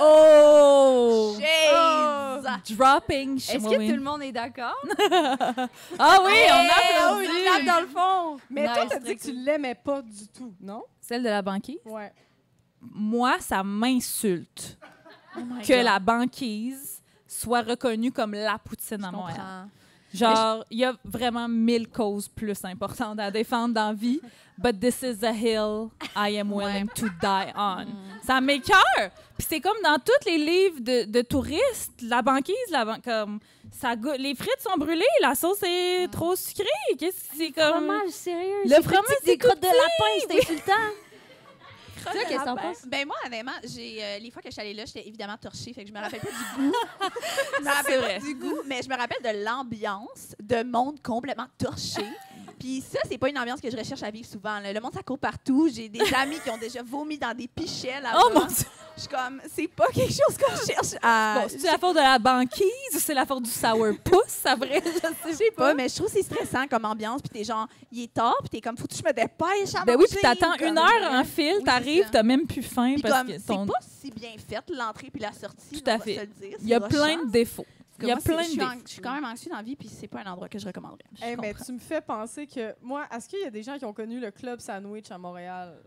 Oh! 0.00 1.36
Shades! 1.40 2.76
Dropping. 2.76 3.36
Est-ce 3.36 3.58
que 3.58 3.88
tout 3.90 3.96
le 3.96 4.00
monde 4.02 4.22
est 4.22 4.32
d'accord? 4.32 4.76
Ah 5.98 6.18
oui, 6.24 6.32
on 6.48 6.68
a 6.68 7.12
on 7.12 7.22
tape 7.22 7.64
dans 7.66 7.80
le 7.80 7.86
fond! 7.86 8.36
Mais 8.50 8.64
toi, 8.66 8.84
Nice, 8.84 8.92
t'as 8.92 8.98
dit 9.00 9.16
que 9.16 9.22
tu 9.22 9.32
l'aimais 9.32 9.74
pas 9.74 10.02
du 10.02 10.26
tout, 10.28 10.54
non? 10.60 10.82
Celle 11.00 11.22
de 11.22 11.28
la 11.28 11.42
banquise? 11.42 11.78
Ouais. 11.84 12.12
Moi, 12.80 13.36
ça 13.40 13.62
m'insulte 13.62 14.76
Oh 15.36 15.40
que 15.62 15.72
God. 15.74 15.84
la 15.84 15.98
banquise 15.98 17.00
soit 17.26 17.62
reconnue 17.62 18.12
comme 18.12 18.32
la 18.34 18.58
poutine 18.58 18.98
Je 19.00 19.06
à 19.06 19.10
Montréal. 19.10 19.36
comprends. 19.38 19.68
Genre, 20.14 20.64
il 20.70 20.78
y 20.78 20.84
a 20.84 20.94
vraiment 21.04 21.48
mille 21.48 21.88
causes 21.88 22.28
plus 22.28 22.64
importantes 22.64 23.18
à 23.20 23.30
défendre 23.30 23.74
dans 23.74 23.88
la 23.88 23.94
vie. 23.94 24.20
But 24.58 24.78
this 24.78 25.02
is 25.02 25.24
a 25.24 25.32
hill 25.32 25.88
I 26.14 26.38
am 26.38 26.52
willing 26.52 26.86
to 26.96 27.06
die 27.20 27.52
on. 27.56 27.86
Ça 28.24 28.40
m'écoeure. 28.40 29.10
Puis 29.38 29.46
c'est 29.48 29.60
comme 29.60 29.78
dans 29.82 29.96
tous 29.98 30.26
les 30.28 30.36
livres 30.38 30.80
de, 30.80 31.10
de 31.10 31.22
touristes, 31.22 31.92
la 32.02 32.20
banquise, 32.20 32.54
la 32.70 32.84
ban- 32.84 33.00
comme 33.02 33.40
ça 33.72 33.94
les 34.18 34.34
frites 34.34 34.60
sont 34.60 34.76
brûlées, 34.76 35.04
la 35.22 35.34
sauce 35.34 35.62
est 35.62 36.06
trop 36.12 36.36
sucrée. 36.36 36.66
Qu'est-ce 36.98 37.30
que 37.30 37.36
c'est 37.38 37.50
comme? 37.50 37.86
Fromage, 37.86 38.10
sérieux? 38.10 38.62
Le 38.66 38.82
fromage, 38.82 39.04
c'est 39.20 39.26
des 39.26 39.38
crottes 39.38 39.60
de 39.60 39.66
lapin, 39.66 40.26
c'est 40.28 40.38
insultant! 40.38 40.72
Toi, 42.02 42.12
qu'est-ce 42.28 42.40
que 42.40 42.44
t'en 42.44 42.54
Ben, 42.54 42.62
penses? 42.62 42.86
ben 42.86 43.06
moi, 43.06 43.16
honnêtement, 43.26 43.52
j'ai 43.64 44.02
euh, 44.02 44.18
les 44.18 44.30
fois 44.30 44.42
que 44.42 44.48
je 44.48 44.52
suis 44.52 44.60
allée 44.60 44.74
là, 44.74 44.84
j'étais 44.84 45.06
évidemment 45.06 45.36
torchée, 45.36 45.72
fait 45.72 45.82
que 45.84 45.88
je 45.88 45.92
me 45.94 46.00
rappelle 46.00 46.20
pas 46.20 46.28
du 46.28 46.34
goût. 46.70 46.72
je 47.58 47.62
me 47.64 47.68
rappelle 47.70 48.00
pas 48.00 48.18
du 48.26 48.34
goût, 48.34 48.58
mais 48.66 48.80
je 48.82 48.88
me 48.88 48.96
rappelle 48.96 49.22
de 49.22 49.44
l'ambiance 49.44 50.34
de 50.42 50.62
monde 50.62 51.00
complètement 51.02 51.46
torché. 51.58 52.04
Puis 52.62 52.80
ça, 52.80 53.00
c'est 53.08 53.18
pas 53.18 53.28
une 53.28 53.38
ambiance 53.38 53.60
que 53.60 53.68
je 53.68 53.76
recherche 53.76 54.04
à 54.04 54.10
vivre 54.12 54.28
souvent. 54.28 54.60
là. 54.60 54.72
Le 54.72 54.80
monde, 54.80 54.92
ça 54.94 55.02
court 55.02 55.18
partout. 55.18 55.68
J'ai 55.74 55.88
des 55.88 55.98
amis 56.14 56.38
qui 56.44 56.48
ont 56.48 56.56
déjà 56.58 56.80
vomi 56.80 57.18
dans 57.18 57.34
des 57.36 57.48
pichets 57.48 58.00
là 58.00 58.12
Oh 58.24 58.30
mon 58.32 58.44
dieu! 58.46 58.64
Je 58.94 59.00
suis 59.00 59.08
comme, 59.08 59.40
c'est 59.52 59.66
pas 59.68 59.86
quelque 59.86 60.12
chose 60.12 60.36
qu'on 60.38 60.54
cherche 60.66 60.94
à... 61.02 61.40
Bon, 61.40 61.46
c'est 61.48 61.62
la 61.62 61.78
faute 61.78 61.94
de 61.96 62.00
la 62.00 62.18
banquise 62.18 62.94
ou 62.94 62.98
c'est 62.98 63.14
la 63.14 63.24
faute 63.26 63.42
du 63.42 63.50
sourpuss, 63.50 64.28
ça 64.28 64.54
vrai? 64.54 64.82
Je 64.84 64.90
sais 65.00 65.08
je 65.30 65.32
sais 65.34 65.50
pas, 65.56 65.72
mais 65.74 65.88
je 65.88 65.94
trouve 65.96 66.06
que 66.08 66.12
c'est 66.12 66.22
stressant 66.22 66.68
comme 66.68 66.84
ambiance. 66.84 67.20
Puis 67.22 67.30
t'es 67.30 67.42
genre, 67.44 67.66
il 67.90 68.02
est 68.04 68.12
tard, 68.12 68.36
puis 68.40 68.50
t'es 68.50 68.60
comme, 68.60 68.76
faut 68.76 68.86
que 68.86 68.94
je 68.94 69.02
me 69.02 69.12
dépêche 69.12 69.74
à 69.74 69.84
Ben 69.86 69.96
oui, 69.96 70.04
manger, 70.04 70.08
puis 70.10 70.18
t'attends 70.20 70.56
comme- 70.58 70.68
une 70.68 70.78
heure 70.78 71.10
en 71.10 71.24
fil, 71.24 71.54
Oui, 71.58 71.64
t'arrives, 71.64 71.96
c'est 72.00 72.02
ça. 72.04 72.08
t'as 72.12 72.22
même 72.22 72.46
plus 72.46 72.62
faim 72.62 72.92
Puis 72.94 73.02
parce 73.02 73.14
comme, 73.18 73.26
que 73.28 73.38
c'est 73.40 73.66
pas 73.66 73.86
si 74.02 74.10
bien 74.10 74.30
fait, 74.46 74.62
l'entrée 74.70 75.08
puis 75.10 75.22
la 75.22 75.32
sortie. 75.32 75.82
Tout 75.82 75.90
à 75.90 75.94
on 75.94 75.98
va 75.98 76.04
fait. 76.04 76.14
se 76.14 76.20
le 76.20 76.26
dire, 76.26 76.56
Il 76.60 76.68
y 76.68 76.74
a 76.74 76.80
c'est 76.82 76.88
plein 76.88 77.24
de 77.24 77.30
défauts. 77.30 77.66
Il 78.00 78.06
y 78.08 78.10
a 78.10 78.14
moi, 78.14 78.22
plein 78.24 78.42
je 78.42 78.46
de 78.48 78.52
suis 78.52 78.62
en- 78.62 78.68
défauts. 78.70 78.82
Je 78.86 78.92
suis 78.92 79.02
quand 79.02 79.14
même 79.14 79.24
anxieuse 79.24 79.50
dans 79.50 79.56
la 79.56 79.62
vie, 79.62 79.76
puis 79.76 79.88
c'est 79.88 80.08
pas 80.08 80.20
un 80.20 80.32
endroit 80.32 80.48
que 80.48 80.58
je 80.58 80.66
recommanderais. 80.66 81.04
Je 81.20 81.24
Eh, 81.26 81.36
mais 81.36 81.54
tu 81.54 81.72
me 81.72 81.78
fais 81.78 82.00
penser 82.00 82.46
que 82.46 82.74
moi, 82.80 83.06
est-ce 83.14 83.28
qu'il 83.28 83.40
y 83.40 83.44
a 83.44 83.50
des 83.50 83.62
gens 83.62 83.78
qui 83.78 83.84
ont 83.84 83.92
connu 83.92 84.18
le 84.20 84.30
club 84.30 84.60
sandwich 84.60 85.10
à 85.10 85.18
Montréal? 85.18 85.82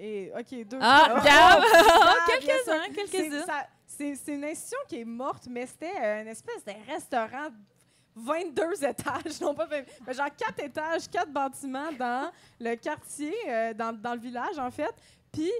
Et 0.00 0.30
OK, 0.38 0.66
deux. 0.66 0.78
Ah, 0.80 1.20
Gab, 1.24 1.60
bien 2.40 2.40
Quelques-uns, 2.40 2.92
quelques-uns. 2.94 3.46
c'est 3.86 4.34
une 4.34 4.44
institution 4.44 4.78
qui 4.88 5.00
est 5.00 5.04
morte, 5.04 5.46
mais 5.50 5.66
c'était 5.66 5.92
euh, 6.00 6.22
une 6.22 6.28
espèce 6.28 6.64
de 6.64 6.72
restaurant 6.90 7.48
22 8.14 8.84
étages, 8.84 9.40
non 9.40 9.54
pas 9.54 9.66
20, 9.66 9.76
mais 10.06 10.14
genre 10.14 10.28
4 10.36 10.60
étages, 10.64 11.08
4 11.10 11.30
bâtiments 11.30 11.92
dans 11.98 12.30
le 12.60 12.74
quartier, 12.76 13.34
euh, 13.48 13.74
dans, 13.74 13.92
dans 13.92 14.14
le 14.14 14.20
village, 14.20 14.58
en 14.58 14.70
fait. 14.70 14.92
Puis, 15.32 15.50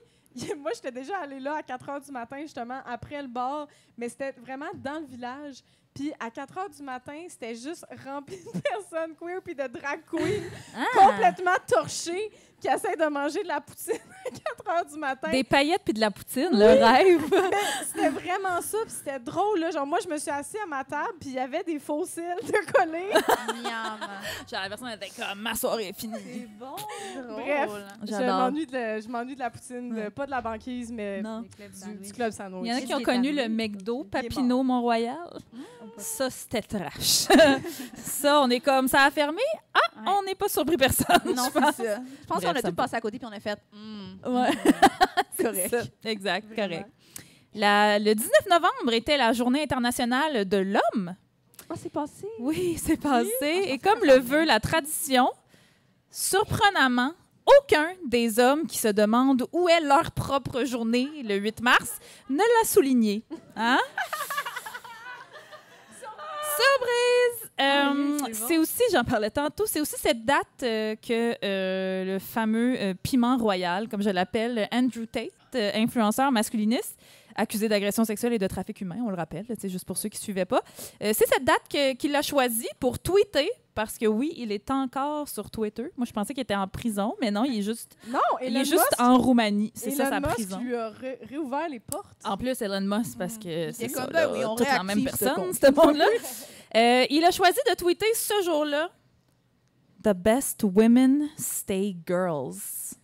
moi, 0.59 0.71
j'étais 0.75 0.93
déjà 0.93 1.19
allée 1.19 1.41
là 1.41 1.57
à 1.57 1.63
4 1.63 1.89
heures 1.89 2.01
du 2.01 2.11
matin, 2.13 2.41
justement, 2.41 2.81
après 2.87 3.21
le 3.23 3.29
bar, 3.29 3.69
mais 3.97 4.09
c'était 4.09 4.33
vraiment 4.33 4.71
dans 4.75 5.01
le 5.01 5.07
village. 5.07 5.63
Puis, 5.99 6.13
à 6.21 6.31
4 6.31 6.59
heures 6.59 6.71
du 6.71 6.83
matin, 6.83 7.25
c'était 7.29 7.55
juste 7.57 7.85
rempli 8.07 8.37
de 8.37 8.61
personnes 8.61 9.17
queer 9.21 9.41
puis 9.43 9.55
de 9.55 9.67
drag 9.67 10.01
queens 10.09 10.45
Ah! 10.77 10.85
complètement 10.95 11.57
torchées 11.67 12.31
qui 12.61 12.67
essaient 12.67 12.97
de 12.97 13.07
manger 13.07 13.43
de 13.45 13.49
la 13.49 13.61
poutine 13.61 13.95
à 14.27 14.31
4 14.31 14.69
heures 14.79 14.85
du 14.87 14.99
matin. 14.99 15.31
Des 15.31 15.43
paillettes 15.45 15.83
puis 15.85 15.95
de 15.95 16.01
la 16.01 16.11
poutine, 16.11 16.49
le 16.53 16.85
rêve. 16.85 17.23
C'était 17.87 18.09
vraiment 18.11 18.61
ça, 18.61 18.79
puis 18.83 18.91
c'était 18.91 19.19
drôle. 19.19 19.61
Là. 19.61 19.71
Genre, 19.71 19.87
moi, 19.87 19.99
je 20.05 20.09
me 20.09 20.17
suis 20.19 20.31
assise 20.31 20.57
à 20.63 20.67
ma 20.67 20.83
table, 20.85 21.15
puis 21.21 21.31
il 21.31 21.35
y 21.37 21.39
avait 21.39 21.63
des 21.65 21.79
fossiles 21.81 22.23
de 22.43 22.73
collés. 22.73 23.11
Miam. 23.63 23.99
Genre, 24.51 24.61
la 24.63 24.69
personne 24.69 24.89
était 24.91 25.11
comme, 25.17 25.41
ma 25.41 25.55
soirée 25.55 25.89
est 25.89 25.99
finie. 25.99 26.15
C'est 26.25 26.49
bon. 26.59 26.77
Bref, 27.29 27.71
je 28.05 28.15
m'ennuie 28.27 28.67
de, 28.67 28.73
la- 28.73 29.01
je 29.01 29.09
m'ennuie 29.09 29.35
de 29.35 29.41
la 29.41 29.51
poutine, 29.51 29.95
de- 29.95 30.09
pas 30.11 30.27
de 30.27 30.31
la 30.33 30.41
banquise, 30.41 30.91
mais 30.93 31.23
Non. 31.23 31.43
du, 31.43 31.49
du 32.07 32.13
club 32.13 32.31
sandwich. 32.33 32.63
Il 32.65 32.71
y 32.71 32.75
en 32.75 32.77
a 32.79 32.81
qui 32.83 32.95
ont 32.95 33.03
connu 33.03 33.33
le? 33.33 33.49
McDo 33.49 34.05
Papineau 34.05 34.63
Mont-Royal. 34.65 35.17
Ça, 35.97 36.31
c'était 36.31 36.63
trash. 36.63 37.27
ça, 37.97 38.41
on 38.41 38.51
est 38.51 38.61
comme, 38.61 38.87
ça 38.89 39.03
a 39.05 39.11
fermé? 39.11 39.43
Ah, 39.75 39.79
Ouais. 40.01 40.05
on 40.19 40.23
n'est 40.23 40.35
pas 40.37 40.49
surpris 40.49 40.77
personne. 40.77 41.07
Non, 41.35 41.49
c'est 41.53 41.61
ça. 41.85 41.99
Je 42.23 42.27
pense 42.27 42.41
qu'on 42.45 42.51
a 42.51 42.63
tout 42.63 42.73
passé 42.73 42.95
à 42.97 43.01
côté, 43.01 43.19
puis 43.19 43.27
on 43.27 43.33
a 43.35 43.41
fait. 43.41 43.59
hmm, 43.73 44.19
Ouais. 44.27 44.51
correct. 45.43 45.71
Ça, 45.71 46.09
Exact, 46.09 46.47
Vraiment. 46.53 46.69
correct. 46.69 46.89
La- 47.55 47.99
le 47.99 48.15
19 48.15 48.31
novembre 48.49 48.93
était 48.93 49.17
la 49.17 49.33
journée 49.33 49.63
internationale 49.63 50.49
de 50.49 50.57
l'homme. 50.59 51.17
Ah, 51.69 51.75
c'est 51.77 51.91
passé. 51.93 52.27
Oui, 52.39 52.81
c'est 52.83 52.97
passé. 52.97 53.65
Et 53.67 53.79
comme 53.79 54.05
le 54.05 54.19
veut 54.19 54.45
la 54.45 54.61
tradition, 54.61 55.29
surprenamment, 56.11 57.13
aucun 57.61 57.89
des 58.07 58.39
hommes 58.39 58.67
qui 58.67 58.79
se 58.79 58.89
demandent 58.89 59.47
où 59.53 59.69
est 59.69 59.81
leur 59.81 60.11
propre 60.13 60.65
journée 60.65 61.09
le 61.25 61.37
8 61.37 61.61
mars 61.63 61.99
ne 62.29 62.37
l'a 62.39 62.65
souligné. 62.69 63.25
Hein? 63.57 63.79
Surprise! 66.59 67.51
Euh, 67.61 68.19
c'est 68.33 68.55
bon. 68.57 68.63
aussi, 68.63 68.83
j'en 68.93 69.05
parlais 69.05 69.31
tantôt, 69.31 69.65
c'est 69.67 69.81
aussi 69.81 69.97
cette 69.99 70.25
date 70.25 70.47
euh, 70.63 70.95
que 70.97 71.35
euh, 71.45 72.05
le 72.05 72.19
fameux 72.19 72.95
piment 73.03 73.37
royal, 73.37 73.89
comme 73.89 74.03
je 74.03 74.11
l'appelle, 74.11 74.69
Andrew 74.73 75.07
Tate, 75.07 75.75
influenceur 75.75 76.31
masculiniste, 76.31 76.99
accusé 77.35 77.69
d'agression 77.69 78.05
sexuelle 78.05 78.33
et 78.33 78.39
de 78.39 78.47
trafic 78.47 78.81
humain, 78.81 78.99
on 79.05 79.11
le 79.11 79.17
rappelle, 79.17 79.47
c'est 79.59 79.69
juste 79.69 79.85
pour 79.85 79.97
ceux 79.97 80.09
qui 80.09 80.19
ne 80.19 80.23
suivaient 80.23 80.45
pas. 80.45 80.63
C'est 81.01 81.15
cette 81.27 81.45
date 81.45 81.97
qu'il 81.97 82.15
a 82.15 82.23
choisie 82.23 82.69
pour 82.79 82.99
tweeter, 82.99 83.51
parce 83.79 83.97
que 83.97 84.07
oui, 84.07 84.33
il 84.37 84.51
est 84.51 84.73
encore 84.73 85.29
sur 85.29 85.53
Twitter. 85.53 85.87
Moi, 85.97 86.05
je 86.05 86.11
pensais 86.13 86.35
qu'il 86.35 86.43
était 86.43 86.57
en 86.57 86.67
prison, 86.67 87.15
mais 87.21 87.31
non, 87.31 87.45
il 87.45 87.61
est 87.61 87.63
juste, 87.63 87.97
Non, 88.09 88.19
il 88.43 88.49
Elon 88.49 88.61
est 88.63 88.65
juste 88.65 88.75
Musk, 88.91 89.01
en 89.01 89.19
Roumanie. 89.19 89.71
C'est 89.73 89.93
ça 89.93 90.09
sa 90.09 90.19
Musk 90.19 90.33
prison. 90.33 90.59
lui 90.59 90.75
a 90.75 90.89
ré- 90.89 91.21
réouvert 91.23 91.69
les 91.69 91.79
portes. 91.79 92.19
En 92.25 92.37
plus, 92.37 92.61
Elon 92.61 92.81
Musk, 92.81 93.17
parce 93.17 93.39
que 93.39 93.71
c'est 93.71 93.85
est 93.85 93.89
ça, 93.89 94.03
comme, 94.07 94.13
là, 94.15 94.33
oui, 94.33 94.45
on 94.45 94.57
toute 94.57 94.67
la 94.67 94.83
même 94.83 94.99
ce 94.99 95.05
personne, 95.05 95.35
compte. 95.37 95.55
ce 95.55 95.71
monde-là. 95.71 96.07
Euh, 96.77 97.07
il 97.09 97.25
a 97.25 97.31
choisi 97.31 97.59
de 97.71 97.75
tweeter 97.77 98.13
ce 98.15 98.35
jour-là 98.45 98.91
«The 100.05 100.13
best 100.13 100.65
women 100.65 101.29
stay 101.39 101.97
girls 102.07 102.98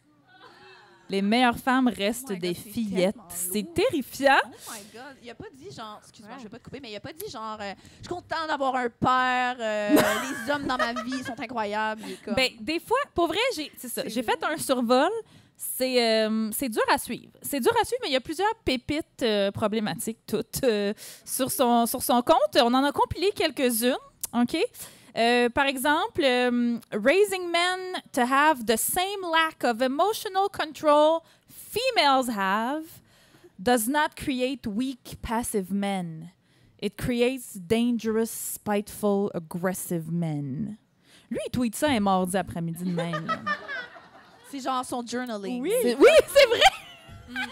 Les 1.11 1.21
meilleures 1.23 1.59
femmes 1.59 1.89
restent 1.89 2.27
Oh 2.31 2.33
God, 2.33 2.41
des 2.41 2.55
fillettes. 2.55 3.15
C'est 3.29 3.67
terrifiant. 3.75 4.39
Oh 4.45 4.73
my 4.73 4.81
god, 4.93 5.17
il 5.23 5.31
a 5.31 5.35
pas 5.35 5.45
dit 5.53 5.71
genre, 5.75 6.01
excuse-moi, 6.03 6.33
Ouais. 6.35 6.39
je 6.39 6.45
vais 6.45 6.49
pas 6.51 6.59
te 6.59 6.65
couper, 6.65 6.81
mais 6.81 6.91
il 6.91 6.97
a 6.97 7.01
pas 7.01 7.13
dit 7.13 7.31
genre, 7.31 7.59
euh, 7.61 7.73
je 7.99 8.07
suis 8.07 8.09
content 8.15 8.47
d'avoir 8.49 8.75
un 8.77 8.89
père, 8.89 9.57
euh, 9.61 9.91
les 10.47 10.51
hommes 10.53 10.67
dans 10.67 10.79
ma 10.79 10.95
vie 11.03 11.23
sont 11.23 11.39
incroyables. 11.39 12.03
Comme, 12.25 12.35
Ben, 12.35 12.51
des 12.61 12.81
fois, 12.81 12.97
pour 13.15 13.27
vrai, 13.27 13.39
j'ai 13.55 13.71
c'est 13.77 13.89
ça. 13.89 14.03
C'est 14.03 14.11
J'ai 14.11 14.23
fait 14.23 14.43
un 14.43 14.57
survol. 14.57 15.11
C'est 15.57 16.03
euh, 16.27 16.51
c'est 16.53 16.69
dur 16.69 16.83
à 16.91 16.99
suivre. 16.99 17.31
C'est 17.43 17.61
dur 17.61 17.73
à 17.81 17.85
suivre, 17.85 18.01
mais 18.03 18.09
il 18.09 18.13
y 18.13 18.17
a 18.17 18.21
plusieurs 18.21 18.53
pépites 18.65 19.23
euh, 19.23 19.53
problématiques, 19.53 20.19
toutes, 20.27 20.65
euh, 20.65 20.93
sur, 21.25 21.51
son, 21.53 21.87
sur 21.87 22.03
son 22.03 22.23
compte. 22.23 22.57
On 22.57 22.75
en 22.75 22.83
a 22.83 22.91
compilé 22.91 23.31
quelques-unes. 23.31 23.95
OK? 24.33 24.57
Euh, 25.17 25.49
par 25.49 25.67
exemple, 25.67 26.23
euh, 26.25 26.79
Raising 26.93 27.51
men 27.51 28.03
to 28.13 28.23
have 28.23 28.67
the 28.67 28.77
same 28.77 29.23
lack 29.23 29.63
of 29.63 29.81
emotional 29.81 30.49
control 30.49 31.25
females 31.49 32.29
have 32.29 33.01
does 33.63 33.87
not 33.89 34.17
create 34.17 34.67
weak, 34.67 35.17
passive 35.23 35.71
men. 35.71 36.31
It 36.81 36.97
creates 36.99 37.55
dangerous, 37.55 38.31
spiteful, 38.31 39.31
aggressive 39.35 40.11
men. 40.11 40.79
Lui, 41.31 41.41
il 41.47 41.51
tweet 41.51 41.75
ça 41.77 41.89
un 41.89 42.01
mardi 42.01 42.37
après-midi 42.37 42.85
de 42.85 42.91
même. 42.91 43.27
c'est 44.51 44.61
genre 44.61 44.85
son 44.85 45.05
journaling. 45.07 45.63
Oui. 45.63 45.73
C'est- 45.83 45.95
oui, 45.97 46.11
c'est 46.27 46.47
vrai! 46.47 46.61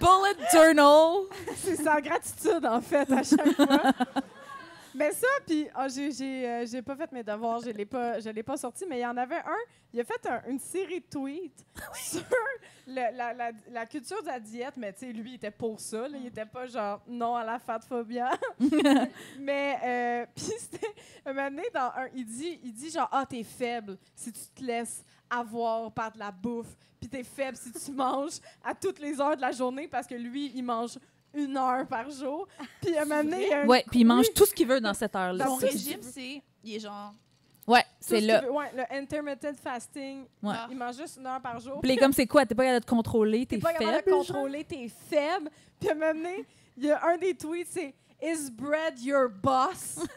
Bullet 0.00 0.36
journal. 0.52 1.26
C'est 1.56 1.76
sans 1.76 2.00
gratitude, 2.00 2.64
en 2.66 2.80
fait, 2.80 3.10
à 3.12 3.22
chaque 3.22 3.52
fois. 3.52 3.92
Mais 4.94 5.10
ça, 5.12 5.26
puis 5.46 5.66
ah, 5.74 5.88
j'ai- 5.88 6.12
j'ai 6.12 6.48
euh, 6.48 6.66
j'ai 6.66 6.80
pas 6.82 6.94
fait 6.94 7.10
mes 7.10 7.22
devoirs, 7.24 7.60
je 7.60 7.70
l'ai 7.70 7.84
pas, 7.84 8.20
je 8.20 8.28
l'ai 8.30 8.42
pas 8.44 8.56
sorti, 8.56 8.84
mais 8.88 8.98
il 8.98 9.02
y 9.02 9.06
en 9.06 9.16
avait 9.16 9.36
un, 9.38 9.56
il 9.92 10.00
a 10.00 10.04
fait 10.04 10.24
un- 10.26 10.42
une 10.48 10.58
série 10.60 11.00
de 11.00 11.06
tweets 11.06 11.64
sur 11.94 12.22
le- 12.86 13.16
la, 13.16 13.32
la- 13.34 13.50
la 13.70 13.86
culture 13.86 14.22
de 14.22 14.28
la 14.28 14.38
diète, 14.38 14.74
mais 14.76 14.92
tu 14.92 15.00
sais, 15.00 15.12
lui, 15.12 15.32
il 15.32 15.34
était 15.34 15.50
pour 15.50 15.80
ça, 15.80 16.06
là, 16.08 16.16
il 16.16 16.26
était 16.26 16.46
pas 16.46 16.66
genre 16.66 17.02
non 17.08 17.34
à 17.34 17.44
la 17.44 17.58
fat 17.58 17.80
phobia. 17.80 18.30
mais, 19.38 19.78
euh, 19.84 20.26
puis 20.34 20.44
c'était, 20.58 20.94
un 21.26 21.34
donné, 21.34 21.64
dans 21.72 21.90
un, 21.96 22.08
il 22.14 22.24
dit, 22.24 22.60
il 22.62 22.72
dit 22.72 22.90
genre, 22.90 23.08
ah, 23.10 23.24
t'es 23.28 23.42
faible 23.42 23.98
si 24.14 24.32
tu 24.32 24.40
te 24.54 24.62
laisses 24.62 25.04
avoir 25.28 25.90
par 25.92 26.12
de 26.12 26.18
la 26.18 26.30
bouffe, 26.30 26.76
puis 27.00 27.08
t'es 27.08 27.24
faible 27.24 27.56
si 27.56 27.72
tu 27.72 27.90
manges 27.92 28.38
à 28.62 28.74
toutes 28.74 28.98
les 28.98 29.20
heures 29.20 29.36
de 29.36 29.40
la 29.40 29.50
journée 29.52 29.88
parce 29.88 30.06
que 30.06 30.14
lui, 30.14 30.52
il 30.54 30.62
mange 30.62 30.98
une 31.34 31.56
heure 31.56 31.86
par 31.86 32.10
jour. 32.10 32.46
Puis 32.80 32.96
à 32.96 33.02
un 33.02 33.04
moment 33.04 33.24
donné, 33.24 33.44
il 33.44 33.48
y 33.48 33.52
a 33.52 33.60
un 33.62 33.66
Ouais, 33.66 33.84
puis 33.90 34.00
il 34.00 34.04
mange 34.04 34.32
tout 34.34 34.46
ce 34.46 34.54
qu'il 34.54 34.66
veut 34.68 34.80
dans 34.80 34.94
cette 34.94 35.14
heure-là. 35.16 35.46
Son 35.46 35.56
régime, 35.56 36.00
c'est, 36.02 36.42
il 36.62 36.76
est 36.76 36.80
genre, 36.80 37.12
Ouais, 37.66 37.82
c'est 37.98 38.20
ce 38.20 38.26
là. 38.26 38.40
veut. 38.42 38.50
Ouais, 38.52 38.70
le 38.76 38.96
intermittent 38.96 39.56
fasting. 39.62 40.24
Ouais. 40.42 40.54
Ah. 40.54 40.66
Il 40.70 40.76
mange 40.76 40.96
juste 40.96 41.16
une 41.18 41.26
heure 41.26 41.40
par 41.40 41.58
jour. 41.58 41.80
Puis 41.80 41.96
comme 41.96 42.12
c'est 42.12 42.26
quoi? 42.26 42.44
T'es 42.44 42.54
pas 42.54 42.64
capable 42.64 42.80
de 42.80 42.84
te 42.84 42.90
contrôler, 42.90 43.46
t'es 43.46 43.56
T'es 43.56 43.62
pas 43.62 43.72
capable 43.72 43.90
faible. 43.96 44.06
de 44.06 44.10
contrôler, 44.12 44.64
t'es 44.64 44.88
faible. 45.08 45.50
Puis 45.80 45.88
à 45.88 45.92
un 45.92 45.94
moment 45.94 46.12
donné, 46.14 46.44
il 46.76 46.84
y 46.84 46.90
a 46.90 47.02
un 47.06 47.16
des 47.16 47.34
tweets, 47.34 47.68
c'est 47.70 47.94
Is 48.22 48.50
bread 48.50 48.98
your 49.00 49.28
boss? 49.30 49.98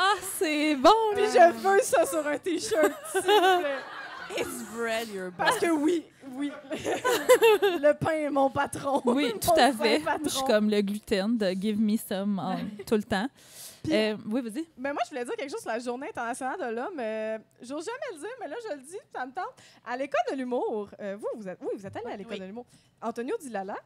Ah, 0.00 0.14
c'est 0.38 0.76
bon, 0.76 0.90
Puis 1.14 1.24
je 1.24 1.52
veux 1.58 1.80
ça 1.82 2.06
sur 2.06 2.24
un 2.24 2.38
t-shirt, 2.38 2.92
s'il 3.10 3.20
vous 3.20 3.26
plaît. 3.26 3.78
it's 4.36 4.62
bread 4.74 5.08
your 5.08 5.30
Parce 5.36 5.58
que 5.58 5.70
oui, 5.70 6.04
oui. 6.32 6.50
le 6.72 7.92
pain 7.94 8.12
est 8.12 8.30
mon 8.30 8.50
patron. 8.50 9.00
Oui, 9.04 9.32
Mon 9.32 9.38
tout 9.38 9.50
à 9.58 9.72
fait. 9.72 10.00
patron. 10.00 10.24
Je 10.24 10.30
suis 10.30 10.44
comme 10.44 10.68
le 10.70 10.80
gluten 10.82 11.36
de 11.38 11.50
give 11.52 11.78
me 11.80 11.96
some 11.96 12.40
tout 12.86 12.94
le 12.96 13.02
temps. 13.02 13.28
Puis- 13.82 13.94
Euh, 13.94 14.16
oui, 14.26 14.40
vas-y. 14.42 14.66
Mais 14.76 14.92
moi, 14.92 15.02
je 15.04 15.10
voulais 15.10 15.24
dire 15.24 15.36
quelque 15.36 15.50
chose 15.50 15.60
sur 15.60 15.70
la 15.70 15.78
Journée 15.78 16.08
internationale 16.08 16.58
de 16.58 16.74
l'homme. 16.74 16.98
Euh, 16.98 17.38
J'ose 17.62 17.84
jamais 17.86 17.98
le 18.12 18.18
dire, 18.18 18.28
mais 18.40 18.48
là, 18.48 18.56
je 18.68 18.74
le 18.76 18.82
dis, 18.82 18.96
ça 19.14 19.24
me 19.24 19.30
tente. 19.32 19.54
À 19.86 19.96
l'école 19.96 20.20
de 20.32 20.36
l'humour, 20.36 20.88
euh, 21.00 21.16
vous, 21.18 21.28
vous 21.40 21.48
êtes, 21.48 21.58
oui, 21.62 21.68
vous 21.76 21.86
êtes 21.86 21.96
allé 21.96 22.06
à 22.12 22.16
l'école 22.16 22.32
oui. 22.34 22.40
de 22.40 22.44
l'humour. 22.46 22.66
Antonio 23.00 23.36
Dilala. 23.40 23.76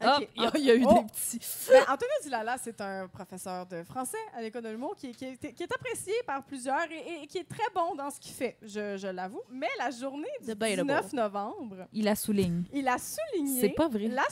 Ah, 0.00 0.18
Ok. 0.18 0.28
il 0.36 0.42
y 0.42 0.46
a- 0.46 0.50
il 0.54 0.64
y, 0.64 0.70
a 0.70 0.74
eu 0.76 0.84
Oh. 0.86 0.94
des 0.94 1.04
petits. 1.08 1.40
Ben, 1.68 1.82
Antonio 1.82 2.12
Dilala, 2.22 2.56
c'est 2.58 2.80
un 2.80 3.08
professeur 3.08 3.66
de 3.66 3.82
français 3.82 4.16
à 4.34 4.40
l'école 4.40 4.62
de 4.62 4.68
l'humour 4.68 4.94
qui, 4.96 5.12
qui 5.12 5.24
est, 5.24 5.52
qui 5.52 5.62
est 5.62 5.72
apprécié 5.74 6.14
par 6.26 6.42
plusieurs 6.44 6.90
et, 6.90 7.22
et 7.22 7.26
qui 7.26 7.38
est 7.38 7.48
très 7.48 7.68
bon 7.74 7.94
dans 7.96 8.08
ce 8.10 8.20
qu'il 8.20 8.32
fait, 8.32 8.56
je, 8.62 8.96
je 8.96 9.08
l'avoue. 9.08 9.42
Mais 9.50 9.68
la 9.78 9.90
journée 9.90 10.28
du 10.40 10.46
Debatable. 10.48 10.82
19 10.82 11.12
novembre, 11.12 11.86
Il 11.92 12.04
la 12.04 12.14
souligne. 12.14 12.62
il 12.72 12.86
a 12.88 12.96
souligné 12.98 13.60
C'est 13.60 13.70
pas 13.70 13.88
vrai. 13.88 14.08
la, 14.08 14.24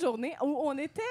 journée 0.00 0.36
où 0.42 0.56
on 0.64 0.78
était. 0.78 1.02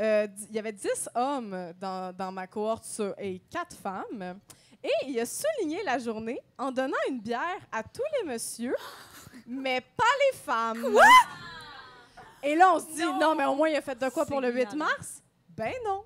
euh, 0.00 0.26
il 0.48 0.56
y 0.56 0.58
avait 0.58 0.72
10 0.72 1.10
hommes 1.14 1.72
dans, 1.78 2.16
dans 2.16 2.32
ma 2.32 2.46
cohorte 2.46 2.86
et 3.18 3.40
4 3.50 3.76
femmes. 3.76 4.38
Et 4.82 4.90
il 5.06 5.20
a 5.20 5.26
souligné 5.26 5.80
la 5.84 5.98
journée 5.98 6.40
en 6.58 6.72
donnant 6.72 6.96
une 7.08 7.20
bière 7.20 7.60
à 7.70 7.82
tous 7.84 8.02
les 8.20 8.26
messieurs, 8.28 8.74
mais 9.46 9.80
pas 9.80 10.02
les 10.32 10.38
femmes. 10.38 10.86
Et 12.42 12.54
là, 12.56 12.74
on 12.74 12.80
se 12.80 12.86
dit, 12.86 13.04
non. 13.20 13.34
mais 13.34 13.44
au 13.44 13.54
moins, 13.54 13.68
il 13.68 13.76
a 13.76 13.80
fait 13.80 13.98
de 13.98 14.08
quoi 14.08 14.26
pour 14.26 14.40
le 14.40 14.52
8 14.52 14.74
mars? 14.74 15.22
Ben 15.48 15.72
non. 15.84 16.04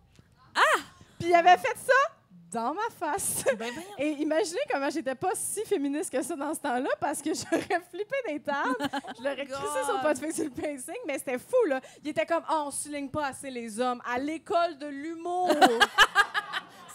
Ah! 0.55 0.81
Puis 1.19 1.29
il 1.29 1.35
avait 1.35 1.57
fait 1.57 1.77
ça 1.77 2.17
dans 2.53 2.75
ma 2.75 2.89
face. 2.99 3.45
Et 3.99 4.11
imaginez 4.13 4.61
comment 4.71 4.91
j'étais 4.91 5.15
pas 5.15 5.33
si 5.35 5.65
féministe 5.65 6.11
que 6.11 6.23
ça 6.23 6.37
dans 6.37 6.55
ce 6.55 6.61
temps-là, 6.61 6.91
parce 7.01 7.21
que 7.21 7.31
j'aurais 7.35 7.81
flippé 7.91 8.17
des 8.29 8.41
tables, 8.41 8.77
je 9.19 9.23
l'aurais 9.23 9.47
crissé 9.47 9.85
sur 9.85 9.95
le 9.95 10.03
pot 10.03 10.13
de 10.21 10.27
fixer 10.27 10.45
le 10.45 10.51
pacing, 10.51 10.95
mais 11.07 11.19
c'était 11.19 11.39
fou, 11.39 11.65
là. 11.69 11.81
Il 12.03 12.11
était 12.11 12.27
comme, 12.27 12.45
oh, 12.51 12.65
on 12.67 12.71
souligne 12.71 13.09
pas 13.09 13.27
assez 13.27 13.51
les 13.51 13.81
hommes 13.81 14.03
à 14.07 14.19
l'école 14.19 14.79
de 14.79 14.87
l'humour. 14.87 15.51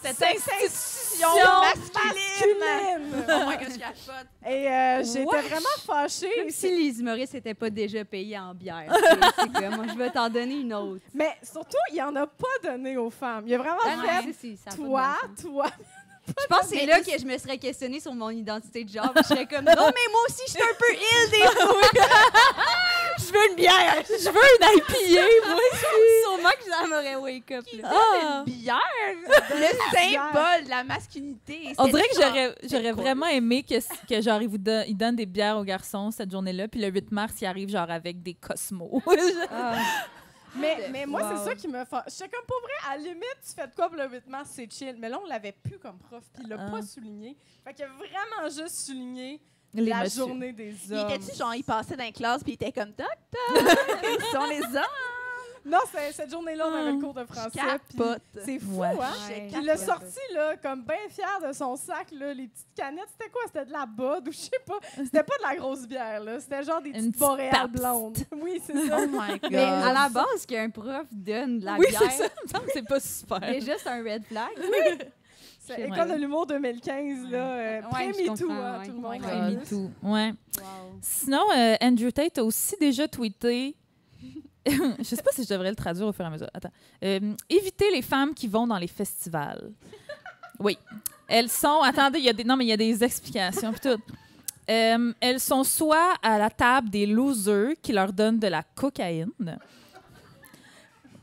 Cette 0.02 0.22
institution 0.22 1.28
masculine. 1.60 3.24
Oh 3.28 3.48
my 3.48 3.56
god, 3.56 3.72
je 3.72 3.78
capote. 3.78 4.26
Et 4.46 4.68
euh, 4.68 5.02
j'étais 5.04 5.48
vraiment 5.48 5.76
fâchée. 5.86 6.30
Comme 6.40 6.50
si 6.50 6.68
les 6.70 7.00
humoristes 7.00 7.34
n'étaient 7.34 7.54
pas 7.54 7.70
déjà 7.70 8.04
payés 8.04 8.38
en 8.38 8.54
bière. 8.54 8.92
C'est- 9.54 9.68
moi, 9.70 9.84
je 9.88 9.96
vais 9.96 10.10
t'en 10.10 10.28
donner 10.28 10.60
une 10.60 10.74
autre. 10.74 11.02
Mais 11.14 11.36
surtout, 11.42 11.76
il 11.92 12.02
en 12.02 12.14
a 12.16 12.26
pas 12.26 12.46
donné 12.64 12.96
aux 12.96 13.10
femmes. 13.10 13.44
Il 13.46 13.54
a 13.54 13.58
vraiment 13.58 13.78
Ah 13.84 13.96
non, 13.96 14.02
fait, 14.32 14.50
de 14.70 14.76
toi, 14.76 15.16
toi. 15.40 15.66
Je 16.28 16.46
pense 16.48 16.60
que 16.60 16.78
c'est 16.78 16.86
là 16.86 17.00
que 17.00 17.10
je 17.18 17.24
me 17.26 17.36
serais 17.36 17.58
questionnée 17.58 17.98
sur 17.98 18.14
mon 18.14 18.30
identité 18.30 18.84
de 18.84 18.90
genre. 18.90 19.12
Je 19.16 19.22
serais 19.22 19.46
comme, 19.46 19.64
non, 19.66 19.72
mais 19.74 20.12
moi 20.12 20.20
aussi, 20.28 20.42
je 20.46 20.52
suis 20.52 20.62
un 20.62 20.76
peu 20.78 20.92
ill 20.94 21.30
des 21.30 21.38
fois. 21.38 21.80
je 23.18 23.32
veux 23.32 23.50
une 23.50 23.56
bière. 23.56 24.02
Je 24.08 24.30
veux 24.30 24.40
une 24.58 24.78
IPA, 24.78 25.48
moi. 25.48 25.60
Sûrement 26.22 26.50
que 26.50 26.64
ça 26.70 26.86
m'aurait 26.88 27.16
wake 27.16 27.50
up. 27.50 27.64
Là. 27.72 27.90
Ah. 27.92 28.42
Bière, 28.46 28.78
le 29.50 29.66
symbole 29.96 30.64
de 30.64 30.70
la 30.70 30.84
masculinité. 30.84 31.72
On 31.78 31.86
dirait 31.88 32.08
que 32.08 32.54
j'aurais, 32.68 32.92
vraiment 32.92 33.26
aimé 33.26 33.64
que, 33.64 33.74
que 34.08 34.20
genre, 34.22 34.40
ils 34.42 34.48
vous 34.48 34.58
don- 34.58 34.84
ils 34.86 34.96
donnent 34.96 35.16
des 35.16 35.26
bières 35.26 35.58
aux 35.58 35.64
garçons 35.64 36.10
cette 36.12 36.30
journée-là, 36.30 36.68
puis 36.68 36.80
le 36.80 36.88
8 36.88 37.10
mars, 37.10 37.32
ils 37.40 37.46
arrivent 37.46 37.70
genre 37.70 37.90
avec 37.90 38.22
des 38.22 38.34
cosmos. 38.34 39.02
Mais, 40.54 40.88
mais 40.90 41.06
moi, 41.06 41.22
Wow. 41.22 41.36
c'est 41.36 41.44
ça 41.50 41.54
qui 41.54 41.66
me 41.68 41.84
fait. 41.84 41.96
J'étais 42.08 42.28
comme 42.28 42.44
pour 42.46 42.60
vrai, 42.60 42.72
à 42.90 42.96
la 42.96 43.02
limite, 43.02 43.38
tu 43.46 43.54
fais 43.54 43.66
de 43.66 43.74
quoi 43.74 43.88
pour 43.88 43.96
le 43.96 44.08
8 44.08 44.26
mars, 44.26 44.50
c'est 44.52 44.70
chill. 44.70 44.96
Mais 44.98 45.08
là, 45.08 45.18
on 45.22 45.26
l'avait 45.26 45.52
plus 45.52 45.78
comme 45.78 45.98
prof, 45.98 46.22
puis 46.32 46.42
il 46.44 46.48
l'a 46.50 46.56
Ah. 46.58 46.70
pas 46.70 46.82
souligné. 46.82 47.36
Fait 47.64 47.72
qu'il 47.74 47.84
a 47.84 47.88
vraiment 47.88 48.48
juste 48.50 48.86
souligné 48.86 49.40
Les 49.74 49.84
la 49.86 50.04
journée 50.06 50.52
des 50.52 50.74
Il 50.88 50.94
hommes. 50.94 51.10
était-tu 51.10 51.36
genre, 51.38 51.54
il 51.54 51.64
passait 51.64 51.96
dans 51.96 52.04
la 52.04 52.12
classe 52.12 52.42
puis 52.42 52.52
il 52.52 52.54
était 52.56 52.72
comme 52.72 52.92
toc 52.92 53.06
toc, 53.30 53.40
ils 54.02 54.24
sont 54.30 54.44
les 54.46 54.62
hommes. 54.62 54.84
Non, 55.64 55.78
c'est- 55.92 56.12
cette 56.12 56.30
journée-là, 56.30 56.66
on 56.68 56.74
avait 56.74 56.92
le 56.92 56.98
cours 56.98 57.14
de 57.14 57.24
français. 57.24 57.50
C'est 58.44 58.58
fou, 58.58 58.78
Ouais. 58.80 58.88
hein? 59.00 59.10
Ouais, 59.28 59.48
il 59.52 59.64
l'a 59.64 59.76
sorti, 59.76 60.18
là, 60.34 60.56
comme 60.56 60.82
bien 60.82 60.96
fier 61.08 61.38
de 61.46 61.52
son 61.52 61.76
sac, 61.76 62.08
là, 62.12 62.34
les 62.34 62.48
petites 62.48 62.74
canettes. 62.74 63.08
C'était 63.16 63.30
quoi? 63.30 63.42
C'était 63.46 63.66
de 63.66 63.72
la 63.72 63.86
Bud 63.86 64.28
ou 64.28 64.32
je 64.32 64.36
sais 64.38 64.50
pas? 64.66 64.78
C'était 64.96 65.22
pas 65.22 65.36
de 65.38 65.42
la 65.42 65.56
grosse 65.56 65.86
bière, 65.86 66.22
là. 66.24 66.40
C'était 66.40 66.62
genre 66.64 66.82
des 66.82 66.90
Une 66.90 66.94
petites 66.96 67.12
petite 67.12 67.18
boréales 67.20 67.68
blondes. 67.68 68.18
Oui, 68.42 68.60
c'est 68.64 68.88
ça. 68.88 68.98
Oh 69.00 69.06
my 69.08 69.38
god. 69.38 69.50
Mais 69.52 69.58
à 69.62 69.92
la 69.92 70.08
base, 70.08 70.46
qu'un 70.46 70.68
prof 70.70 71.06
donne 71.12 71.60
de 71.60 71.64
la 71.64 71.76
Oui, 71.76 71.86
bière, 71.88 72.02
c'est 72.10 72.24
ça. 72.24 72.28
C'est 72.72 72.86
pas 72.88 73.00
super. 73.00 73.40
c'est 73.42 73.86
un 73.88 74.02
red 74.02 74.24
flag. 74.24 74.48
C'est 75.64 75.76
Ouais. 75.76 75.86
École 75.96 76.08
de 76.10 76.14
l'humour 76.16 76.44
2015, 76.46 77.30
là. 77.30 77.38
Euh, 77.38 77.80
Ouais, 77.94 78.12
comprends, 78.26 78.52
hein, 78.52 78.78
ouais. 78.80 78.86
tout 78.88 78.92
le 78.92 79.00
monde. 79.00 79.90
En 80.02 80.12
Ouais. 80.12 80.32
Wow. 80.58 80.64
Sinon, 81.00 81.44
euh, 81.56 81.76
Andrew 81.80 82.10
Tate 82.10 82.38
a 82.38 82.44
aussi 82.44 82.74
déjà 82.80 83.06
tweeté. 83.06 83.76
je 84.98 85.02
sais 85.04 85.22
pas 85.22 85.30
si 85.32 85.44
je 85.44 85.48
devrais 85.48 85.70
le 85.70 85.76
traduire 85.76 86.06
au 86.06 86.12
fur 86.12 86.24
et 86.24 86.28
à 86.28 86.30
mesure. 86.30 86.48
Attends. 86.54 86.70
Euh, 87.04 87.34
évitez 87.48 87.90
les 87.90 88.02
femmes 88.02 88.34
qui 88.34 88.48
vont 88.48 88.66
dans 88.66 88.78
les 88.78 88.88
festivals. 88.88 89.70
Oui. 90.58 90.78
Elles 91.26 91.48
sont. 91.48 91.80
Attendez, 91.82 92.20
il 92.20 92.24
y 92.24 92.28
a 92.28 92.32
des. 92.32 92.44
Non, 92.44 92.56
mais 92.56 92.64
il 92.66 92.68
y 92.68 92.72
a 92.72 92.76
des 92.76 93.02
explications. 93.02 93.72
puis 93.72 93.80
tout. 93.80 94.00
Euh, 94.70 95.12
elles 95.20 95.40
sont 95.40 95.64
soit 95.64 96.14
à 96.22 96.38
la 96.38 96.50
table 96.50 96.88
des 96.88 97.04
losers 97.06 97.74
qui 97.82 97.92
leur 97.92 98.12
donnent 98.12 98.38
de 98.38 98.46
la 98.46 98.62
cocaïne, 98.62 99.32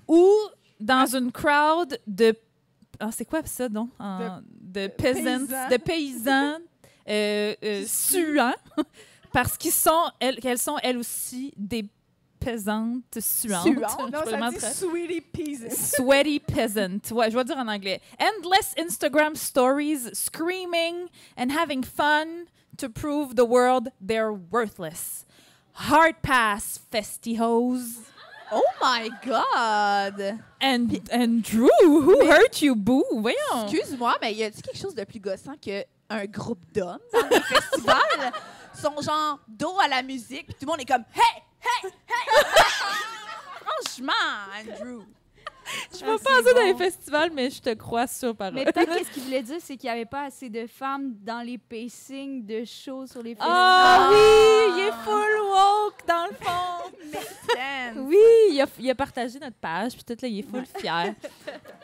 ou 0.08 0.28
dans 0.80 1.16
une 1.16 1.32
crowd 1.32 1.98
de. 2.06 2.36
Ah, 3.00 3.12
c'est 3.12 3.24
quoi 3.26 3.42
ça, 3.46 3.70
donc? 3.70 3.92
En- 4.00 4.40
de, 4.60 4.88
peasants, 4.88 5.22
paysans. 5.48 5.70
de 5.70 5.78
paysans 5.78 6.58
euh, 7.08 7.56
euh, 7.64 7.84
suants, 7.88 8.56
parce 9.32 9.58
qu'ils 9.58 9.72
sont, 9.72 10.12
elles, 10.20 10.36
qu'elles 10.40 10.58
sont 10.60 10.78
elles 10.84 10.98
aussi 10.98 11.54
des 11.56 11.86
suante. 12.42 13.20
Suante. 13.20 13.66
Non, 14.12 14.26
ça 14.26 14.50
dit 14.50 14.76
sweetie 14.76 15.22
peasant. 15.22 15.76
Sweaty 15.76 16.40
peasant. 16.40 17.12
Ouais, 17.12 17.30
je 17.30 17.38
vais 17.38 17.44
dire 17.44 17.58
en 17.58 17.68
anglais. 17.68 18.02
Endless 18.20 18.74
Instagram 18.78 19.36
stories, 19.36 20.10
screaming 20.14 21.08
and 21.38 21.52
having 21.52 21.84
fun 21.84 22.46
to 22.78 22.90
prove 22.90 23.36
the 23.36 23.46
world 23.46 23.90
they're 24.02 24.34
worthless. 24.34 25.26
Hard 25.74 26.22
pass, 26.22 26.80
festy-hose. 26.92 28.00
Oh 28.52 28.64
my 28.82 29.10
God! 29.24 30.40
And, 30.60 31.00
and 31.12 31.44
Drew, 31.44 31.70
who 31.80 32.26
hurt 32.26 32.62
you, 32.62 32.76
boo? 32.76 33.04
Voyons. 33.12 33.66
Excuse-moi, 33.72 34.16
mais 34.22 34.34
y 34.34 34.44
a-t-il 34.44 34.64
quelque 34.64 34.78
chose 34.82 34.96
de 34.96 35.04
plus 35.04 35.20
gossant 35.20 35.56
qu'un 35.62 36.26
groupe 36.26 36.60
d'hommes 36.74 36.98
dans 37.14 37.28
des 37.30 37.40
festivals? 37.42 38.32
Ils 38.74 38.82
sont 38.82 39.02
genre 39.02 39.40
dos 39.48 39.78
à 39.80 39.88
la 39.88 40.02
musique, 40.02 40.48
puis 40.48 40.56
tout 40.60 40.66
le 40.66 40.68
monde 40.68 40.82
est 40.82 40.86
comme 40.86 41.04
Hey! 41.14 41.44
Hey! 41.62 41.92
Hey! 42.08 42.26
Franchement, 43.62 44.14
Andrew. 44.60 45.04
Je 45.94 46.00
vais 46.00 46.18
pas 46.18 46.42
ça 46.44 46.54
dans 46.54 46.66
les 46.66 46.76
festivals, 46.76 47.32
mais 47.32 47.50
je 47.50 47.62
te 47.62 47.74
crois 47.76 48.08
sur 48.08 48.36
parole. 48.36 48.56
Mais 48.56 48.66
peut-être 48.66 48.92
qu'est-ce 48.92 49.12
qu'il 49.14 49.24
voulait 49.24 49.44
dire, 49.44 49.58
c'est 49.60 49.78
qu'il 49.78 49.90
n'y 49.90 49.96
avait 49.96 50.06
pas 50.06 50.24
assez 50.26 50.50
de 50.50 50.66
femmes 50.66 51.14
dans 51.22 51.46
les 51.46 51.58
pacings 51.58 52.46
de 52.46 52.64
shows 52.66 53.06
sur 53.06 53.22
les 53.22 53.36
festivals. 53.36 53.56
Ah 53.56 54.10
oui, 54.12 54.74
il 54.78 54.88
est 54.88 54.92
full 55.04 55.42
woke 55.42 56.08
dans 56.08 56.28
le 56.30 56.36
fond. 56.36 58.04
Oui, 58.08 58.18
il 58.52 58.62
a, 58.62 58.66
il 58.80 58.90
a 58.90 58.96
partagé 58.96 59.40
notre 59.40 59.58
page, 59.58 59.94
puis 59.94 60.04
tout 60.04 60.18
là, 60.22 60.28
il 60.28 60.40
est 60.40 60.44
full 60.44 60.66
fier. 60.66 61.14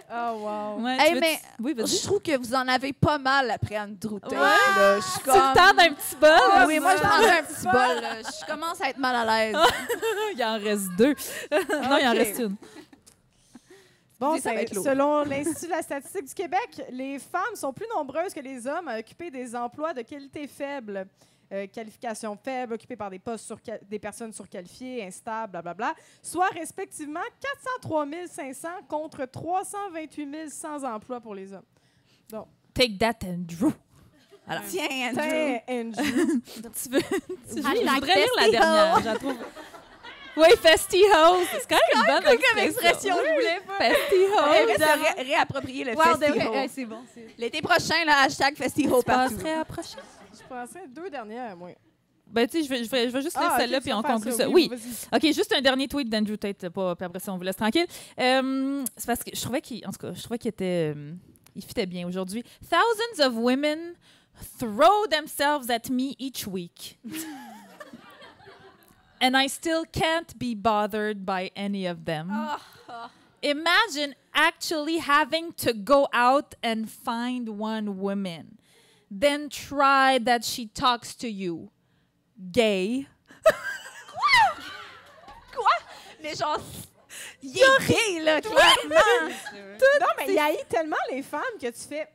Oh, 0.14 0.32
wow. 0.78 0.82
Ouais, 0.84 0.96
Hey, 1.00 1.14
tu 1.14 1.20
mais 1.20 1.38
Oui. 1.60 1.74
Je 1.78 2.02
trouve 2.04 2.20
que 2.20 2.36
vous 2.36 2.54
en 2.54 2.66
avez 2.68 2.92
pas 2.92 3.18
mal 3.18 3.50
après 3.50 3.78
Andrew 3.78 4.18
Tate. 4.20 4.32
Ouais. 4.32 4.38
là. 4.38 4.96
Je 4.96 5.02
suis 5.02 5.20
Tu 5.20 5.26
le 5.28 5.32
comme... 5.32 5.54
temps 5.54 5.74
d'un 5.74 5.92
petit 5.94 6.16
bol? 6.20 6.30
Ah 6.52 6.64
oui, 6.66 6.78
moi, 6.80 6.96
je 6.96 7.00
prendrais 7.02 7.38
un 7.38 7.42
petit 7.42 7.62
bol. 7.64 8.00
là. 8.02 8.14
Je 8.22 8.46
commence 8.52 8.80
à 8.80 8.88
être 8.90 8.98
mal 8.98 9.16
à 9.16 9.24
l'aise. 9.46 9.56
Il 10.36 10.44
en 10.44 10.58
reste 10.58 10.88
deux. 10.98 11.14
non, 11.52 11.96
il 11.98 12.08
en 12.08 12.12
reste 12.12 12.38
une. 12.40 12.56
Bon, 14.20 14.38
ça 14.38 14.50
va 14.52 14.56
c'est- 14.58 14.62
être 14.62 14.74
selon 14.82 15.24
l'Institut 15.24 15.66
de 15.66 15.70
la 15.72 15.82
statistique 15.82 16.26
du 16.26 16.34
Québec, 16.34 16.82
les 16.90 17.18
femmes 17.18 17.56
sont 17.56 17.72
plus 17.72 17.86
nombreuses 17.94 18.32
que 18.32 18.40
les 18.40 18.66
hommes 18.66 18.86
à 18.88 18.98
occuper 18.98 19.30
des 19.30 19.56
emplois 19.56 19.92
de 19.92 20.02
qualité 20.02 20.46
faible. 20.46 21.06
Euh, 21.52 21.66
qualification 21.66 22.34
faible, 22.42 22.72
occupés 22.72 22.96
par 22.96 23.10
des 23.10 23.18
postes 23.18 23.44
sur 23.44 23.58
des 23.82 23.98
personnes 23.98 24.32
surqualifiées, 24.32 25.04
instables, 25.04 25.50
blablabla, 25.52 25.94
soit 26.22 26.48
respectivement 26.48 27.20
403 27.82 28.06
500 28.26 28.68
contre 28.88 29.26
328 29.26 30.48
100 30.50 30.84
emplois 30.84 31.20
pour 31.20 31.34
les 31.34 31.52
hommes. 31.52 31.62
Take 32.72 32.96
that, 32.98 33.18
Andrew. 33.26 33.70
Tiens, 34.66 35.10
Andrew. 35.10 35.22
Tiens, 35.28 35.60
Andrew. 35.68 36.02
Tu 36.82 36.88
veux, 36.88 37.00
tu 37.00 37.60
veux- 37.60 37.60
I 37.60 37.84
je 37.86 37.94
voudrais 37.94 38.14
lire 38.16 38.30
la 38.36 38.42
festy 38.42 38.50
dernière. 38.52 38.98
Je 39.00 39.04
la 39.04 39.14
trouve. 39.16 39.36
Oui, 40.38 40.48
festy. 40.62 41.02
C'est 41.02 41.68
quand 41.68 41.76
même 41.76 41.94
une 41.94 42.06
bonne 42.06 42.22
Comme 42.24 42.58
expression, 42.64 43.14
je 43.14 43.34
voulais 43.34 43.60
pas. 43.66 43.78
Festy 43.84 44.14
On 44.32 44.38
hose. 44.38 44.66
risque 44.66 44.78
de 44.80 44.84
ré- 45.18 45.22
réapproprier 45.22 45.84
le 45.84 45.92
Wow, 45.92 46.52
ouais, 46.52 46.68
c'est 46.68 46.84
bon. 46.86 47.02
L'été 47.36 47.60
prochain, 47.60 48.02
là, 48.06 48.22
hashtag 48.22 48.56
festival 48.56 49.00
Tu 49.00 49.04
partout. 49.04 49.34
à 49.46 49.64
prochain. 49.66 49.98
Je 50.42 50.48
pensais 50.48 50.86
deux 50.88 51.10
dernières, 51.10 51.56
moi. 51.56 51.70
Ben, 52.26 52.46
tu 52.48 52.58
sais, 52.58 52.64
je 52.64 52.68
vais, 52.68 52.84
je, 52.84 52.88
vais, 52.90 53.08
je 53.08 53.12
vais 53.12 53.20
juste 53.22 53.38
lire 53.38 53.50
Ah, 53.52 53.58
celle-là, 53.58 53.76
ok, 53.78 53.82
puis 53.84 53.92
on 53.92 54.02
conclut 54.02 54.32
ça. 54.32 54.48
Oui. 54.48 54.70
OK, 55.12 55.22
juste 55.22 55.52
un 55.54 55.60
dernier 55.60 55.86
tweet 55.86 56.08
d'Andrew 56.08 56.36
Tate, 56.36 56.68
pas, 56.70 56.96
puis 56.96 57.04
après 57.04 57.18
ça, 57.20 57.32
on 57.32 57.36
vous 57.36 57.42
laisse 57.42 57.56
tranquille. 57.56 57.86
Euh, 58.18 58.84
c'est 58.96 59.06
parce 59.06 59.22
que 59.22 59.30
je 59.34 59.40
trouvais 59.40 59.60
qu'il, 59.60 59.86
en 59.86 59.90
tout 59.90 59.98
cas, 59.98 60.12
je 60.14 60.22
trouvais 60.22 60.38
qu'il 60.38 60.48
était, 60.48 60.94
euh, 60.96 61.12
il 61.54 61.62
fitait 61.62 61.84
bien 61.84 62.06
aujourd'hui. 62.08 62.42
Thousands 62.70 63.26
of 63.28 63.34
women 63.36 63.94
throw 64.58 65.06
themselves 65.10 65.70
at 65.70 65.90
me 65.90 66.14
each 66.18 66.46
week. 66.46 66.98
And 69.20 69.36
I 69.36 69.46
still 69.48 69.84
can't 69.84 70.36
be 70.36 70.54
bothered 70.56 71.24
by 71.24 71.52
any 71.54 71.86
of 71.86 72.06
them. 72.06 72.32
Imagine 73.42 74.14
actually 74.34 74.98
having 74.98 75.52
to 75.58 75.72
go 75.72 76.08
out 76.12 76.54
and 76.62 76.86
find 76.88 77.48
one 77.50 77.98
woman. 78.00 78.58
Then 79.14 79.50
try 79.50 80.18
that 80.24 80.42
she 80.42 80.68
talks 80.68 81.14
to 81.16 81.28
you. 81.28 81.70
Gay. 82.50 83.06
Mais 86.22 86.34
genre, 86.34 86.60
il 87.42 87.50
est 87.58 87.86
gay, 87.88 88.20
là, 88.22 88.40
clairement. 88.40 89.34
Non, 90.00 90.06
mais 90.16 90.32
il 90.32 90.38
haït 90.38 90.64
tellement 90.68 90.96
les 91.10 91.22
femmes 91.22 91.42
que 91.60 91.66
tu 91.66 91.80
fais. 91.88 92.08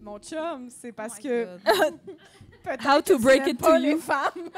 Mon 0.00 0.18
chum, 0.20 0.70
c'est 0.70 0.92
parce 0.92 1.18
que. 1.18 1.58
peut-être 2.62 2.86
How 2.86 3.02
to 3.02 3.14
que 3.14 3.18
tu 3.18 3.22
break 3.22 3.46
it 3.48 3.58
pas 3.58 3.72
to 3.72 3.78
les 3.78 3.90
you. 3.90 4.00
femmes. 4.00 4.50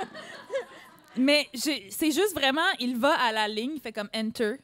Mais 1.16 1.48
c'est 1.54 2.12
juste 2.12 2.34
vraiment, 2.34 2.68
il 2.78 2.96
va 2.98 3.14
à 3.18 3.32
la 3.32 3.48
ligne, 3.48 3.72
il 3.76 3.80
fait 3.80 3.92
comme 3.92 4.10
enter, 4.14 4.56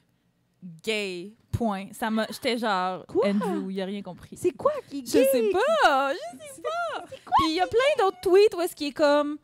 gay, 0.84 1.32
point. 1.56 1.86
Ça 1.92 2.10
m'a, 2.10 2.26
j'étais 2.30 2.58
genre, 2.58 3.04
Andrew, 3.24 3.70
il 3.70 3.80
a 3.80 3.84
rien 3.84 4.02
compris. 4.02 4.36
C'est 4.36 4.52
quoi 4.52 4.72
qui 4.88 5.04
Je 5.04 5.10
sais 5.10 5.50
pas, 5.52 6.12
je 6.12 6.38
sais 6.54 6.62
pas. 6.62 7.04
Puis 7.08 7.50
il 7.50 7.54
y 7.54 7.60
a 7.60 7.66
plein 7.66 8.04
d'autres 8.04 8.20
tweets 8.20 8.54
où 8.54 8.60
est-ce 8.60 8.74
qu'il 8.74 8.88
est 8.88 8.92
comme, 8.92 9.38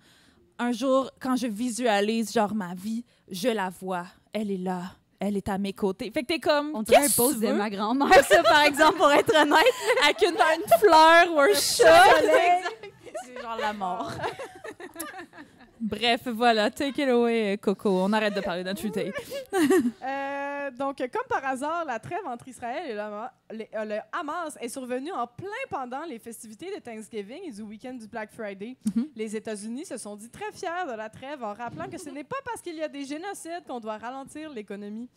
un 0.59 0.73
jour, 0.73 1.11
quand 1.21 1.37
je 1.37 1.47
visualise 1.47 2.33
genre 2.33 2.55
ma 2.55 2.75
vie, 2.75 3.05
je 3.31 3.49
la 3.49 3.71
vois, 3.71 4.07
elle 4.33 4.51
est 4.51 4.59
là, 4.59 4.83
elle 5.19 5.37
est 5.37 5.49
à 5.49 5.59
mes 5.59 5.73
côtés. 5.73 6.11
Fait 6.11 6.23
que 6.23 6.27
t'es 6.27 6.39
comme, 6.41 6.73
On 6.75 6.83
dirait 6.83 7.05
un 7.07 7.11
post 7.11 7.41
de 7.41 7.53
ma 7.53 7.71
grand-mère, 7.71 8.25
ça, 8.25 8.43
par 8.43 8.63
exemple, 8.63 8.99
pour 8.99 9.11
être 9.11 9.35
honnête. 9.35 9.75
Avec 10.05 10.23
une, 10.23 10.37
une 10.37 10.79
fleur 10.79 11.33
ou 11.35 11.41
un 11.41 11.55
chat. 11.55 12.05
C'est 13.25 13.41
genre 13.41 13.57
la 13.61 13.73
mort. 13.73 14.13
Bref, 15.83 16.29
voilà, 16.29 16.71
take 16.71 17.03
it 17.03 17.09
away, 17.09 17.59
Coco. 17.61 17.91
On 17.91 18.13
arrête 18.13 18.35
de 18.35 18.41
parler 18.41 18.63
Tate. 18.63 18.97
Euh, 20.05 20.71
donc, 20.71 20.99
comme 20.99 21.27
par 21.29 21.45
hasard, 21.45 21.85
la 21.85 21.99
trêve 21.99 22.25
entre 22.25 22.47
Israël 22.47 22.89
et 22.89 22.95
le, 22.95 23.65
euh, 23.75 23.85
le 23.85 23.99
Hamas 24.13 24.57
est 24.61 24.69
survenue 24.69 25.11
en 25.11 25.27
plein 25.27 25.49
pendant 25.69 26.05
les 26.05 26.21
festivités 26.21 26.73
de 26.73 26.81
Thanksgiving 26.81 27.41
et 27.49 27.51
du 27.51 27.63
week-end 27.63 27.95
du 27.95 28.07
Black 28.07 28.31
Friday. 28.31 28.77
Mhm. 28.95 29.09
Les 29.17 29.35
États-Unis 29.35 29.87
se 29.87 29.97
sont 29.97 30.15
dit 30.15 30.31
très 30.31 30.53
fiers 30.53 30.87
de 30.89 30.97
la 30.97 31.09
trêve 31.09 31.43
en 31.43 31.53
rappelant 31.53 31.89
que 31.91 31.99
ce 31.99 32.11
n'est 32.11 32.23
pas 32.25 32.37
parce 32.45 32.63
qu'il 32.63 32.77
y 32.77 32.83
a 32.83 32.89
des 32.89 33.05
génocides 33.05 33.65
qu'on 33.67 33.81
doit 33.81 33.99
ralentir 33.99 34.51
l'économie. 34.51 35.09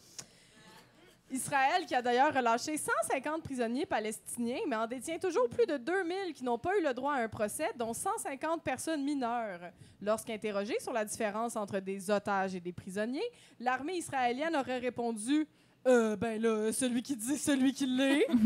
Israël, 1.32 1.86
qui 1.88 1.96
a 1.96 2.02
d'ailleurs 2.02 2.34
relâché 2.34 2.78
150 2.78 3.44
prisonniers 3.44 3.86
palestiniens, 3.86 4.60
mais 4.68 4.76
en 4.76 4.86
détient 4.86 5.18
toujours 5.18 5.50
plus 5.50 5.66
de 5.66 5.78
2000 5.78 6.34
qui 6.34 6.44
n'ont 6.44 6.58
pas 6.58 6.78
eu 6.78 6.84
le 6.84 6.94
droit 6.94 7.14
à 7.14 7.24
un 7.24 7.28
procès, 7.28 7.72
dont 7.78 7.94
150 7.94 8.62
personnes 8.62 9.04
mineures. 9.04 9.72
Lorsqu'interrogé 10.02 10.80
sur 10.80 10.94
la 10.94 11.04
différence 11.04 11.56
entre 11.56 11.80
des 11.80 12.12
otages 12.12 12.54
et 12.54 12.60
des 12.60 12.74
prisonniers, 12.74 13.24
l'armée 13.60 13.98
israélienne 13.98 14.56
aurait 14.56 14.78
répondu 14.78 15.48
euh, 15.88 16.16
Ben 16.16 16.42
là, 16.42 16.72
celui 16.72 17.02
qui 17.02 17.16
dit, 17.16 17.38
celui 17.38 17.74
qui 17.74 17.86
l'est. 17.86 18.28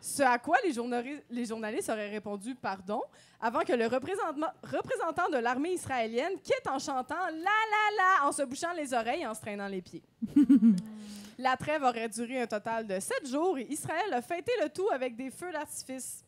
Ce 0.00 0.22
à 0.22 0.38
quoi 0.38 0.56
les, 0.64 0.72
les 1.28 1.44
journalistes 1.44 1.88
auraient 1.88 2.08
répondu 2.08 2.54
pardon, 2.54 3.02
avant 3.40 3.60
que 3.60 3.72
le 3.72 3.86
représentant 3.86 5.28
de 5.28 5.38
l'armée 5.38 5.72
israélienne 5.72 6.34
quitte 6.42 6.68
en 6.68 6.78
chantant 6.78 7.26
la 7.26 7.32
la 7.32 7.96
la, 8.22 8.28
en 8.28 8.32
se 8.32 8.42
bouchant 8.42 8.72
les 8.76 8.94
oreilles 8.94 9.22
et 9.22 9.26
en 9.26 9.34
se 9.34 9.40
traînant 9.40 9.66
les 9.66 9.82
pieds. 9.82 10.04
La 11.38 11.56
trêve 11.56 11.82
aurait 11.84 12.08
duré 12.08 12.42
un 12.42 12.46
total 12.46 12.86
de 12.86 12.98
sept 12.98 13.28
jours 13.30 13.56
et 13.58 13.66
Israël 13.70 14.12
a 14.12 14.20
fêté 14.20 14.50
le 14.60 14.68
tout 14.68 14.88
avec 14.92 15.14
des 15.16 15.30
feux 15.30 15.52
d'artifice. 15.52 16.24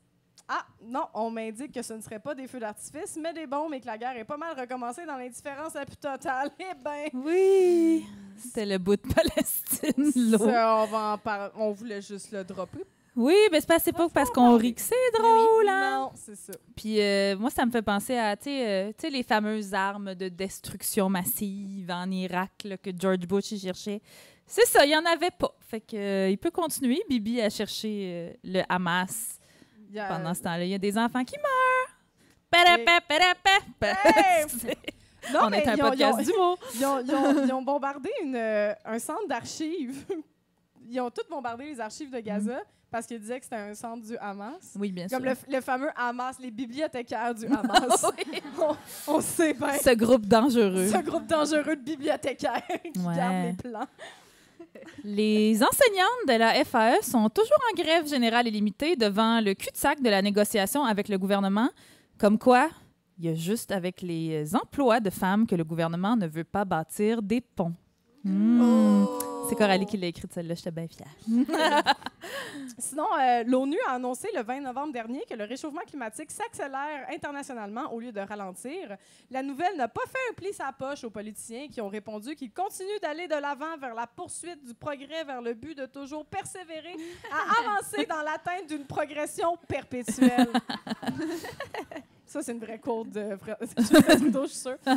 Ah, 0.49 0.65
non, 0.83 1.07
on 1.15 1.31
m'indique 1.31 1.73
que 1.73 1.83
ce 1.83 1.93
ne 1.95 2.01
serait 2.01 2.19
pas 2.19 2.35
des 2.35 2.47
feux 2.47 2.61
d'artifice, 2.61 3.17
mais 3.21 3.33
des 3.33 3.47
bombes 3.47 3.75
et 3.75 3.81
que 3.81 3.87
la 3.87 3.99
guerre 3.99 4.17
est 4.17 4.25
pas 4.25 4.37
mal 4.37 4.59
recommencée 4.59 5.05
dans 5.07 5.17
l'indifférence 5.17 5.75
la 5.75 5.85
plus 5.85 5.97
totale. 5.97 6.51
Eh 6.59 6.75
ben, 6.83 7.09
Oui. 7.15 8.05
C'était 8.37 8.67
le 8.67 8.79
bout 8.79 8.97
de 8.97 9.03
Palestine, 9.13 10.39
ça, 10.39 10.77
on 10.79 10.87
va 10.87 11.13
en 11.13 11.19
parler. 11.19 11.53
On 11.57 11.73
voulait 11.73 12.01
juste 12.01 12.33
le 12.33 12.43
dropper. 12.43 12.85
Oui, 13.17 13.35
mais 13.51 13.61
c'est 13.61 13.67
pas, 13.67 13.79
c'est 13.79 13.93
pas 13.93 14.09
parce 14.09 14.31
qu'on 14.31 14.57
rit 14.57 14.75
que 14.75 14.81
c'est 14.81 14.95
drôle, 15.13 15.69
hein? 15.69 16.01
Non, 16.01 16.13
c'est 16.15 16.37
ça. 16.37 16.53
Puis 16.77 17.01
euh, 17.01 17.37
moi, 17.37 17.51
ça 17.51 17.67
me 17.67 17.71
fait 17.71 17.83
penser 17.83 18.17
à, 18.17 18.37
tu 18.37 18.45
sais, 18.45 18.69
euh, 18.69 18.89
tu 18.89 18.95
sais, 19.03 19.11
les 19.11 19.23
fameuses 19.25 19.75
armes 19.75 20.15
de 20.15 20.29
destruction 20.29 21.09
massive 21.11 21.91
en 21.91 22.11
Irak 22.11 22.53
là, 22.65 22.77
que 22.79 22.91
George 22.97 23.27
Bush 23.27 23.53
y 23.53 23.59
cherchait. 23.59 24.01
C'est 24.53 24.67
ça, 24.67 24.85
il 24.85 24.91
y 24.91 24.97
en 24.97 25.05
avait 25.07 25.31
pas. 25.31 25.53
Fait 25.69 25.81
que 25.81 25.97
euh, 25.97 26.29
il 26.29 26.37
peut 26.39 26.51
continuer, 26.51 27.01
Bibi, 27.09 27.41
à 27.41 27.49
chercher 27.51 28.11
euh, 28.13 28.33
le 28.43 28.63
Hamas 28.69 29.39
a- 29.97 30.09
pendant 30.09 30.35
ce 30.35 30.43
temps-là. 30.43 30.65
Il 30.65 30.71
y 30.71 30.75
a 30.75 30.79
des 30.79 30.99
enfants 30.99 31.23
qui 31.25 31.37
meurent. 31.37 31.97
Hey! 33.83 34.47
Non, 35.35 35.41
On 35.45 35.53
est 35.53 35.69
un 35.69 35.77
podcast 35.77 36.19
d'humour. 36.25 36.59
Ils 36.75 36.85
ont, 36.87 36.99
ils 37.01 37.15
ont- 37.15 37.45
ils 37.45 37.53
ont 37.53 37.61
bombardé 37.63 38.09
une, 38.23 38.35
euh, 38.37 38.73
un 38.87 38.99
centre 38.99 39.29
d'archives. 39.29 40.05
Ils 40.91 40.99
ont 40.99 41.11
tous 41.11 41.29
bombardé 41.31 41.67
les 41.67 41.79
archives 41.79 42.11
de 42.11 42.19
Gaza 42.21 42.59
parce 42.91 43.07
qu'ils 43.07 43.21
disaient 43.21 43.39
que 43.39 43.45
c'était 43.45 43.57
un 43.57 43.75
centre 43.75 44.05
du 44.05 44.17
Hamas. 44.17 44.75
Oui, 44.77 44.91
bien 44.91 45.07
Comme 45.09 45.23
sûr. 45.25 45.35
le, 45.47 45.55
le 45.57 45.61
fameux 45.61 45.91
Hamas, 45.95 46.37
les 46.41 46.51
bibliothécaires 46.51 47.35
du 47.35 47.45
Hamas. 47.47 48.05
on, 48.59 48.77
on 49.07 49.21
sait 49.21 49.53
bien. 49.53 49.75
Ce 49.79 49.95
groupe 49.95 50.25
dangereux. 50.27 50.89
Ce 50.89 51.03
groupe 51.03 51.27
dangereux 51.27 51.77
de 51.77 51.83
bibliothécaires 51.83 52.63
qui 52.67 52.99
Ouais. 53.01 53.15
gardent 53.15 53.45
les 53.45 53.53
plans. 53.53 53.87
Les 55.05 55.63
enseignantes 55.63 56.29
de 56.29 56.39
la 56.39 56.65
FAE 56.65 57.03
sont 57.03 57.29
toujours 57.29 57.59
en 57.71 57.83
grève 57.83 58.07
générale 58.09 58.49
illimitée 58.49 58.97
devant 58.97 59.41
le 59.41 59.55
cul-de-sac 59.55 60.03
de 60.03 60.11
la 60.11 60.23
négociation 60.23 60.85
avec 60.85 61.09
le 61.09 61.19
gouvernement. 61.19 61.71
Comme 62.19 62.39
quoi, 62.39 62.69
Il 63.19 63.27
y 63.27 63.29
a 63.29 63.35
juste 63.35 63.71
avec 63.71 64.03
les 64.03 64.55
emplois 64.55 65.01
de 65.01 65.11
femmes 65.11 65.47
que 65.47 65.55
le 65.55 65.65
gouvernement 65.65 66.17
ne 66.17 66.27
veut 66.27 66.45
pas 66.45 66.65
bâtir 66.65 67.23
des 67.23 67.41
ponts. 67.41 67.75
Hmm. 68.25 69.05
C'est 69.51 69.57
Coralie 69.57 69.85
qui 69.85 69.97
l'a 69.97 70.07
écrite 70.07 70.33
celle-là, 70.33 70.55
j'étais 70.55 70.71
bien 70.71 70.87
fière. 70.87 71.09
Sinon, 72.79 73.09
euh, 73.19 73.43
l'ONU 73.45 73.77
a 73.89 73.95
annoncé 73.95 74.29
le 74.33 74.45
20 74.45 74.61
novembre 74.61 74.93
dernier 74.93 75.25
que 75.29 75.35
le 75.35 75.43
réchauffement 75.43 75.81
climatique 75.81 76.31
s'accélère 76.31 77.09
internationalement 77.13 77.93
au 77.93 77.99
lieu 77.99 78.13
de 78.13 78.21
ralentir. 78.21 78.97
La 79.29 79.43
nouvelle 79.43 79.77
n'a 79.77 79.89
pas 79.89 80.05
fait 80.07 80.31
un 80.31 80.35
pli 80.35 80.53
sa 80.53 80.71
poche 80.71 81.03
aux 81.03 81.11
politiciens 81.11 81.67
qui 81.67 81.81
ont 81.81 81.89
répondu 81.89 82.37
qu'ils 82.37 82.53
continuent 82.53 83.01
d'aller 83.03 83.27
de 83.27 83.35
l'avant 83.35 83.77
vers 83.77 83.93
la 83.93 84.07
poursuite 84.07 84.65
du 84.65 84.73
progrès 84.73 85.25
vers 85.25 85.43
le 85.43 85.55
but 85.55 85.77
de 85.77 85.87
toujours 85.87 86.25
persévérer 86.27 86.95
à 87.33 87.61
avancer 87.73 88.07
dans 88.07 88.23
l'atteinte 88.23 88.69
d'une 88.69 88.87
progression 88.87 89.57
perpétuelle. 89.67 90.47
Ça, 92.31 92.43
c'est 92.45 92.53
une 92.53 92.61
vraie 92.61 92.79
quote 92.79 93.11
de 93.11 93.37
Trudeau, 93.37 94.43
je 94.45 94.49
suis 94.49 94.59
sûre. 94.59 94.77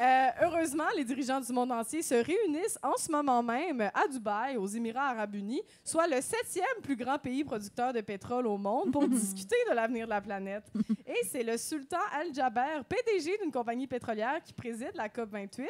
Euh, 0.00 0.28
heureusement, 0.40 0.84
les 0.96 1.04
dirigeants 1.04 1.40
du 1.42 1.52
monde 1.52 1.70
entier 1.72 2.00
se 2.00 2.14
réunissent 2.14 2.78
en 2.82 2.96
ce 2.96 3.12
moment 3.12 3.42
même 3.42 3.82
à 3.92 4.08
Dubaï, 4.10 4.56
aux 4.56 4.66
Émirats 4.66 5.10
arabes 5.10 5.34
unis, 5.34 5.60
soit 5.84 6.06
le 6.06 6.22
septième 6.22 6.64
plus 6.82 6.96
grand 6.96 7.18
pays 7.18 7.44
producteur 7.44 7.92
de 7.92 8.00
pétrole 8.00 8.46
au 8.46 8.56
monde, 8.56 8.92
pour 8.92 9.06
discuter 9.08 9.56
de 9.68 9.74
l'avenir 9.74 10.06
de 10.06 10.10
la 10.10 10.22
planète. 10.22 10.64
Et 11.06 11.26
c'est 11.30 11.42
le 11.42 11.58
sultan 11.58 11.98
Al-Jaber, 12.18 12.80
PDG 12.88 13.36
d'une 13.42 13.52
compagnie 13.52 13.86
pétrolière, 13.86 14.42
qui 14.42 14.54
préside 14.54 14.92
la 14.94 15.08
COP28. 15.08 15.66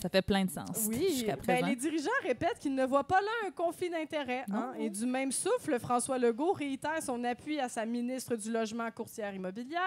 Ça 0.00 0.08
fait 0.08 0.22
plein 0.22 0.44
de 0.44 0.50
sens 0.52 0.86
Oui, 0.88 1.26
ben, 1.44 1.66
les 1.66 1.74
dirigeants 1.74 2.10
répètent 2.22 2.60
qu'ils 2.60 2.76
ne 2.76 2.86
voient 2.86 3.02
pas 3.02 3.20
là 3.20 3.48
un 3.48 3.50
conflit 3.50 3.90
d'intérêts. 3.90 4.44
hein. 4.52 4.72
Et 4.78 4.88
du 4.88 5.04
même 5.04 5.32
souffle, 5.32 5.80
François 5.80 6.16
Legault 6.18 6.52
réitère 6.52 7.02
son 7.02 7.24
appui 7.24 7.58
à 7.58 7.68
sa 7.68 7.84
ministre 7.84 8.36
du 8.36 8.52
Logement 8.52 8.88
courtière 8.92 9.34
immobilière, 9.34 9.80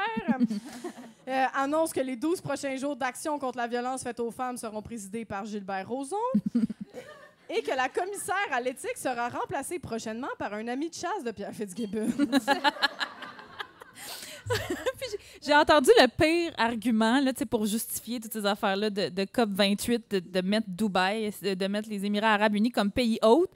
Euh, 1.27 1.45
annonce 1.55 1.91
que 1.91 1.99
les 1.99 2.15
12 2.15 2.39
prochains 2.39 2.77
jours 2.77 2.95
d'action 2.95 3.37
contre 3.37 3.57
la 3.57 3.67
violence 3.67 4.01
faite 4.01 4.21
aux 4.21 4.31
femmes 4.31 4.55
seront 4.55 4.81
présidés 4.81 5.25
par 5.25 5.45
Gilbert 5.45 5.85
Rozon. 5.85 6.15
Et 7.49 7.61
que 7.61 7.75
la 7.75 7.89
commissaire 7.89 8.47
à 8.53 8.61
l'éthique 8.61 8.95
sera 8.95 9.27
remplacée 9.27 9.77
prochainement 9.77 10.29
par 10.39 10.53
un 10.53 10.65
ami 10.69 10.89
de 10.89 10.95
chasse 10.95 11.25
de 11.25 11.31
Pierre 11.31 11.51
Fitzgibbon. 11.51 12.07
J'ai 15.45 15.53
entendu 15.53 15.89
le 15.99 16.07
pire 16.07 16.53
argument 16.57 17.19
là, 17.19 17.33
pour 17.49 17.65
justifier 17.65 18.21
toutes 18.21 18.31
ces 18.31 18.45
affaires-là 18.45 18.89
de, 18.89 19.09
de 19.09 19.23
COP28, 19.23 20.01
de, 20.09 20.19
de 20.19 20.41
mettre 20.41 20.67
Dubaï, 20.69 21.33
de 21.41 21.67
mettre 21.67 21.89
les 21.89 22.05
Émirats 22.05 22.35
arabes 22.35 22.55
unis 22.55 22.71
comme 22.71 22.89
pays 22.89 23.19
hôte. 23.21 23.51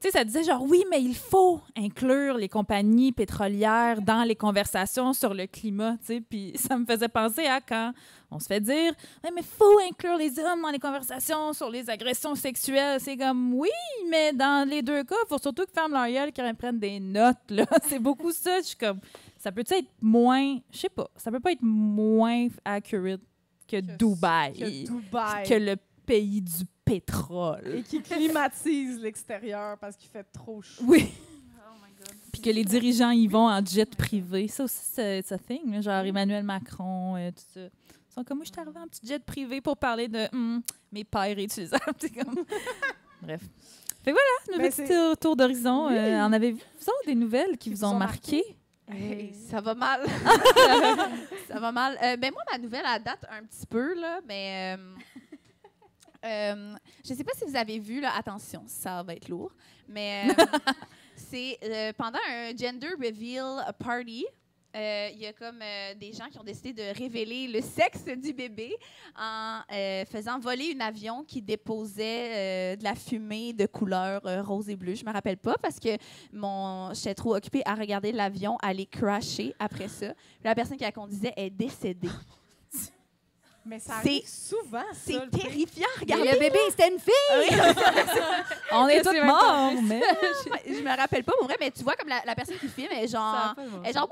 Tu 0.00 0.08
sais, 0.08 0.12
ça 0.12 0.24
disait 0.24 0.44
genre, 0.44 0.62
oui, 0.62 0.82
mais 0.90 1.02
il 1.02 1.14
faut 1.14 1.60
inclure 1.76 2.38
les 2.38 2.48
compagnies 2.48 3.12
pétrolières 3.12 4.00
dans 4.00 4.22
les 4.22 4.34
conversations 4.34 5.12
sur 5.12 5.34
le 5.34 5.46
climat, 5.46 5.92
tu 5.98 6.06
sais. 6.06 6.20
Puis 6.22 6.52
ça 6.54 6.78
me 6.78 6.86
faisait 6.86 7.08
penser 7.08 7.44
à 7.44 7.60
quand 7.60 7.92
on 8.30 8.38
se 8.38 8.46
fait 8.46 8.60
dire, 8.60 8.92
Ouais, 9.22 9.30
mais 9.34 9.42
faut 9.42 9.78
inclure 9.90 10.16
les 10.16 10.38
hommes 10.38 10.62
dans 10.62 10.70
les 10.70 10.78
conversations 10.78 11.52
sur 11.52 11.68
les 11.68 11.90
agressions 11.90 12.34
sexuelles. 12.34 12.98
C'est 13.00 13.16
comme, 13.18 13.52
oui, 13.54 13.68
mais 14.08 14.32
dans 14.32 14.66
les 14.66 14.80
deux 14.80 15.04
cas, 15.04 15.16
il 15.26 15.28
faut 15.28 15.38
surtout 15.38 15.64
que 15.66 15.72
ferment 15.72 16.02
leur 16.02 16.10
gueule, 16.10 16.32
qu'ils 16.32 16.54
prennent 16.54 16.78
des 16.78 16.98
notes, 16.98 17.36
là. 17.50 17.66
C'est 17.86 17.98
beaucoup 17.98 18.32
ça. 18.32 18.58
Je 18.62 18.68
suis 18.68 18.76
comme, 18.76 19.00
ça 19.36 19.52
peut 19.52 19.64
être 19.68 19.88
moins, 20.00 20.56
je 20.72 20.78
sais 20.78 20.88
pas, 20.88 21.10
ça 21.16 21.30
peut 21.30 21.40
pas 21.40 21.52
être 21.52 21.62
moins 21.62 22.46
accurate 22.64 23.20
que, 23.68 23.76
Que- 23.76 23.96
Dubaï, 23.98 24.52
que 24.54 24.86
Dubaï. 24.86 25.46
que 25.48 25.54
le 25.54 25.76
pays 26.00 26.40
du 26.42 26.64
pétrole. 26.84 27.76
Et 27.76 27.82
qui 27.82 28.02
climatise 28.02 29.00
l'extérieur 29.00 29.78
parce 29.78 29.96
qu'il 29.96 30.08
fait 30.10 30.24
trop 30.24 30.60
chaud. 30.62 30.82
Oui. 30.86 31.12
Puis 32.32 32.42
que 32.42 32.50
les 32.50 32.64
dirigeants 32.64 33.10
y 33.10 33.26
vont 33.26 33.48
en 33.48 33.64
jet 33.64 33.94
privé. 33.96 34.48
Ça 34.48 34.64
aussi, 34.64 34.80
c'est 34.92 35.32
un 35.32 35.38
thing. 35.38 35.82
Genre 35.82 36.04
Emmanuel 36.04 36.44
Macron, 36.44 37.16
euh, 37.16 37.30
tout 37.30 37.42
ça. 37.54 37.60
Ils 37.60 38.14
sont 38.14 38.24
comme 38.24 38.38
moi, 38.38 38.44
je 38.44 38.52
suis 38.52 38.60
arrivée 38.60 38.78
en 38.80 38.88
petit 38.88 39.06
jet 39.06 39.22
privé 39.22 39.60
pour 39.60 39.76
parler 39.76 40.08
de 40.08 40.26
hum, 40.32 40.62
mes 40.90 41.04
paires 41.04 41.36
réutilisables. 41.36 41.84
Comme... 42.14 42.44
Bref. 43.22 43.42
Fait 44.02 44.12
que 44.12 44.16
voilà, 44.16 44.18
le 44.48 44.58
Ben, 44.58 44.70
petit 44.70 44.76
c'est- 44.76 44.88
tour, 44.88 45.16
tour 45.16 45.36
d'horizon. 45.36 45.88
Oui. 45.88 45.96
Euh, 45.96 46.24
en 46.24 46.32
avez-vous 46.32 46.60
des 47.06 47.14
nouvelles 47.14 47.56
qui, 47.58 47.70
vous 47.70 47.84
ont, 47.84 47.94
marqué? 47.94 48.42
Hey, 48.88 49.32
ça 49.48 49.60
va 49.60 49.74
mal. 49.74 50.04
ça 51.48 51.60
va 51.60 51.70
mal. 51.70 51.96
Euh, 52.02 52.16
ben 52.16 52.32
moi, 52.32 52.42
ma 52.50 52.58
nouvelle, 52.58 52.84
elle 52.96 53.02
date 53.02 53.24
un 53.30 53.44
petit 53.44 53.66
peu, 53.66 53.94
là, 53.94 54.20
mais... 54.26 54.76
euh, 54.76 54.94
euh, 56.24 56.74
je 57.04 57.12
ne 57.12 57.16
sais 57.16 57.24
pas 57.24 57.32
si 57.36 57.44
vous 57.44 57.56
avez 57.56 57.78
vu, 57.78 58.00
là, 58.00 58.12
attention, 58.16 58.64
ça 58.66 59.02
va 59.02 59.14
être 59.14 59.28
lourd, 59.28 59.52
mais 59.88 60.28
euh, 60.28 60.34
c'est 61.16 61.58
euh, 61.62 61.92
pendant 61.96 62.18
un 62.28 62.54
gender 62.56 62.90
reveal 62.98 63.64
party, 63.78 64.26
il 64.72 65.18
y 65.18 65.26
a 65.26 65.32
comme 65.32 65.58
des 65.98 66.12
gens 66.12 66.28
qui 66.30 66.38
ont 66.38 66.44
décidé 66.44 66.72
de 66.72 66.96
révéler 66.96 67.48
le 67.48 67.60
sexe 67.60 68.04
du 68.04 68.32
bébé 68.32 68.76
en 69.18 69.62
faisant 70.06 70.38
voler 70.38 70.76
un 70.76 70.80
avion 70.80 71.24
qui 71.24 71.42
déposait 71.42 72.76
de 72.76 72.84
la 72.84 72.94
fumée 72.94 73.52
de 73.52 73.66
couleur 73.66 74.22
rose 74.46 74.68
et 74.68 74.76
bleue. 74.76 74.94
Je 74.94 75.04
me 75.04 75.12
rappelle 75.12 75.38
pas 75.38 75.56
parce 75.60 75.80
que 75.80 75.88
mon 76.32 76.94
j'étais 76.94 77.14
trop 77.14 77.34
occupée 77.34 77.62
à 77.64 77.74
regarder 77.74 78.12
l'avion 78.12 78.58
aller 78.62 78.86
crasher 78.86 79.56
après 79.58 79.88
ça. 79.88 80.14
La 80.44 80.54
personne 80.54 80.76
qui 80.76 80.84
la 80.84 80.92
conduisait 80.92 81.32
est 81.36 81.50
décédée. 81.50 82.06
Mais 83.66 83.78
ça 83.78 83.96
arrive 83.96 84.26
souvent, 84.26 84.80
ça. 84.92 84.98
C'est 85.04 85.12
le 85.12 85.28
pire. 85.28 85.42
terrifiant, 85.42 85.88
regardez. 86.00 86.32
le 86.32 86.38
bébé, 86.38 86.58
c'était 86.70 86.88
une 86.88 86.98
fille! 86.98 87.58
On 88.72 88.88
est 88.88 89.04
même 89.04 89.26
morts, 89.26 89.72
mais... 89.82 90.00
je, 90.66 90.82
me 90.82 90.96
rappelle 90.96 91.24
pas 91.24 91.32
pour 91.32 91.46
vrai, 91.46 91.56
mais 91.60 91.70
tu 91.70 91.82
vois 91.82 91.94
comme 91.94 92.08
la, 92.08 92.22
la 92.24 92.34
personne 92.34 92.56
qui 92.58 92.68
filme 92.68 92.92
est 92.92 93.06
genre, 93.08 93.54
est 93.84 93.92
genre 93.92 94.08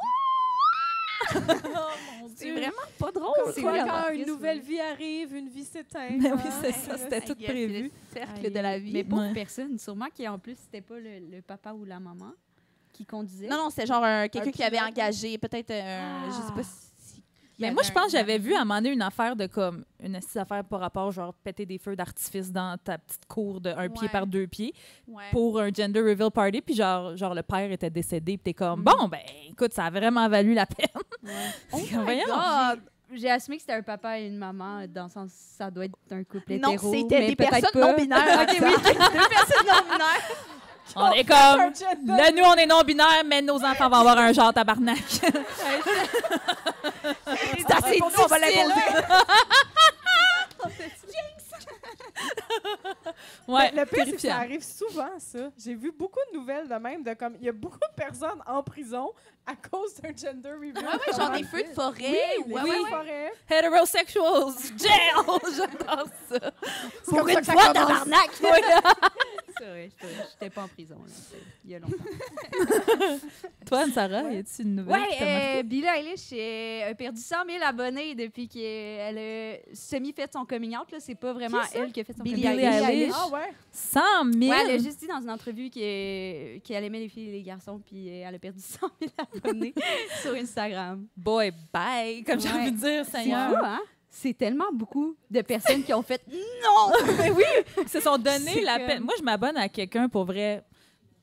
c'est 2.37 2.51
vraiment 2.53 2.77
pas 2.99 3.11
drôle. 3.11 3.33
Comme 3.43 3.53
C'est 3.53 3.63
quoi, 3.63 3.85
quand 3.85 4.13
une 4.13 4.27
nouvelle 4.27 4.61
vie 4.61 4.81
arrive, 4.81 5.35
une 5.35 5.49
vie 5.49 5.65
s'éteint. 5.65 6.09
Mais 6.11 6.33
oui, 6.33 6.39
hein. 6.45 6.51
c'est 6.63 6.73
ça, 6.73 6.97
c'était 6.97 7.21
tout 7.21 7.35
prévu. 7.35 7.85
Le 7.85 7.91
cercle 8.13 8.47
Aïe, 8.47 8.51
de 8.51 8.61
la 8.61 8.79
vie. 8.79 8.93
Mais 8.93 9.05
pauvre 9.05 9.23
Ouais. 9.23 9.35
personne, 9.35 9.79
sûrement 9.79 10.07
qu'en 10.17 10.39
plus, 10.39 10.57
c'était 10.57 10.81
pas 10.81 10.99
le, 10.99 11.19
le 11.37 11.43
papa 11.43 11.73
ou 11.73 11.85
la 11.85 11.99
maman 11.99 12.33
qui 12.93 13.05
conduisait. 13.05 13.49
Non, 13.49 13.57
non, 13.57 13.71
c'était 13.71 13.87
genre 13.87 14.05
un- 14.05 14.29
quelqu'un 14.29 14.49
Un 14.49 14.53
qui 14.53 14.63
avait 14.63 14.77
pilote. 14.79 14.91
engagé, 14.93 15.39
peut-être, 15.39 15.71
un- 15.73 16.29
je 16.29 16.35
sais 16.35 16.53
pas 16.55 16.63
si. 16.63 16.88
Mais 17.59 17.73
moi, 17.73 17.83
je 17.83 17.91
pense 17.91 18.05
que 18.07 18.13
j'avais 18.13 18.39
vu 18.39 18.55
à 18.55 18.59
un 18.61 18.65
moment 18.65 18.77
donné 18.81 18.91
une 18.93 19.03
affaire 19.03 19.35
de 19.35 19.47
comme 19.47 19.85
une 20.01 20.13
petite 20.19 20.37
affaire 20.37 20.63
par 20.65 20.81
rapport, 20.81 21.11
genre 21.11 21.35
péter 21.35 21.67
des 21.67 21.79
feux 21.79 21.97
d'artifice 21.97 22.53
dans 22.53 22.77
ta 22.79 22.99
petite 22.99 23.27
cour 23.27 23.61
de 23.61 23.71
un 23.71 23.89
pied 23.89 24.03
Ouais. 24.03 24.09
par 24.09 24.27
deux 24.27 24.47
pieds 24.47 24.73
Ouais. 25.09 25.25
pour 25.33 25.59
un 25.61 25.71
gender 25.73 26.01
reveal 26.01 26.31
party. 26.31 26.61
Puis 26.61 26.75
genre, 26.77 27.17
genre 27.17 27.35
le 27.35 27.43
père 27.43 27.71
était 27.73 27.91
décédé. 27.91 28.37
Puis 28.37 28.45
t'es 28.45 28.55
comme, 28.55 28.81
Mm. 28.81 28.85
bon, 28.85 29.09
ben 29.09 29.21
écoute, 29.49 29.73
ça 29.75 29.87
a 29.87 29.91
vraiment 29.91 30.29
valu 30.29 30.55
la 30.55 30.67
peine. 30.67 30.87
Oh 31.73 31.79
C'est 31.81 31.95
comme, 31.95 32.05
voyons. 32.05 32.25
God. 32.27 32.81
J'ai 33.15 33.31
assumé 33.31 33.57
que 33.57 33.63
c'était 33.63 33.73
un 33.73 33.83
papa 33.83 34.21
et 34.21 34.27
une 34.27 34.37
maman, 34.37 34.85
dans 34.87 35.05
le 35.05 35.09
sens 35.11 35.31
ça 35.33 35.71
doit 35.71 35.87
être 35.87 35.95
un 36.11 36.23
couple 36.25 36.59
Non, 36.59 36.73
hétéro. 36.73 36.93
c'était 36.93 37.21
mais 37.21 37.27
des 37.29 37.37
peut-être 37.37 37.51
personnes 37.53 37.81
pas. 37.81 37.91
non 37.93 37.97
binaires. 37.97 38.41
Ok, 38.43 38.51
oui. 38.51 38.59
Deux 38.85 39.29
personnes 39.31 39.67
non 39.67 39.93
binaires. 39.93 40.29
On 40.97 41.12
est 41.12 41.24
comme, 41.24 41.72
là, 42.07 42.30
nous, 42.32 42.43
on 42.45 42.55
est 42.55 42.66
non-binaires, 42.66 43.22
mais 43.26 43.43
nos 43.43 43.62
enfants 43.64 43.89
vont 43.89 43.97
avoir 43.97 44.18
un 44.18 44.32
genre 44.32 44.53
tabarnak. 44.53 44.99
C'est 45.12 45.32
assez 47.72 47.91
difficile. 47.91 48.03
on 48.18 48.26
va 48.26 48.39
l'imposer. 48.39 48.74
ouais, 53.49 53.71
Le 53.75 53.85
pire, 53.87 54.05
c'est 54.07 54.13
que 54.13 54.21
ça 54.21 54.37
arrive 54.37 54.63
souvent, 54.63 55.11
ça. 55.19 55.51
J'ai 55.59 55.75
vu 55.75 55.93
beaucoup 55.93 56.21
de 56.33 56.39
nouvelles 56.39 56.69
de 56.69 56.75
même, 56.75 57.03
de 57.03 57.15
comme, 57.15 57.37
il 57.41 57.47
y 57.47 57.49
a 57.49 57.53
beaucoup 57.53 57.79
de 57.79 57.95
personnes 57.97 58.43
en 58.47 58.63
prison 58.63 59.11
à 59.47 59.55
cause 59.57 59.95
d'un 59.97 60.11
gender 60.15 60.51
reveal. 60.53 60.77
Ouais, 60.77 60.83
ouais, 60.85 61.17
genre 61.17 61.31
des 61.31 61.45
feux 61.45 61.63
de 61.63 61.69
forêt. 61.75 61.95
Oui, 62.47 62.53
ouais, 62.53 62.63
les 62.63 62.71
ouais, 62.71 62.77
feux 62.77 62.79
de 62.79 62.83
ouais. 62.85 62.91
forêt. 62.91 63.33
Heterosexuals, 63.51 64.55
jail! 64.79 64.91
J'adore 65.57 66.07
ça. 66.29 66.51
C'est 67.03 67.17
comme 67.17 67.29
ça 67.31 67.41
que 67.41 67.47
ça 67.47 67.53
commence. 67.73 68.09
C'est 69.61 69.65
vrai, 69.67 69.91
j'étais- 70.31 70.51
pas 70.51 70.63
en 70.63 70.69
prison. 70.69 70.95
là, 71.05 71.13
Il 71.65 71.71
y 71.73 71.75
a 71.75 71.79
longtemps. 71.81 71.97
Toi, 73.67 73.87
Sarah, 73.93 74.23
y 74.33 74.39
a-tu 74.39 74.63
une 74.63 74.77
nouvelle 74.77 74.93
Ouais, 74.95 75.01
marqué? 75.01 75.59
euh, 75.59 75.63
Billie 75.65 75.85
Eilish 75.87 76.29
euh, 76.33 76.91
a 76.93 76.95
perdu 76.95 77.21
100 77.21 77.37
000 77.45 77.59
abonnés 77.65 78.15
depuis 78.15 78.47
qu'elle 78.49 79.19
a 79.19 79.57
semi-fait 79.75 80.33
son 80.33 80.45
coming 80.45 80.77
out. 80.77 80.91
là. 80.93 80.99
C'est 81.01 81.17
pas 81.17 81.33
vraiment 81.33 81.59
elle 81.75 81.91
qui 81.91 82.01
a 82.01 82.05
fait 82.05 82.13
son 82.13 82.23
Billie 82.23 82.37
coming 82.43 82.47
out. 82.48 82.48
Eilish. 82.57 83.13
Ah 83.15 83.29
ouais? 83.33 83.53
100 83.73 84.01
000? 84.33 84.51
Ouais, 84.51 84.57
elle 84.65 84.71
a 84.73 84.79
juste 84.79 84.99
dit 85.01 85.07
dans 85.07 85.21
une 85.21 85.31
entrevue 85.31 85.71
qu'elle 85.71 86.85
aimait 86.85 87.01
les 87.01 87.09
filles 87.09 87.29
et 87.29 87.33
les 87.33 87.43
garçons, 87.43 87.81
puis 87.85 88.09
elle 88.09 88.35
a 88.35 88.39
perdu 88.39 88.61
100 88.61 88.79
000 89.01 89.13
abonnés 89.35 89.75
sur 90.23 90.35
Instagram. 90.35 91.07
Boy, 91.17 91.53
bye, 91.73 92.23
comme 92.25 92.41
j'ai 92.41 92.49
Ouais. 92.49 92.55
envie 92.61 92.73
de 92.73 92.77
dire, 92.77 93.05
C'est 93.05 93.19
Seigneur. 93.23 93.51
fou, 93.51 93.57
hein? 93.63 93.81
C'est 94.11 94.37
tellement 94.37 94.73
beaucoup 94.73 95.15
de 95.31 95.43
personnes 95.43 95.85
qui 95.85 95.93
ont 95.93 96.03
fait 96.03 96.21
Mais 97.19 97.31
oui, 97.31 97.45
se 97.87 98.01
sont 98.01 98.17
donné 98.19 98.53
C'est 98.55 98.63
la 98.63 98.79
comme- 98.79 98.87
peine. 98.87 99.03
Moi, 99.03 99.15
je 99.19 99.23
m'abonne 99.23 99.57
à 99.57 99.69
quelqu'un 99.69 100.09
pour 100.09 100.25
vrai, 100.25 100.65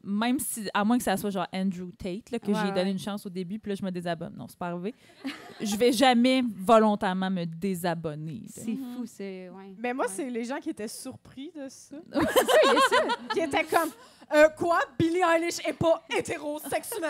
même 0.06 0.40
si, 0.40 0.70
à 0.74 0.84
moins 0.86 0.98
que 0.98 1.04
ça 1.04 1.18
soit 1.18 1.32
genre 1.32 1.48
Andrew 1.52 1.90
Tate, 1.98 2.30
là, 2.32 2.40
que 2.40 2.48
Ouais, 2.52 2.54
j'ai 2.62 2.70
donné 2.70 2.84
ouais. 2.84 2.92
une 2.92 3.00
chance 3.00 3.26
au 3.26 3.30
début, 3.30 3.58
puis 3.60 3.72
là, 3.72 3.76
je 3.80 3.84
me 3.84 3.90
désabonne. 3.92 4.34
Non, 4.38 4.46
c'est 4.48 4.58
pas 4.58 4.68
arrivé. 4.68 4.94
je 5.62 5.76
vais 5.76 5.92
jamais 5.92 6.44
volontairement 6.58 7.30
me 7.30 7.46
désabonner. 7.46 8.44
C'est 8.50 8.76
fou, 8.76 9.06
c'est. 9.06 9.50
Ouais. 9.50 9.74
Mais 9.78 9.94
moi, 9.94 10.06
Ouais. 10.06 10.12
c'est 10.16 10.30
les 10.30 10.44
gens 10.46 10.60
qui 10.60 10.70
étaient 10.70 10.88
surpris 10.88 11.52
de 11.56 11.68
ça. 11.68 11.96
a 12.14 12.22
ça. 12.22 13.08
qui 13.34 13.40
étaient 13.40 13.64
comme, 13.66 13.90
euh, 14.34 14.48
quoi? 14.58 14.80
Billie 14.98 15.22
Eilish 15.22 15.60
est 15.68 15.74
pas 15.74 16.04
hétérosexuelle? 16.16 17.02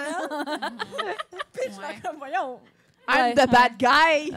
Puis 1.53 1.63
je 1.67 1.71
suis 1.73 2.01
comme, 2.01 2.17
voyons. 2.17 2.59
I'm 3.07 3.25
Ouais. 3.25 3.33
the 3.35 3.49
bad 3.51 3.77
guy. 3.77 4.31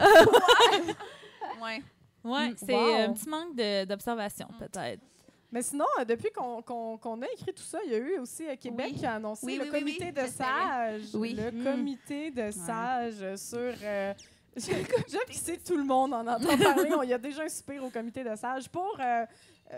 ouais. 1.61 1.83
Ouais, 2.23 2.49
Mm, 2.49 2.55
c'est 2.57 2.73
wow. 2.75 2.93
un 2.95 3.13
petit 3.13 3.29
manque 3.29 3.55
d'observation, 3.87 4.47
peut-être. 4.59 5.01
Mais 5.51 5.61
sinon, 5.61 5.85
euh, 5.99 6.05
depuis 6.05 6.29
qu'on 6.31 7.21
a 7.21 7.25
écrit 7.33 7.53
tout 7.53 7.63
ça, 7.63 7.79
il 7.85 7.91
y 7.91 7.95
a 7.95 7.97
eu 7.97 8.19
aussi 8.19 8.47
à 8.47 8.55
Québec 8.55 8.93
qui 8.95 9.05
a 9.05 9.15
annoncé 9.15 9.57
le, 9.57 9.65
comité 9.65 10.11
de 10.11 10.27
sages. 10.27 11.13
Le 11.13 11.63
comité 11.63 12.31
de 12.31 12.51
sages 12.51 13.35
sur. 13.35 13.73
Euh, 13.83 14.13
J'aime 14.57 15.21
pisser 15.27 15.57
tout 15.57 15.77
le 15.77 15.83
monde 15.83 16.13
en 16.13 16.25
entend 16.25 16.57
parler. 16.57 16.89
Il 17.03 17.09
y 17.09 17.13
a 17.13 17.17
déjà 17.17 17.43
un 17.43 17.49
super 17.49 17.83
au 17.83 17.89
comité 17.89 18.23
de 18.23 18.35
sages 18.35 18.67
pour. 18.69 18.97
Euh, 18.99 19.25
euh, 19.71 19.77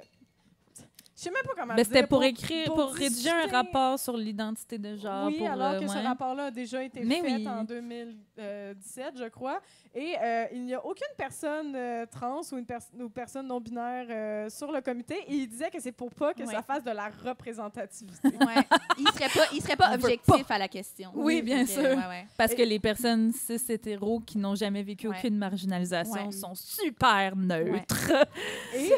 je 1.16 1.26
sais 1.26 1.32
même 1.32 1.44
pas 1.44 1.54
comment. 1.56 1.76
Mais 1.76 1.84
c'était 1.84 2.08
pour, 2.08 2.24
écrire, 2.24 2.74
pour, 2.74 2.92
rédiger 2.94 3.30
un 3.30 3.48
rapport 3.48 4.00
sur 4.00 4.18
l'identité 4.18 4.78
de 4.78 4.96
genre. 4.96 5.28
Oui, 5.28 5.46
alors 5.46 5.74
euh, 5.74 5.80
que 5.80 5.88
ce 5.88 5.98
rapport-là 5.98 6.46
a 6.46 6.52
déjà 6.52 6.84
été 6.84 7.04
Mais 7.04 7.22
fait 7.22 7.48
en 7.48 7.64
2000 7.64 8.18
euh, 8.42 8.74
17, 8.74 9.14
je 9.18 9.30
crois. 9.30 9.60
Et 9.94 10.16
euh, 10.22 10.46
il 10.54 10.66
n'y 10.66 10.74
a 10.74 10.86
aucune 10.86 11.08
personne 11.18 11.74
euh, 11.76 12.06
trans 12.06 12.42
ou 12.52 12.58
une 12.58 12.66
ou 13.00 13.10
personne 13.10 13.48
non 13.48 13.60
binaire 13.60 14.08
euh, 14.10 14.50
sur 14.50 14.72
le 14.72 14.80
comité. 14.80 15.16
Et 15.28 15.34
il 15.34 15.48
disait 15.48 15.70
que 15.70 15.82
c'est 15.82 15.92
pour 15.92 16.12
pas 16.12 16.34
que 16.34 16.46
ça 16.46 16.62
fasse 16.62 16.84
de 16.84 16.92
la 16.92 17.10
représentativité. 17.10 18.30
Il 18.98 19.08
serait 19.08 19.30
pas, 19.30 19.60
serait 19.62 19.76
pas 19.76 19.94
objectif 19.94 20.50
à 20.50 20.58
la 20.58 20.68
question. 20.68 21.12
Oui, 21.14 21.42
bien 21.42 21.66
sûr. 21.66 21.98
Parce 22.38 22.54
que 22.54 22.62
les 22.62 22.80
personnes 22.80 23.32
cis 23.32 23.62
hétéros 23.70 24.20
qui 24.22 24.38
n'ont 24.38 24.56
jamais 24.56 24.84
vécu 24.84 25.08
aucune 25.08 25.38
marginalisation 25.38 26.32
sont 26.32 26.56
super 26.56 27.36
neutres. 27.36 28.12
et, 28.76 28.92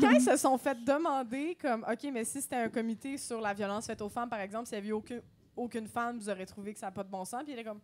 quand 0.00 0.10
ils 0.10 0.20
se 0.20 0.36
sont 0.36 0.58
fait 0.58 0.76
demander 0.84 1.56
comme, 1.60 1.84
ok, 1.88 2.10
mais 2.12 2.24
si 2.24 2.40
c'était 2.40 2.56
un 2.56 2.68
comité 2.68 3.16
sur 3.18 3.40
la 3.40 3.52
violence 3.54 3.86
faite 3.86 4.02
aux 4.02 4.08
femmes, 4.08 4.28
par 4.28 4.40
exemple, 4.40 4.66
s'il 4.66 4.78
n'y 4.78 4.84
avait 4.84 4.92
aucune 4.92 5.22
aucune 5.56 5.86
femme, 5.86 6.18
vous 6.18 6.28
auriez 6.28 6.46
trouvé 6.46 6.72
que 6.72 6.78
ça 6.78 6.86
n'a 6.86 6.92
pas 6.92 7.04
de 7.04 7.10
bon 7.10 7.24
sens. 7.24 7.42
Puis 7.44 7.52
il 7.52 7.58
est 7.58 7.64
comme, 7.64 7.80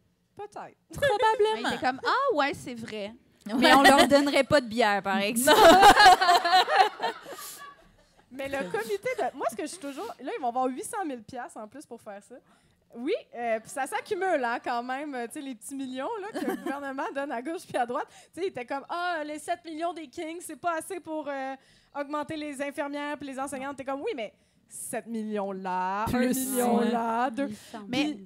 peut-être. 0.49 0.65
Ouais, 0.65 0.75
il 0.91 0.99
Probablement. 0.99 1.69
était 1.71 1.87
comme 1.87 2.01
Ah, 2.05 2.35
ouais, 2.37 2.53
c'est 2.55 2.75
vrai. 2.75 3.13
Mais 3.59 3.73
on 3.75 3.83
leur 3.83 4.07
donnerait 4.07 4.45
pas 4.45 4.61
de 4.61 4.67
bière, 4.67 5.03
par 5.03 5.19
exemple. 5.23 5.59
Mais 8.33 8.49
le 8.49 8.59
comité 8.71 9.09
de. 9.19 9.37
Moi, 9.37 9.47
ce 9.51 9.57
que 9.57 9.63
je 9.63 9.69
suis 9.69 9.79
toujours. 9.79 10.07
Là, 10.21 10.31
ils 10.37 10.41
vont 10.41 10.49
avoir 10.49 10.67
800 10.67 10.97
000 11.07 11.21
en 11.57 11.67
plus 11.69 11.85
pour 11.85 12.01
faire 12.01 12.23
ça. 12.23 12.37
Oui, 12.95 13.15
euh, 13.37 13.61
puis 13.61 13.71
ça 13.71 13.87
s'accumule 13.87 14.43
hein, 14.45 14.59
quand 14.63 14.83
même, 14.83 15.15
euh, 15.15 15.27
tu 15.29 15.35
sais, 15.35 15.41
les 15.41 15.55
petits 15.55 15.77
millions 15.77 16.09
là, 16.21 16.41
que 16.41 16.45
le 16.45 16.57
gouvernement 16.57 17.05
donne 17.15 17.31
à 17.31 17.41
gauche 17.41 17.63
puis 17.67 17.77
à 17.77 17.87
droite. 17.87 18.07
Tu 18.35 18.41
sais, 18.41 18.47
il 18.47 18.49
était 18.51 18.65
comme 18.67 18.85
Ah, 18.89 19.23
les 19.25 19.39
7 19.39 19.65
millions 19.65 19.93
des 19.93 20.09
Kings, 20.09 20.41
c'est 20.41 20.57
pas 20.57 20.79
assez 20.79 20.99
pour 20.99 21.27
euh, 21.29 21.55
augmenter 21.95 22.37
les 22.37 22.61
infirmières 22.61 23.17
puis 23.17 23.29
les 23.29 23.39
enseignantes. 23.39 23.77
T'es 23.77 23.85
comme 23.85 24.01
Oui, 24.01 24.11
mais 24.17 24.33
7 24.69 25.07
millions 25.07 25.53
là, 25.53 26.03
1 26.03 26.11
Plus, 26.11 26.37
million 26.51 26.79
ouais. 26.79 26.91
là, 26.91 27.31
2. 27.31 27.49
Mais 27.89 28.17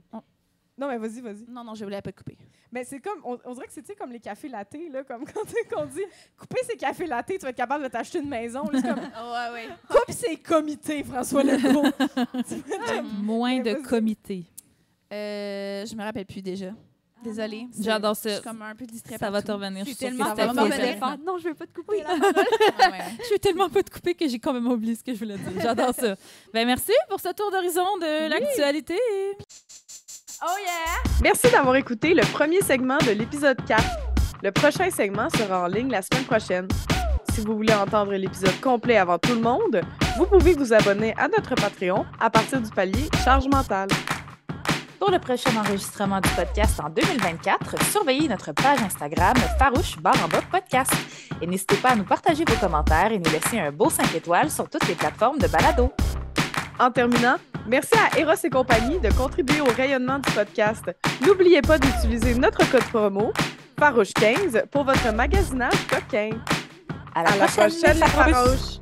Non, 0.76 0.88
mais 0.88 0.98
vas-y, 0.98 1.20
vas-y. 1.20 1.44
non, 1.48 1.62
non, 1.62 1.74
je 1.74 1.84
voulais 1.84 2.02
pas 2.02 2.10
te 2.10 2.16
couper. 2.18 2.36
Mais 2.72 2.82
c'est 2.82 2.98
comme, 2.98 3.20
on, 3.24 3.38
on 3.44 3.54
dirait 3.54 3.66
que 3.68 3.72
c'est 3.72 3.82
tu 3.82 3.88
sais, 3.88 3.94
comme 3.94 4.10
les 4.10 4.18
cafés 4.18 4.48
lattés, 4.48 4.88
là, 4.88 5.04
comme 5.04 5.24
quand 5.70 5.82
on 5.82 5.86
dit 5.86 6.00
couper 6.36 6.60
ces 6.68 6.76
cafés 6.76 7.06
lattés, 7.06 7.38
tu 7.38 7.44
vas 7.44 7.50
être 7.50 7.56
capable 7.56 7.84
de 7.84 7.88
t'acheter 7.88 8.18
une 8.18 8.28
maison. 8.28 8.64
là, 8.72 8.80
C'est 8.80 8.88
comme 8.88 8.98
ouais, 9.04 9.52
ouais. 9.52 9.68
coupe 9.88 10.10
ces 10.14 10.36
comités, 10.36 11.04
François 11.04 11.44
Legault. 11.44 11.84
Moins 13.22 13.62
Mais 13.62 13.74
de 13.74 13.80
comités. 13.80 14.44
Euh, 15.12 15.86
je 15.86 15.94
me 15.94 16.02
rappelle 16.02 16.26
plus 16.26 16.42
déjà. 16.42 16.70
Désolée. 17.22 17.68
c'est- 17.72 17.82
J'adore 17.84 18.14
Je 18.16 18.20
ça. 18.20 18.34
suis 18.34 18.42
comme 18.42 18.60
un 18.60 18.74
peu 18.74 18.84
distraite. 18.84 19.18
Ça 19.18 19.30
va 19.30 19.40
te 19.40 19.46
partout. 19.46 19.62
revenir. 19.62 19.84
Je 19.84 19.90
suis 19.90 19.96
tellement 19.96 20.34
mauvais. 20.54 20.96
faire. 20.96 21.16
Non, 21.24 21.38
je 21.38 21.44
veux 21.48 21.54
pas 21.54 21.66
te 21.66 21.72
couper 21.72 21.98
ouais. 21.98 22.04
Je 23.24 23.30
vais 23.30 23.38
tellement 23.38 23.70
pas 23.70 23.82
te 23.82 23.90
couper 23.90 24.14
que 24.14 24.28
j'ai 24.28 24.38
quand 24.38 24.52
même 24.52 24.66
oublié 24.66 24.94
ce 24.94 25.02
que 25.02 25.14
je 25.14 25.18
voulais 25.20 25.38
dire. 25.38 25.52
J'adore 25.62 25.94
ça. 25.94 26.16
Ben 26.52 26.66
merci 26.66 26.92
pour 27.08 27.20
ce 27.20 27.32
tour 27.32 27.50
d'horizon 27.50 27.96
de 27.98 28.28
l'actualité. 28.28 28.98
Merci 31.22 31.50
d'avoir 31.50 31.76
écouté 31.76 32.14
le 32.14 32.22
premier 32.32 32.60
segment 32.60 32.98
de 32.98 33.12
l'épisode 33.12 33.56
4. 33.66 33.82
Le 34.42 34.50
prochain 34.52 34.90
segment 34.90 35.28
sera 35.30 35.62
en 35.62 35.66
ligne 35.66 35.90
la 35.90 36.02
semaine 36.02 36.24
prochaine. 36.24 36.68
Si 37.32 37.40
vous 37.40 37.56
voulez 37.56 37.74
entendre 37.74 38.12
l'épisode 38.12 38.60
complet 38.60 38.96
avant 38.96 39.18
tout 39.18 39.34
le 39.34 39.40
monde, 39.40 39.80
vous 40.18 40.26
pouvez 40.26 40.54
vous 40.54 40.72
abonner 40.72 41.14
à 41.16 41.28
notre 41.28 41.54
Patreon 41.54 42.04
à 42.20 42.30
partir 42.30 42.60
du 42.60 42.70
palier 42.70 43.08
Charge 43.24 43.48
mentale. 43.48 43.88
Pour 44.98 45.10
le 45.10 45.18
prochain 45.18 45.50
enregistrement 45.56 46.20
du 46.20 46.28
podcast 46.30 46.80
en 46.80 46.88
2024, 46.88 47.82
surveillez 47.90 48.28
notre 48.28 48.52
page 48.52 48.80
Instagram 48.80 49.34
farouche 49.58 49.98
barre 49.98 50.24
en 50.24 50.28
bas 50.28 50.40
podcast. 50.50 50.92
Et 51.42 51.46
n'hésitez 51.46 51.76
pas 51.76 51.90
à 51.90 51.96
nous 51.96 52.04
partager 52.04 52.44
vos 52.48 52.56
commentaires 52.56 53.12
et 53.12 53.18
nous 53.18 53.30
laisser 53.30 53.58
un 53.58 53.70
beau 53.70 53.90
5 53.90 54.14
étoiles 54.14 54.50
sur 54.50 54.68
toutes 54.68 54.88
les 54.88 54.94
plateformes 54.94 55.38
de 55.38 55.46
balado. 55.48 55.92
En 56.78 56.90
terminant, 56.90 57.36
merci 57.66 57.90
à 57.96 58.18
Eros 58.18 58.32
et 58.42 58.50
compagnie 58.50 58.98
de 58.98 59.10
contribuer 59.12 59.60
au 59.60 59.66
rayonnement 59.76 60.18
du 60.18 60.30
podcast. 60.32 60.84
N'oubliez 61.24 61.62
pas 61.62 61.78
d'utiliser 61.78 62.34
notre 62.34 62.68
code 62.70 62.84
promo 62.84 63.32
Farouche15 63.80 64.66
pour 64.68 64.84
votre 64.84 65.12
magasinage 65.12 65.86
coquin. 65.88 66.30
À 67.14 67.20
À 67.20 67.36
la 67.36 67.46
prochaine, 67.46 67.94
les 68.00 68.06
Farouches! 68.06 68.32
farouches! 68.34 68.80